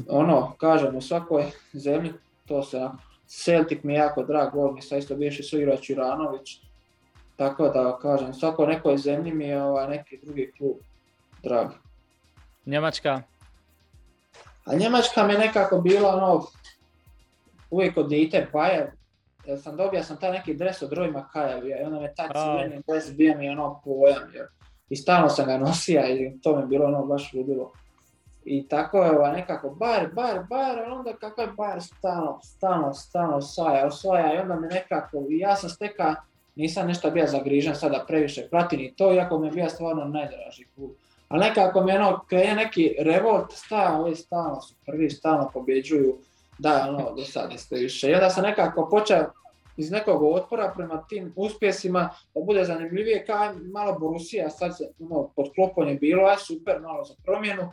ono, 0.07 0.53
kažem, 0.57 0.95
u 0.95 1.01
svakoj 1.01 1.43
zemlji, 1.73 2.13
to 2.45 2.63
se, 2.63 2.89
Celtic 3.27 3.83
mi 3.83 3.93
je 3.93 3.97
jako 3.97 4.23
drag, 4.23 4.53
gol 4.53 4.73
mi 4.73 4.81
sa 4.81 4.97
isto 4.97 5.15
bivši 5.15 5.43
suigrač 5.43 5.89
Juranović, 5.89 6.61
tako 7.35 7.69
da 7.69 7.99
kažem, 8.01 8.29
u 8.29 8.33
svakoj 8.33 8.67
nekoj 8.67 8.97
zemlji 8.97 9.33
mi 9.33 9.45
je 9.45 9.63
ovaj, 9.63 9.87
neki 9.87 10.19
drugi 10.23 10.51
klub 10.57 10.77
drag. 11.43 11.67
Njemačka? 12.65 13.21
A 14.65 14.75
Njemačka 14.75 15.23
mi 15.23 15.33
je 15.33 15.39
nekako 15.39 15.77
bila 15.77 16.15
ono, 16.15 16.45
uvijek 17.69 17.97
od 17.97 18.09
dite 18.09 18.47
Bayer, 18.53 18.87
jer 19.45 19.61
sam 19.61 19.77
dobio 19.77 20.03
sam 20.03 20.17
taj 20.19 20.31
neki 20.31 20.53
dres 20.53 20.81
od 20.81 20.91
Roy 20.91 21.13
Makajevija 21.13 21.81
i 21.81 21.83
onda 21.83 21.99
me 21.99 22.13
taj 22.15 22.27
crveni 22.27 22.83
dres 22.87 23.11
bio 23.15 23.37
mi 23.37 23.49
ono 23.49 23.81
pojam, 23.85 24.31
jer 24.33 24.45
i 24.89 24.95
stalno 24.95 25.29
sam 25.29 25.45
ga 25.45 25.57
nosio 25.57 26.01
i 26.01 26.39
to 26.41 26.55
mi 26.55 26.61
je 26.61 26.67
bilo 26.67 26.85
ono 26.85 27.05
baš 27.05 27.33
ludilo. 27.33 27.71
I 28.45 28.67
tako 28.67 29.03
je 29.03 29.31
nekako 29.31 29.69
Bayer, 29.69 30.13
Bayer, 30.13 30.47
Bayer, 30.47 30.91
onda 30.91 31.13
kako 31.13 31.41
je 31.41 31.47
Bayer 31.47 31.79
stalno, 31.79 32.39
stalno, 32.43 32.93
stalno 32.93 33.35
osvaja, 33.35 33.87
osvaja 33.87 34.33
i 34.33 34.37
onda 34.37 34.55
me 34.55 34.67
nekako, 34.67 35.25
i 35.29 35.39
ja 35.39 35.55
sam 35.55 35.69
steka, 35.69 36.15
nisam 36.55 36.87
nešto 36.87 37.11
bio 37.11 37.27
zagrižen 37.27 37.75
sada 37.75 38.05
previše, 38.07 38.47
pratim 38.49 38.79
i 38.79 38.93
to, 38.95 39.13
iako 39.13 39.39
mi 39.39 39.47
je 39.47 39.51
bio 39.51 39.69
stvarno 39.69 40.05
najdraži 40.05 40.65
klub. 40.75 40.91
Ali 41.27 41.39
nekako 41.39 41.83
mi 41.83 41.91
je 41.91 41.99
ono, 41.99 42.23
kreje 42.29 42.55
neki 42.55 42.95
revolt, 42.99 43.51
sta, 43.51 43.97
ovi 43.99 44.15
stalno 44.15 44.61
su 44.61 44.75
prvi, 44.85 45.09
stalno 45.09 45.49
pobjeđuju, 45.53 46.17
da, 46.59 46.85
ono, 46.89 47.15
do 47.15 47.25
sad 47.25 47.51
više. 47.71 48.11
I 48.11 48.13
onda 48.13 48.29
sam 48.29 48.43
nekako 48.43 48.89
počeo 48.89 49.31
iz 49.77 49.91
nekog 49.91 50.23
otpora 50.23 50.73
prema 50.75 51.03
tim 51.09 51.33
uspjesima 51.35 52.09
da 52.35 52.41
bude 52.41 52.63
zanimljivije 52.63 53.25
kao 53.25 53.53
malo 53.73 53.99
Borussia, 53.99 54.49
sad 54.49 54.77
se 54.77 54.91
ono, 54.99 55.29
pod 55.35 55.49
klopom 55.55 55.87
je 55.87 55.95
bilo, 55.95 56.25
aj 56.25 56.37
super, 56.37 56.79
malo 56.81 57.03
za 57.03 57.13
promjenu. 57.25 57.71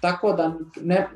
Tako 0.00 0.32
da, 0.32 0.54
ne, 0.80 1.08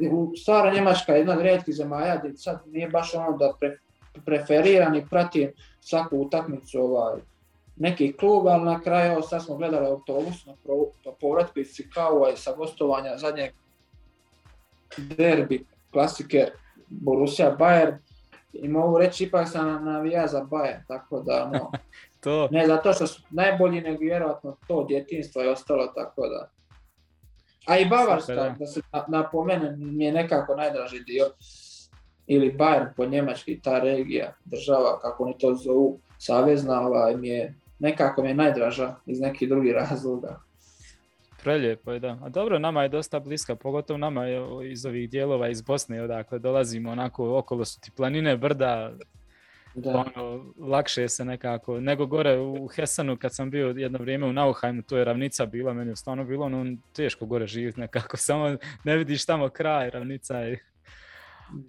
stvarno 0.42 0.72
Njemačka 0.72 1.12
je 1.12 1.18
jedna 1.18 1.32
od 1.32 1.40
rijetkih 1.40 1.74
zemalja 1.74 2.16
gdje 2.16 2.36
sad 2.36 2.62
nije 2.66 2.88
baš 2.88 3.14
ono 3.14 3.36
da 3.36 3.52
pre, 3.60 3.78
preferiram 4.24 4.94
i 4.94 5.06
pratim 5.10 5.52
svaku 5.80 6.16
utakmicu 6.16 6.80
ovaj, 6.80 7.20
neki 7.76 8.12
klub, 8.12 8.46
ali 8.46 8.64
na 8.64 8.80
kraju 8.80 9.22
sad 9.22 9.44
smo 9.44 9.56
gledali 9.56 9.86
autobus 9.86 10.46
na 10.46 10.52
povratku 11.20 11.60
iz 11.60 11.72
Chicago 11.72 12.36
sa 12.36 12.52
gostovanja 12.52 13.16
zadnjeg 13.16 13.52
derbi 14.98 15.64
klasike 15.94 16.46
Borussia 16.88 17.56
Bayern 17.58 17.96
i 18.52 18.68
mogu 18.68 18.98
reći 18.98 19.24
ipak 19.24 19.48
sam 19.48 19.84
navija 19.84 20.26
za 20.26 20.46
Bayern, 20.50 20.86
tako 20.88 21.20
da 21.20 21.50
no, 21.52 21.70
to. 22.24 22.48
ne 22.50 22.66
zato 22.66 22.92
što 22.92 23.06
su 23.06 23.22
najbolji, 23.30 23.80
nego 23.80 23.98
vjerojatno 24.00 24.56
to 24.66 24.84
djetinstvo 24.88 25.42
je 25.42 25.50
ostalo, 25.50 25.86
tako 25.86 26.28
da. 26.28 26.50
A 27.66 27.78
i 27.78 27.84
Bavarska, 27.84 28.54
da 28.58 28.66
se 28.66 28.80
napomene, 29.08 29.76
mi 29.76 30.04
je 30.04 30.12
nekako 30.12 30.56
najdraži 30.56 31.00
dio, 31.04 31.24
ili 32.26 32.56
Bayern 32.58 32.88
po 32.96 33.06
njemački, 33.06 33.60
ta 33.62 33.78
regija, 33.78 34.34
država, 34.44 35.00
kako 35.00 35.24
oni 35.24 35.38
to 35.38 35.54
zovu, 35.54 35.98
savezna, 36.18 36.80
ovaj, 36.80 37.16
mi 37.16 37.28
je, 37.28 37.54
nekako 37.78 38.22
mi 38.22 38.28
je 38.28 38.34
najdraža 38.34 38.94
iz 39.06 39.20
nekih 39.20 39.48
drugih 39.48 39.72
razloga. 39.74 40.40
Prelijepo 41.44 41.92
je, 41.92 42.00
da. 42.00 42.18
A 42.22 42.28
dobro, 42.28 42.58
nama 42.58 42.82
je 42.82 42.88
dosta 42.88 43.20
bliska, 43.20 43.56
pogotovo 43.56 43.98
nama 43.98 44.24
je 44.24 44.70
iz 44.70 44.86
ovih 44.86 45.10
dijelova 45.10 45.48
iz 45.48 45.62
Bosne, 45.62 46.02
odakle 46.02 46.38
dolazimo, 46.38 46.90
onako 46.90 47.38
okolo 47.38 47.64
su 47.64 47.80
ti 47.80 47.90
planine, 47.96 48.36
brda, 48.36 48.92
da. 49.74 49.90
Ono, 50.16 50.44
lakše 50.58 51.08
se 51.08 51.24
nekako, 51.24 51.80
nego 51.80 52.06
gore 52.06 52.38
u 52.38 52.66
Hesanu 52.66 53.16
kad 53.16 53.34
sam 53.34 53.50
bio 53.50 53.68
jedno 53.76 53.98
vrijeme 53.98 54.26
u 54.26 54.32
Nauhajmu, 54.32 54.82
to 54.82 54.96
je 54.96 55.04
ravnica 55.04 55.46
bila, 55.46 55.72
meni 55.72 55.90
je 55.90 55.96
stvarno 55.96 56.24
bilo 56.24 56.46
ono 56.46 56.76
teško 56.92 57.26
gore 57.26 57.46
živjeti 57.46 57.80
nekako, 57.80 58.16
samo 58.26 58.56
ne 58.84 58.96
vidiš 58.96 59.26
tamo 59.26 59.48
kraj, 59.48 59.90
ravnica 59.90 60.38
je. 60.38 60.64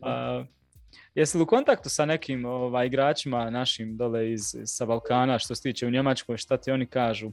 A, 0.02 0.44
jesi 1.16 1.38
li 1.38 1.44
u 1.44 1.48
kontaktu 1.48 1.90
sa 1.90 2.06
nekim 2.06 2.46
ovaj, 2.46 2.88
igračima 2.88 3.50
našim 3.50 3.98
dole 3.98 4.32
iz, 4.32 4.56
sa 4.66 4.86
Balkana 4.86 5.40
što 5.40 5.56
se 5.56 5.62
tiče 5.62 5.88
u 5.88 5.92
Njemačkoj, 5.92 6.38
šta 6.38 6.58
ti 6.58 6.72
oni 6.72 6.86
kažu? 6.86 7.32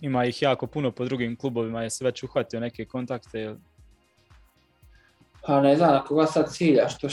Ima 0.00 0.24
ih 0.24 0.42
jako 0.42 0.66
puno 0.66 0.90
po 0.90 1.04
drugim 1.04 1.36
klubovima, 1.36 1.82
jesi 1.82 2.04
već 2.04 2.22
uhvatio 2.22 2.60
neke 2.60 2.84
kontakte? 2.84 3.54
Pa 5.46 5.60
ne 5.60 5.76
znam, 5.76 5.92
na 5.92 6.04
koga 6.04 6.26
sad 6.26 6.52
ciljaš 6.52 6.98
to 6.98 7.08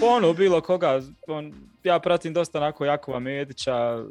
Pa 0.00 0.06
ono, 0.06 0.32
bilo 0.32 0.60
koga, 0.60 1.00
on, 1.28 1.52
ja 1.84 1.98
pratim 1.98 2.32
dosta 2.32 2.58
onako 2.58 2.84
Jakova 2.84 3.18
Medića, 3.18 4.04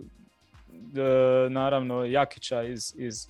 e, 0.96 1.50
naravno 1.50 2.06
Jakića 2.06 2.64
iz, 2.64 2.94
iz, 2.98 3.28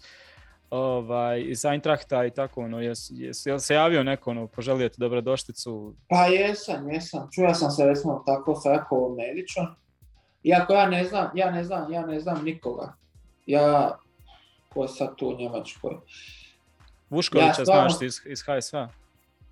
ovaj, 0.70 1.42
iz 1.42 1.66
Eintrachta 1.66 2.26
i 2.26 2.32
tako, 2.32 2.62
ono, 2.62 2.80
jes, 2.80 3.08
jes, 3.12 3.46
jel 3.46 3.60
se 3.60 3.74
javio 3.74 4.04
neko, 4.04 4.32
ono, 4.32 4.48
poželio 4.48 4.90
ti 4.90 4.96
dobrodošlicu? 4.98 5.94
Pa 6.08 6.26
jesam, 6.26 6.90
jesam, 6.90 7.30
čuo 7.32 7.54
sam 7.54 7.72
se 7.72 7.86
recimo 7.86 8.24
tako 8.26 8.56
sa 8.56 8.70
Jakovom 8.70 9.18
Medićom, 9.18 9.66
iako 10.44 10.74
ja 10.74 10.90
ne 10.90 11.04
znam, 11.04 11.32
ja 11.34 11.52
ne 11.52 11.64
znam, 11.64 11.94
ja 11.94 12.06
ne 12.06 12.20
znam 12.20 12.44
nikoga. 12.46 12.94
Ja 13.46 13.98
ko 14.70 14.84
je 14.84 14.88
sad 14.88 15.16
tu 15.16 15.28
u 15.28 15.38
Njemačkoj. 15.38 15.96
Vuškovića 17.10 17.62
ja, 17.62 17.66
znaš 17.66 17.94
iz, 18.02 18.22
iz 18.26 18.42
HSV? 18.42 18.78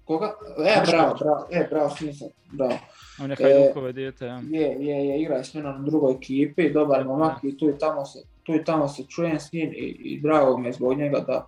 Koga? 0.05 0.34
E, 0.57 0.82
bravo, 0.91 1.15
bravo, 1.20 1.47
e, 1.51 1.68
bravo, 1.70 1.89
smisla, 1.89 2.28
bravo. 2.51 2.80
On 3.22 3.30
je 3.30 3.36
Hajdukove 3.36 3.89
e, 3.89 3.93
dijete, 3.93 4.26
ja. 4.26 4.41
Je, 4.51 4.68
je, 4.80 5.07
je, 5.07 5.22
igra 5.22 5.43
s 5.43 5.53
menom 5.53 5.82
na 5.82 5.86
drugoj 5.86 6.13
ekipi, 6.13 6.74
dobar 6.74 7.05
momak 7.05 7.43
i 7.43 7.57
tu 7.57 7.70
i 7.70 7.78
tamo 7.80 8.05
se, 8.05 8.20
tu 8.43 8.55
i 8.55 8.63
tamo 8.63 8.88
se 8.88 9.03
čujem 9.09 9.39
s 9.39 9.51
njim 9.51 9.74
i, 9.74 9.86
i 9.99 10.22
drago 10.22 10.57
mi 10.57 10.68
je 10.68 10.74
zbog 10.74 10.97
njega 10.97 11.20
da, 11.20 11.47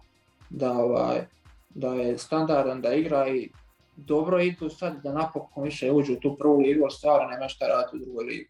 da, 0.50 0.72
ovaj, 0.72 1.26
da 1.70 1.94
je 1.94 2.18
standardan, 2.18 2.82
da 2.82 2.94
igra 2.94 3.28
i 3.28 3.50
dobro 3.96 4.42
idu 4.42 4.70
sad 4.70 5.04
da 5.04 5.14
napokon 5.14 5.64
više 5.64 5.92
uđu 5.92 6.14
u 6.14 6.20
tu 6.20 6.36
prvu 6.40 6.60
ligu, 6.60 6.90
stvarno 6.90 7.30
nema 7.30 7.48
šta 7.48 7.68
raditi 7.68 7.96
u 7.96 8.00
drugoj 8.00 8.26
ligi. 8.26 8.48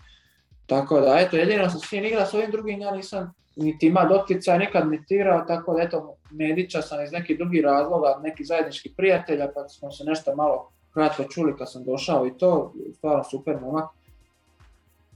Tako 0.65 0.99
da, 0.99 1.19
eto, 1.19 1.37
jedino 1.37 1.69
sam 1.69 1.79
s 1.79 1.91
njim 1.91 2.05
igrao, 2.05 2.25
s 2.25 2.33
ovim 2.33 2.51
drugim 2.51 2.81
ja 2.81 2.91
nisam 2.91 3.33
niti 3.63 3.87
ima 3.87 4.05
doticaj, 4.05 4.59
nikad 4.59 4.89
ni 4.89 5.05
tirao, 5.05 5.41
tako 5.41 5.73
da 5.73 5.81
eto, 5.81 6.15
Medića 6.31 6.81
sam 6.81 7.03
iz 7.03 7.11
nekih 7.11 7.37
drugih 7.37 7.63
razloga, 7.63 8.19
neki 8.23 8.43
zajednički 8.43 8.93
prijatelja, 8.97 9.51
pa 9.55 9.67
smo 9.67 9.91
se 9.91 10.03
nešto 10.03 10.35
malo 10.35 10.69
kratko 10.93 11.23
čuli 11.23 11.57
kad 11.57 11.71
sam 11.71 11.83
došao 11.83 12.27
i 12.27 12.37
to, 12.37 12.73
stvarno 12.97 13.23
super 13.23 13.61
momak. 13.61 13.89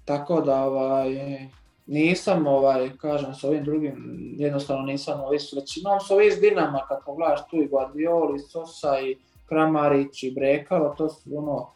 Tako 0.06 0.42
da, 0.42 0.64
ovaj, 0.64 1.10
nisam, 1.88 2.48
ovaj, 2.48 2.90
kažem, 2.98 3.34
s 3.34 3.44
ovim 3.44 3.64
drugim, 3.64 3.96
jednostavno 4.38 4.84
nisam 4.84 5.22
ovi 5.22 5.40
s 5.40 5.54
većinom, 5.54 6.00
s 6.00 6.12
ovi 6.12 6.28
iz 6.28 6.40
Dinama, 6.40 6.86
kad 6.88 6.98
pogledaš 7.06 7.48
tu 7.50 7.62
i 7.62 7.68
Guardioli, 7.68 8.40
Sosa 8.40 9.00
i 9.00 9.18
Kramarić 9.46 10.24
i 10.24 10.32
Brekalo, 10.32 10.96
to 10.98 11.10
su 11.10 11.38
ono, 11.38 11.70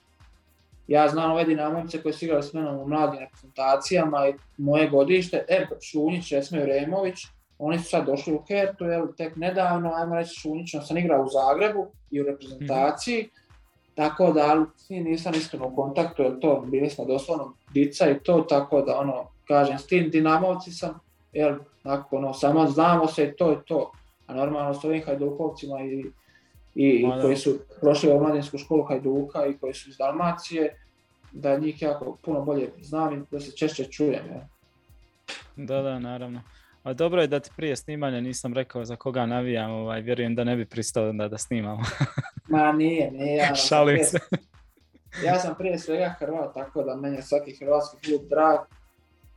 ja 0.88 1.08
znam 1.08 1.32
ove 1.32 1.44
dinamovice 1.44 2.02
koji 2.02 2.14
su 2.14 2.26
igrali 2.26 2.44
s 2.44 2.54
menom 2.54 2.80
u 2.80 2.88
mladim 2.88 3.20
reprezentacijama 3.20 4.28
i 4.28 4.34
moje 4.58 4.90
godište, 4.90 5.46
e, 5.50 5.66
Šunjić, 5.82 6.32
Esme 6.32 6.66
Remović, 6.66 7.16
oni 7.60 7.80
su 7.80 7.90
sad 7.90 8.06
došli 8.06 8.34
u 8.34 8.44
Hertu, 8.48 8.86
jel, 8.86 9.08
tek 9.18 9.36
nedavno, 9.36 9.92
ajmo 9.94 10.16
reći 10.16 10.40
Šunjić, 10.40 10.74
on 10.74 10.82
sam 10.82 10.98
igrao 10.98 11.24
u 11.24 11.30
Zagrebu 11.30 11.88
i 12.12 12.22
u 12.22 12.26
reprezentaciji, 12.26 13.24
mm. 13.24 13.30
tako 13.96 14.32
da 14.32 14.66
nisam 14.90 15.34
iskreno 15.36 15.68
u 15.68 15.76
kontaktu, 15.76 16.24
jer 16.24 16.40
to 16.40 16.64
bili 16.68 16.90
smo 16.90 17.06
doslovno 17.06 17.54
dica 17.74 18.10
i 18.10 18.20
to, 18.20 18.46
tako 18.50 18.82
da 18.82 19.00
ono, 19.00 19.28
kažem, 19.48 19.78
s 19.78 19.88
tim 19.88 20.10
dinamovci 20.10 20.72
sam, 20.72 21.00
jel, 21.34 21.58
nakon, 21.84 22.24
ono, 22.24 22.34
samo 22.34 22.68
znamo 22.68 23.08
se 23.08 23.24
i 23.24 23.36
to 23.36 23.52
i 23.54 23.56
to, 23.66 23.92
a 24.28 24.34
normalno 24.34 24.74
s 24.74 24.84
ovim 24.84 25.04
Hajdukovcima 25.06 25.80
i 25.82 26.06
i 26.80 27.06
koji 27.22 27.36
su 27.36 27.60
prošli 27.82 28.12
u 28.12 28.20
mladinsku 28.20 28.58
školu 28.58 28.84
Hajduka 28.84 29.46
i 29.46 29.58
koji 29.58 29.74
su 29.74 29.90
iz 29.90 29.98
Dalmacije, 29.98 30.76
da 31.32 31.58
njih 31.58 31.82
jako 31.82 32.18
puno 32.22 32.42
bolje 32.42 32.70
znam 32.82 33.14
i 33.14 33.22
da 33.32 33.40
se 33.40 33.52
češće 33.52 33.84
čujem. 33.84 34.26
Ja. 34.32 34.48
Da, 35.56 35.82
da, 35.82 36.00
naravno. 36.00 36.42
A 36.84 36.94
dobro 36.94 37.22
je 37.22 37.28
da 37.28 37.40
ti 37.40 37.50
prije 37.56 37.76
snimanja 37.76 38.22
nisam 38.22 38.54
rekao 38.54 38.86
za 38.86 38.96
koga 38.96 39.26
navijam, 39.26 39.72
ovaj, 39.72 40.02
vjerujem 40.02 40.36
da 40.36 40.44
ne 40.44 40.56
bi 40.56 40.66
pristao 40.66 41.12
da, 41.12 41.28
da 41.28 41.38
snimamo. 41.38 41.84
Ma 42.50 42.72
nije, 42.72 43.12
nije. 43.12 43.36
Ja, 43.36 43.56
Šalim 43.56 43.96
prije, 43.96 44.06
se. 44.06 44.20
ja 45.28 45.40
sam 45.40 45.56
prije 45.58 45.80
svega 45.80 46.16
Hrvat, 46.20 46.54
tako 46.54 46.84
da 46.84 46.96
meni 46.96 47.16
je 47.16 47.22
svaki 47.22 47.56
hrvatski 47.56 47.98
klub 48.06 48.30
drag 48.30 48.60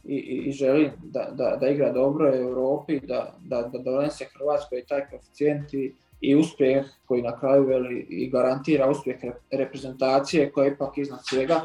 i, 0.05 0.15
i, 0.15 0.49
i 0.49 0.53
želim 0.53 0.91
da, 1.03 1.31
da, 1.33 1.57
da 1.61 1.69
igra 1.69 1.93
dobro 1.93 2.31
u 2.31 2.35
Europi, 2.35 3.01
da, 3.01 3.35
da, 3.41 3.63
da 3.63 3.79
donese 3.79 4.25
Hrvatskoj 4.25 4.85
taj 4.89 5.07
koeficijent 5.11 5.75
i, 5.75 5.95
i 6.21 6.35
uspjeh 6.37 6.87
koji 7.07 7.23
na 7.23 7.41
kraju 7.41 7.67
veli 7.67 8.07
i 8.09 8.31
garantira 8.31 8.91
uspjeh 8.91 9.17
reprezentacije 9.51 10.53
koja 10.53 10.65
je 10.65 10.73
ipak 10.73 10.99
iznad 10.99 11.21
svega, 11.23 11.61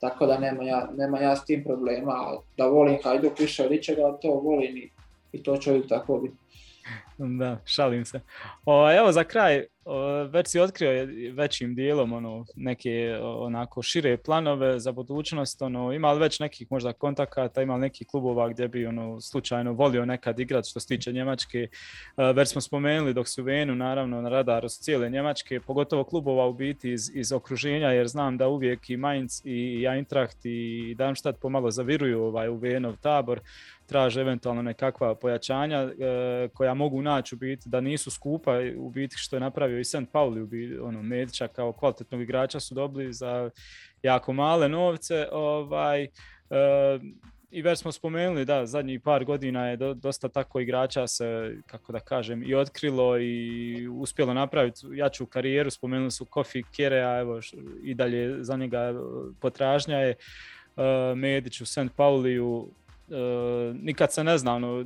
tako 0.00 0.26
da 0.26 0.38
nema 0.38 0.62
ja, 0.62 0.88
nema 0.96 1.18
ja 1.20 1.36
s 1.36 1.44
tim 1.44 1.64
problema, 1.64 2.12
da 2.56 2.66
volim 2.66 2.98
Hajduk 3.04 3.38
više 3.38 3.64
od 3.64 3.72
ičega, 3.72 4.18
to 4.22 4.28
volim 4.28 4.76
i, 4.76 4.90
i 5.32 5.42
to 5.42 5.56
će 5.56 5.82
tako 5.88 6.18
biti. 6.18 6.36
Da, 7.18 7.58
šalim 7.64 8.04
se. 8.04 8.20
O, 8.64 8.92
evo 8.92 9.12
za 9.12 9.24
kraj, 9.24 9.64
već 10.30 10.48
si 10.48 10.60
otkrio 10.60 11.08
većim 11.32 11.74
dijelom 11.74 12.12
ono, 12.12 12.46
neke 12.56 13.18
onako 13.22 13.82
šire 13.82 14.16
planove 14.16 14.80
za 14.80 14.92
budućnost, 14.92 15.62
ono, 15.62 15.92
ima 15.92 16.12
li 16.12 16.20
već 16.20 16.40
nekih 16.40 16.66
možda 16.70 16.92
kontakata, 16.92 17.62
ima 17.62 17.74
li 17.74 17.80
nekih 17.80 18.06
klubova 18.06 18.48
gdje 18.48 18.68
bi 18.68 18.86
ono, 18.86 19.20
slučajno 19.20 19.72
volio 19.72 20.04
nekad 20.04 20.40
igrati 20.40 20.68
što 20.68 20.80
se 20.80 20.86
tiče 20.86 21.12
Njemačke, 21.12 21.68
već 22.34 22.48
smo 22.48 22.60
spomenuli 22.60 23.14
dok 23.14 23.28
su 23.28 23.42
Venu 23.42 23.74
naravno 23.74 24.20
na 24.22 24.28
radaru 24.28 24.68
s 24.68 24.80
cijele 24.80 25.10
Njemačke, 25.10 25.60
pogotovo 25.60 26.04
klubova 26.04 26.46
u 26.46 26.52
biti 26.52 26.92
iz, 26.92 27.10
iz 27.14 27.32
okruženja, 27.32 27.88
jer 27.88 28.08
znam 28.08 28.36
da 28.36 28.48
uvijek 28.48 28.90
i 28.90 28.96
Mainz 28.96 29.42
i 29.44 29.86
Eintracht 29.90 30.38
i 30.44 30.94
Darmstadt 30.98 31.40
pomalo 31.40 31.70
zaviruju 31.70 32.22
ovaj, 32.22 32.48
u 32.48 32.56
Venov 32.56 32.96
tabor, 32.96 33.40
traže 33.90 34.20
eventualno 34.20 34.62
nekakva 34.62 35.14
pojačanja 35.14 35.78
e, 35.78 35.92
koja 36.54 36.74
mogu 36.74 37.02
naći 37.02 37.34
u 37.34 37.38
biti 37.38 37.68
da 37.68 37.80
nisu 37.80 38.10
skupa 38.10 38.52
u 38.76 38.90
biti 38.90 39.16
što 39.18 39.36
je 39.36 39.40
napravio 39.40 39.78
i 39.78 39.84
St. 39.84 40.06
Pauli 40.12 40.42
u 40.42 40.46
biti, 40.46 40.78
ono, 40.78 41.02
Medića 41.02 41.48
kao 41.48 41.72
kvalitetnog 41.72 42.22
igrača 42.22 42.60
su 42.60 42.74
dobili 42.74 43.12
za 43.12 43.50
jako 44.02 44.32
male 44.32 44.68
novce 44.68 45.26
ovaj, 45.32 46.02
e, 46.02 46.08
i 47.50 47.62
već 47.62 47.78
smo 47.78 47.92
spomenuli 47.92 48.44
da 48.44 48.66
zadnjih 48.66 49.00
par 49.00 49.24
godina 49.24 49.66
je 49.66 49.76
do, 49.76 49.94
dosta 49.94 50.28
tako 50.28 50.60
igrača 50.60 51.06
se 51.06 51.56
kako 51.66 51.92
da 51.92 52.00
kažem 52.00 52.42
i 52.42 52.54
otkrilo 52.54 53.18
i 53.18 53.88
uspjelo 53.88 54.34
napraviti 54.34 54.86
jaču 54.92 55.26
karijeru 55.26 55.70
spomenuli 55.70 56.10
su 56.10 56.24
Kofi 56.24 56.62
Kerea 56.76 57.18
evo 57.18 57.40
i 57.82 57.94
dalje 57.94 58.44
za 58.44 58.56
njega 58.56 58.94
potražnja 59.40 59.98
je 59.98 60.14
Medić 61.14 61.60
u 61.60 61.66
St. 61.66 61.90
Pauliju 61.96 62.70
E, 62.79 62.79
nikad 63.82 64.12
se 64.12 64.24
ne 64.24 64.38
zna 64.38 64.54
ono, 64.54 64.84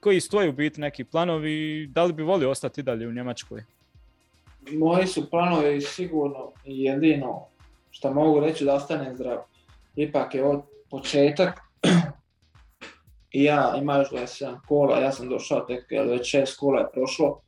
koji 0.00 0.20
stoji 0.20 0.48
u 0.48 0.52
biti 0.52 0.80
neki 0.80 1.04
planovi 1.04 1.86
da 1.86 2.04
li 2.04 2.12
bi 2.12 2.22
volio 2.22 2.50
ostati 2.50 2.82
dalje 2.82 3.08
u 3.08 3.12
Njemačkoj? 3.12 3.64
Moji 4.72 5.06
su 5.06 5.30
planovi 5.30 5.80
sigurno 5.80 6.52
jedino 6.64 7.46
što 7.90 8.12
mogu 8.12 8.40
reći 8.40 8.64
da 8.64 8.74
ostane 8.74 9.14
zdrav. 9.14 9.38
Ipak 9.96 10.34
je 10.34 10.44
od 10.44 10.62
početak 10.90 11.60
i 13.32 13.44
ja 13.44 13.74
ima 13.80 13.96
još 13.96 14.10
27 14.10 14.56
kola, 14.68 14.98
ja 14.98 15.12
sam 15.12 15.28
došao 15.28 15.60
tek, 15.60 15.84
jer 15.90 16.06
već 16.06 16.34
6 16.34 16.58
kola 16.58 16.80
je 16.80 16.86
prošlo, 16.92 17.40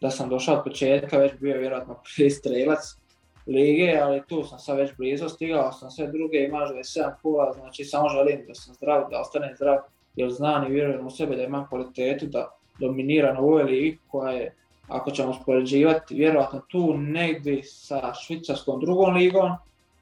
da 0.00 0.10
sam 0.10 0.28
došao 0.28 0.56
od 0.56 0.64
početka, 0.64 1.18
već 1.18 1.32
bio 1.40 1.58
vjerojatno 1.58 2.02
prvi 2.16 2.30
strelac, 2.30 2.99
lige, 3.46 3.98
ali 4.02 4.22
tu 4.28 4.44
sam 4.44 4.58
sad 4.58 4.78
već 4.78 4.96
blizu, 4.96 5.28
stigao 5.28 5.72
sam 5.72 5.90
sve 5.90 6.06
druge, 6.06 6.38
imaš 6.38 6.70
27 6.70 7.12
kula, 7.22 7.52
znači 7.52 7.84
samo 7.84 8.08
želim 8.08 8.44
da 8.48 8.54
sam 8.54 8.74
zdrav, 8.74 9.10
da 9.10 9.20
ostane 9.20 9.54
zdrav, 9.56 9.78
jer 10.16 10.30
znam 10.30 10.66
i 10.66 10.74
vjerujem 10.74 11.06
u 11.06 11.10
sebe 11.10 11.36
da 11.36 11.42
imam 11.42 11.66
kvalitetu 11.68 12.26
da 12.26 12.50
dominiram 12.78 13.36
u 13.38 13.48
ovoj 13.48 13.62
ligi 13.62 13.98
koja 14.08 14.32
je, 14.32 14.54
ako 14.88 15.10
ćemo 15.10 15.34
spoređivati, 15.34 16.14
vjerojatno 16.14 16.60
tu 16.68 16.94
negdje 16.96 17.62
sa 17.62 18.14
švicarskom 18.14 18.80
drugom 18.80 19.14
ligom, 19.14 19.50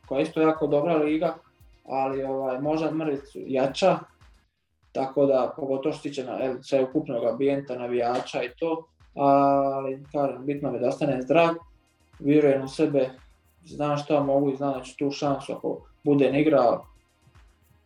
koja 0.08 0.18
je 0.18 0.22
isto 0.22 0.40
jako 0.40 0.66
dobra 0.66 0.96
liga, 0.96 1.34
ali 1.84 2.22
ovaj, 2.22 2.60
možda 2.60 2.90
mrvicu 2.90 3.38
jača, 3.46 3.98
tako 4.92 5.26
da 5.26 5.52
pogotovo 5.56 5.92
što 5.92 6.02
tiče 6.02 6.24
na 6.24 6.38
ukupnog 6.88 7.24
ambijenta, 7.24 7.78
navijača 7.78 8.42
i 8.42 8.50
to, 8.58 8.86
ali 9.14 10.04
kažem, 10.12 10.46
bitno 10.46 10.72
je 10.72 10.80
da 10.80 10.88
ostane 10.88 11.22
zdrav, 11.22 11.54
vjerujem 12.18 12.62
u 12.62 12.68
sebe 12.68 13.10
znam 13.68 13.96
šta 13.96 14.20
mogu 14.20 14.50
i 14.50 14.56
znam 14.56 14.78
da 14.78 14.84
ću 14.84 14.96
tu 14.96 15.10
šansu 15.10 15.52
ako 15.52 15.86
budem 16.04 16.34
igrao 16.34 16.84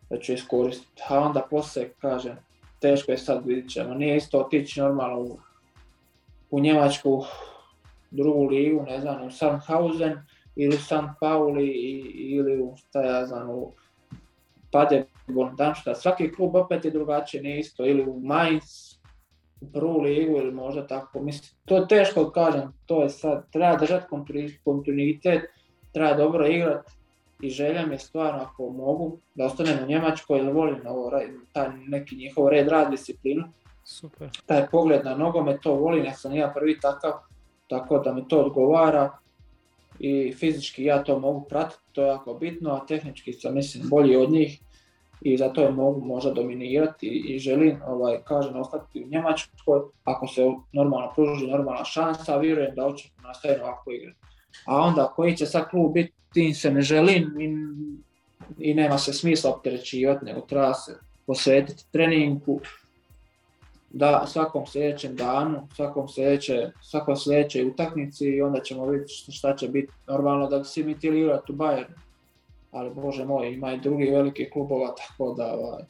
da 0.09 0.19
ću 0.19 0.33
iskoristiti. 0.33 1.01
A 1.09 1.19
onda 1.19 1.47
poslije 1.49 1.93
kažem, 2.01 2.37
teško 2.79 3.11
je 3.11 3.17
sad 3.17 3.45
vidit 3.45 3.71
ćemo, 3.71 3.93
nije 3.93 4.17
isto 4.17 4.39
otići 4.39 4.79
normalno 4.79 5.19
u, 5.19 5.39
u 6.51 6.59
Njemačku 6.59 7.23
drugu 8.11 8.45
ligu, 8.45 8.83
ne 8.87 8.99
znam, 8.99 9.27
u 9.27 9.31
Sandhausen 9.31 10.17
ili 10.55 10.75
u 10.75 10.79
St. 10.79 10.93
Pauli 11.19 11.67
ili 12.13 12.61
u, 12.61 12.75
šta 12.77 13.01
ja 13.01 13.25
znam, 13.25 13.49
u 13.49 13.71
Paderborn, 14.71 15.55
svaki 15.95 16.33
klub 16.33 16.55
opet 16.55 16.85
je 16.85 16.91
drugačije, 16.91 17.43
nije 17.43 17.59
isto, 17.59 17.85
ili 17.85 18.05
u 18.09 18.19
Mainz, 18.19 18.93
u 19.61 19.71
prvu 19.73 20.01
ligu 20.01 20.37
ili 20.37 20.51
možda 20.51 20.87
tako, 20.87 21.21
mislim, 21.21 21.57
to 21.65 21.77
je 21.77 21.87
teško 21.87 22.31
kažem, 22.31 22.73
to 22.85 23.03
je 23.03 23.09
sad, 23.09 23.51
treba 23.51 23.75
držati 23.75 24.05
kontinuitet, 24.63 25.41
treba 25.93 26.13
dobro 26.13 26.47
igrat 26.47 26.91
i 27.41 27.49
želja 27.49 27.85
mi 27.85 27.95
je 27.95 27.99
stvarno 27.99 28.39
ako 28.41 28.69
mogu 28.69 29.17
da 29.35 29.45
ostanem 29.45 29.83
u 29.83 29.87
Njemačkoj 29.87 30.39
jer 30.39 30.51
volim 30.51 30.87
ovo, 30.87 31.11
taj 31.53 31.67
neki 31.87 32.15
njihov 32.15 32.49
red, 32.49 32.67
rad, 32.67 32.91
disciplinu. 32.91 33.43
Super. 33.83 34.29
Taj 34.45 34.67
pogled 34.71 35.05
na 35.05 35.15
nogomet, 35.15 35.61
to 35.61 35.73
volim, 35.73 36.05
ja 36.05 36.13
sam 36.13 36.35
ja 36.35 36.51
prvi 36.55 36.79
takav, 36.79 37.11
tako 37.67 37.99
da 37.99 38.13
mi 38.13 38.27
to 38.27 38.39
odgovara 38.39 39.17
i 39.99 40.33
fizički 40.33 40.83
ja 40.83 41.03
to 41.03 41.19
mogu 41.19 41.45
pratiti, 41.49 41.81
to 41.91 42.01
je 42.01 42.07
jako 42.07 42.33
bitno, 42.33 42.71
a 42.73 42.85
tehnički 42.85 43.33
sam 43.33 43.53
mislim 43.55 43.89
bolji 43.89 44.15
od 44.15 44.31
njih 44.31 44.59
i 45.21 45.37
zato 45.37 45.61
je 45.61 45.71
mogu 45.71 46.05
možda 46.05 46.31
dominirati 46.33 47.07
i 47.07 47.39
želim, 47.39 47.81
ovaj, 47.87 48.17
kažem, 48.23 48.55
ostati 48.55 49.03
u 49.03 49.07
Njemačkoj 49.07 49.81
ako 50.03 50.27
se 50.27 50.41
normalno 50.73 51.11
pruži 51.15 51.47
normalna 51.47 51.85
šansa, 51.85 52.37
vjerujem 52.37 52.75
da 52.75 52.83
hoće 52.83 53.09
nastaviti 53.23 53.61
ovako 53.61 53.91
igrati 53.91 54.22
a 54.65 54.77
onda 54.77 55.13
koji 55.15 55.37
će 55.37 55.45
sad 55.45 55.69
klub 55.69 55.93
biti, 55.93 56.13
tim 56.33 56.53
se 56.53 56.71
ne 56.71 56.81
želim 56.81 57.41
i, 57.41 57.49
i 58.69 58.73
nema 58.73 58.97
se 58.97 59.13
smisla 59.13 59.51
opterećivati, 59.51 60.25
nego 60.25 60.41
treba 60.41 60.73
se 60.73 60.97
posvetiti 61.25 61.85
treningu, 61.91 62.59
da 63.93 64.25
svakom 64.27 64.67
sljedećem 64.67 65.15
danu, 65.15 65.67
svakom 65.75 66.09
sljedeće, 66.09 66.71
svakoj 66.81 67.15
sljedećoj 67.15 67.65
utakmici 67.65 68.25
i 68.25 68.41
onda 68.41 68.61
ćemo 68.61 68.85
vidjeti 68.85 69.13
šta 69.31 69.55
će 69.55 69.67
biti. 69.67 69.93
Normalno 70.07 70.47
da 70.47 70.63
svi 70.63 70.83
mi 70.83 70.99
tijeli 70.99 71.19
igrati 71.19 71.51
u 71.51 71.55
Bayernu, 71.55 71.95
ali 72.71 72.93
bože 72.93 73.25
moj, 73.25 73.53
ima 73.53 73.73
i 73.73 73.79
drugi 73.79 74.05
veliki 74.05 74.49
klubova, 74.49 74.95
tako 74.95 75.33
da 75.33 75.53
ovaj, 75.53 75.83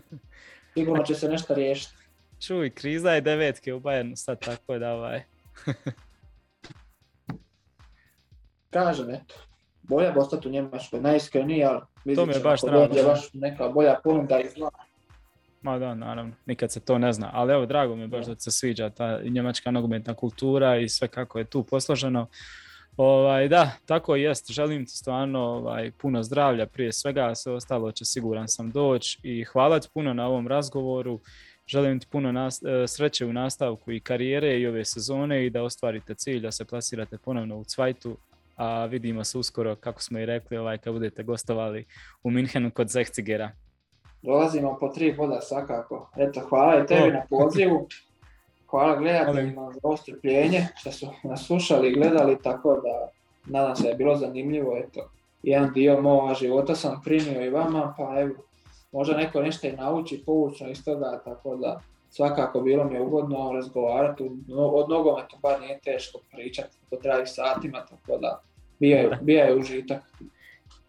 sigurno 0.74 1.04
će 1.04 1.14
se 1.14 1.28
nešto 1.28 1.54
riješiti. 1.54 1.94
Čuj, 2.40 2.70
kriza 2.70 3.10
je 3.10 3.20
devetke 3.20 3.74
u 3.74 3.80
Bayernu 3.80 4.16
sad, 4.16 4.40
tako 4.44 4.78
da 4.78 4.92
ovaj... 4.92 5.22
kažem, 8.70 9.10
eto. 9.10 9.34
bolje 9.82 10.12
bi 10.12 10.18
ostati 10.18 10.48
u 10.48 10.50
Njemačkoj, 10.50 11.00
najiskreniji, 11.00 11.64
ali 11.64 11.80
vidit 12.04 12.32
ćemo 12.32 12.42
baš 12.44 12.60
dođe 12.60 13.02
baš 13.02 13.32
neka 13.32 13.68
bolja 13.68 14.00
ponuda 14.04 14.40
izvana. 14.40 14.78
Ma 15.62 15.78
da, 15.78 15.94
naravno, 15.94 16.32
nikad 16.46 16.72
se 16.72 16.80
to 16.80 16.98
ne 16.98 17.12
zna, 17.12 17.30
ali 17.32 17.52
evo, 17.52 17.66
drago 17.66 17.96
mi 17.96 18.02
je 18.02 18.08
baš 18.08 18.26
da 18.26 18.34
se 18.36 18.50
sviđa 18.50 18.90
ta 18.90 19.20
njemačka 19.22 19.70
nogometna 19.70 20.14
kultura 20.14 20.76
i 20.76 20.88
sve 20.88 21.08
kako 21.08 21.38
je 21.38 21.44
tu 21.44 21.62
posloženo. 21.62 22.26
Ovaj, 22.96 23.48
da, 23.48 23.70
tako 23.86 24.16
i 24.16 24.22
jest. 24.22 24.50
Želim 24.52 24.86
ti 24.86 24.92
stvarno 24.92 25.40
ovaj, 25.40 25.90
puno 25.90 26.22
zdravlja 26.22 26.66
prije 26.66 26.92
svega, 26.92 27.34
sve 27.34 27.52
ostalo 27.52 27.92
će 27.92 28.04
siguran 28.04 28.48
sam 28.48 28.70
doći 28.70 29.18
i 29.22 29.44
hvala 29.44 29.80
ti 29.80 29.88
puno 29.94 30.14
na 30.14 30.26
ovom 30.26 30.48
razgovoru. 30.48 31.20
Želim 31.66 32.00
ti 32.00 32.06
puno 32.10 32.32
nas- 32.32 32.62
e, 32.62 32.86
sreće 32.88 33.26
u 33.26 33.32
nastavku 33.32 33.92
i 33.92 34.00
karijere 34.00 34.58
i 34.58 34.66
ove 34.66 34.84
sezone 34.84 35.46
i 35.46 35.50
da 35.50 35.62
ostvarite 35.62 36.14
cilj, 36.14 36.40
da 36.40 36.52
se 36.52 36.64
plasirate 36.64 37.18
ponovno 37.18 37.56
u 37.56 37.64
Cvajtu, 37.64 38.16
a 38.60 38.86
vidimo 38.86 39.24
se 39.24 39.38
uskoro, 39.38 39.76
kako 39.76 40.02
smo 40.02 40.18
i 40.18 40.26
rekli, 40.26 40.56
ovaj, 40.56 40.78
kad 40.78 40.92
budete 40.92 41.22
gostovali 41.22 41.84
u 42.22 42.30
Minhenu 42.30 42.70
kod 42.70 42.88
Zehcigera. 42.88 43.50
Dolazimo 44.22 44.76
po 44.80 44.88
tri 44.88 45.12
boda 45.12 45.40
svakako. 45.40 46.10
Eto, 46.16 46.40
hvala 46.48 46.82
i 46.82 46.86
tebi 46.86 47.10
na 47.10 47.22
pozivu. 47.30 47.88
Hvala 48.70 48.96
gledateljima 48.96 49.72
za 49.72 49.80
ovo 49.82 49.96
strpljenje 49.96 50.66
što 50.76 50.92
su 50.92 51.06
nas 51.24 51.46
slušali 51.46 51.88
i 51.88 51.94
gledali, 51.94 52.42
tako 52.42 52.80
da 52.84 53.08
nadam 53.46 53.76
se 53.76 53.82
da 53.82 53.88
je 53.88 53.94
bilo 53.94 54.16
zanimljivo. 54.16 54.76
Eto, 54.76 55.10
jedan 55.42 55.72
dio 55.72 56.00
moga 56.00 56.34
života 56.34 56.74
sam 56.74 57.00
primio 57.04 57.44
i 57.44 57.50
vama, 57.50 57.94
pa 57.98 58.20
evo, 58.20 58.34
možda 58.92 59.16
neko 59.16 59.40
nešto 59.40 59.66
i 59.66 59.72
nauči 59.72 60.22
poučno 60.26 60.68
iz 60.68 60.84
toga, 60.84 61.20
tako 61.24 61.56
da 61.56 61.80
svakako 62.10 62.60
bilo 62.60 62.84
mi 62.84 62.94
je 62.94 63.02
ugodno 63.02 63.52
razgovarati. 63.52 64.30
Od 64.56 64.90
nogometu 64.90 65.36
bar 65.42 65.60
nije 65.60 65.80
teško 65.80 66.18
pričati, 66.30 66.78
to 66.90 66.96
traji 66.96 67.26
satima, 67.26 67.86
tako 67.86 68.18
da 68.18 68.42
bio 68.80 68.96
je, 68.96 69.18
bio 69.22 69.38
je 69.38 69.54
užitak. 69.54 70.02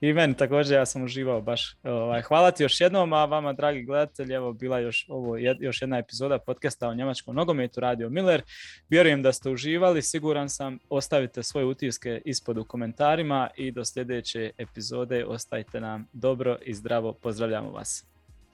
I 0.01 0.13
meni 0.13 0.33
također, 0.33 0.77
ja 0.77 0.85
sam 0.85 1.03
uživao 1.03 1.41
baš. 1.41 1.75
Ovaj, 1.83 2.21
hvala 2.21 2.51
ti 2.51 2.63
još 2.63 2.81
jednom, 2.81 3.13
a 3.13 3.25
vama, 3.25 3.53
dragi 3.53 3.83
gledatelji, 3.83 4.33
evo 4.33 4.53
bila 4.53 4.79
još 4.79 5.05
ovo 5.09 5.37
jed- 5.37 5.57
još 5.59 5.81
jedna 5.81 5.97
epizoda 5.97 6.39
podcasta 6.39 6.87
o 6.87 6.93
njemačkom 6.93 7.35
nogometu 7.35 7.79
Radio 7.79 8.09
Miller. 8.09 8.41
Vjerujem 8.89 9.21
da 9.21 9.33
ste 9.33 9.49
uživali, 9.49 10.01
siguran 10.01 10.49
sam. 10.49 10.79
Ostavite 10.89 11.43
svoje 11.43 11.65
utiske 11.65 12.21
ispod 12.25 12.57
u 12.57 12.63
komentarima 12.63 13.49
i 13.57 13.71
do 13.71 13.85
sljedeće 13.85 14.51
epizode 14.57 15.25
ostajte 15.25 15.79
nam 15.81 16.07
dobro 16.13 16.57
i 16.65 16.73
zdravo. 16.73 17.13
Pozdravljamo 17.13 17.71
vas. 17.71 18.05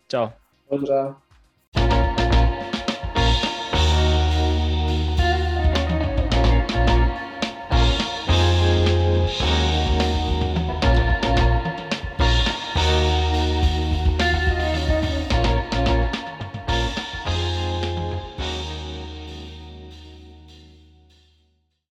Ćao. 0.07 0.31
Pozdrav! 0.69 1.26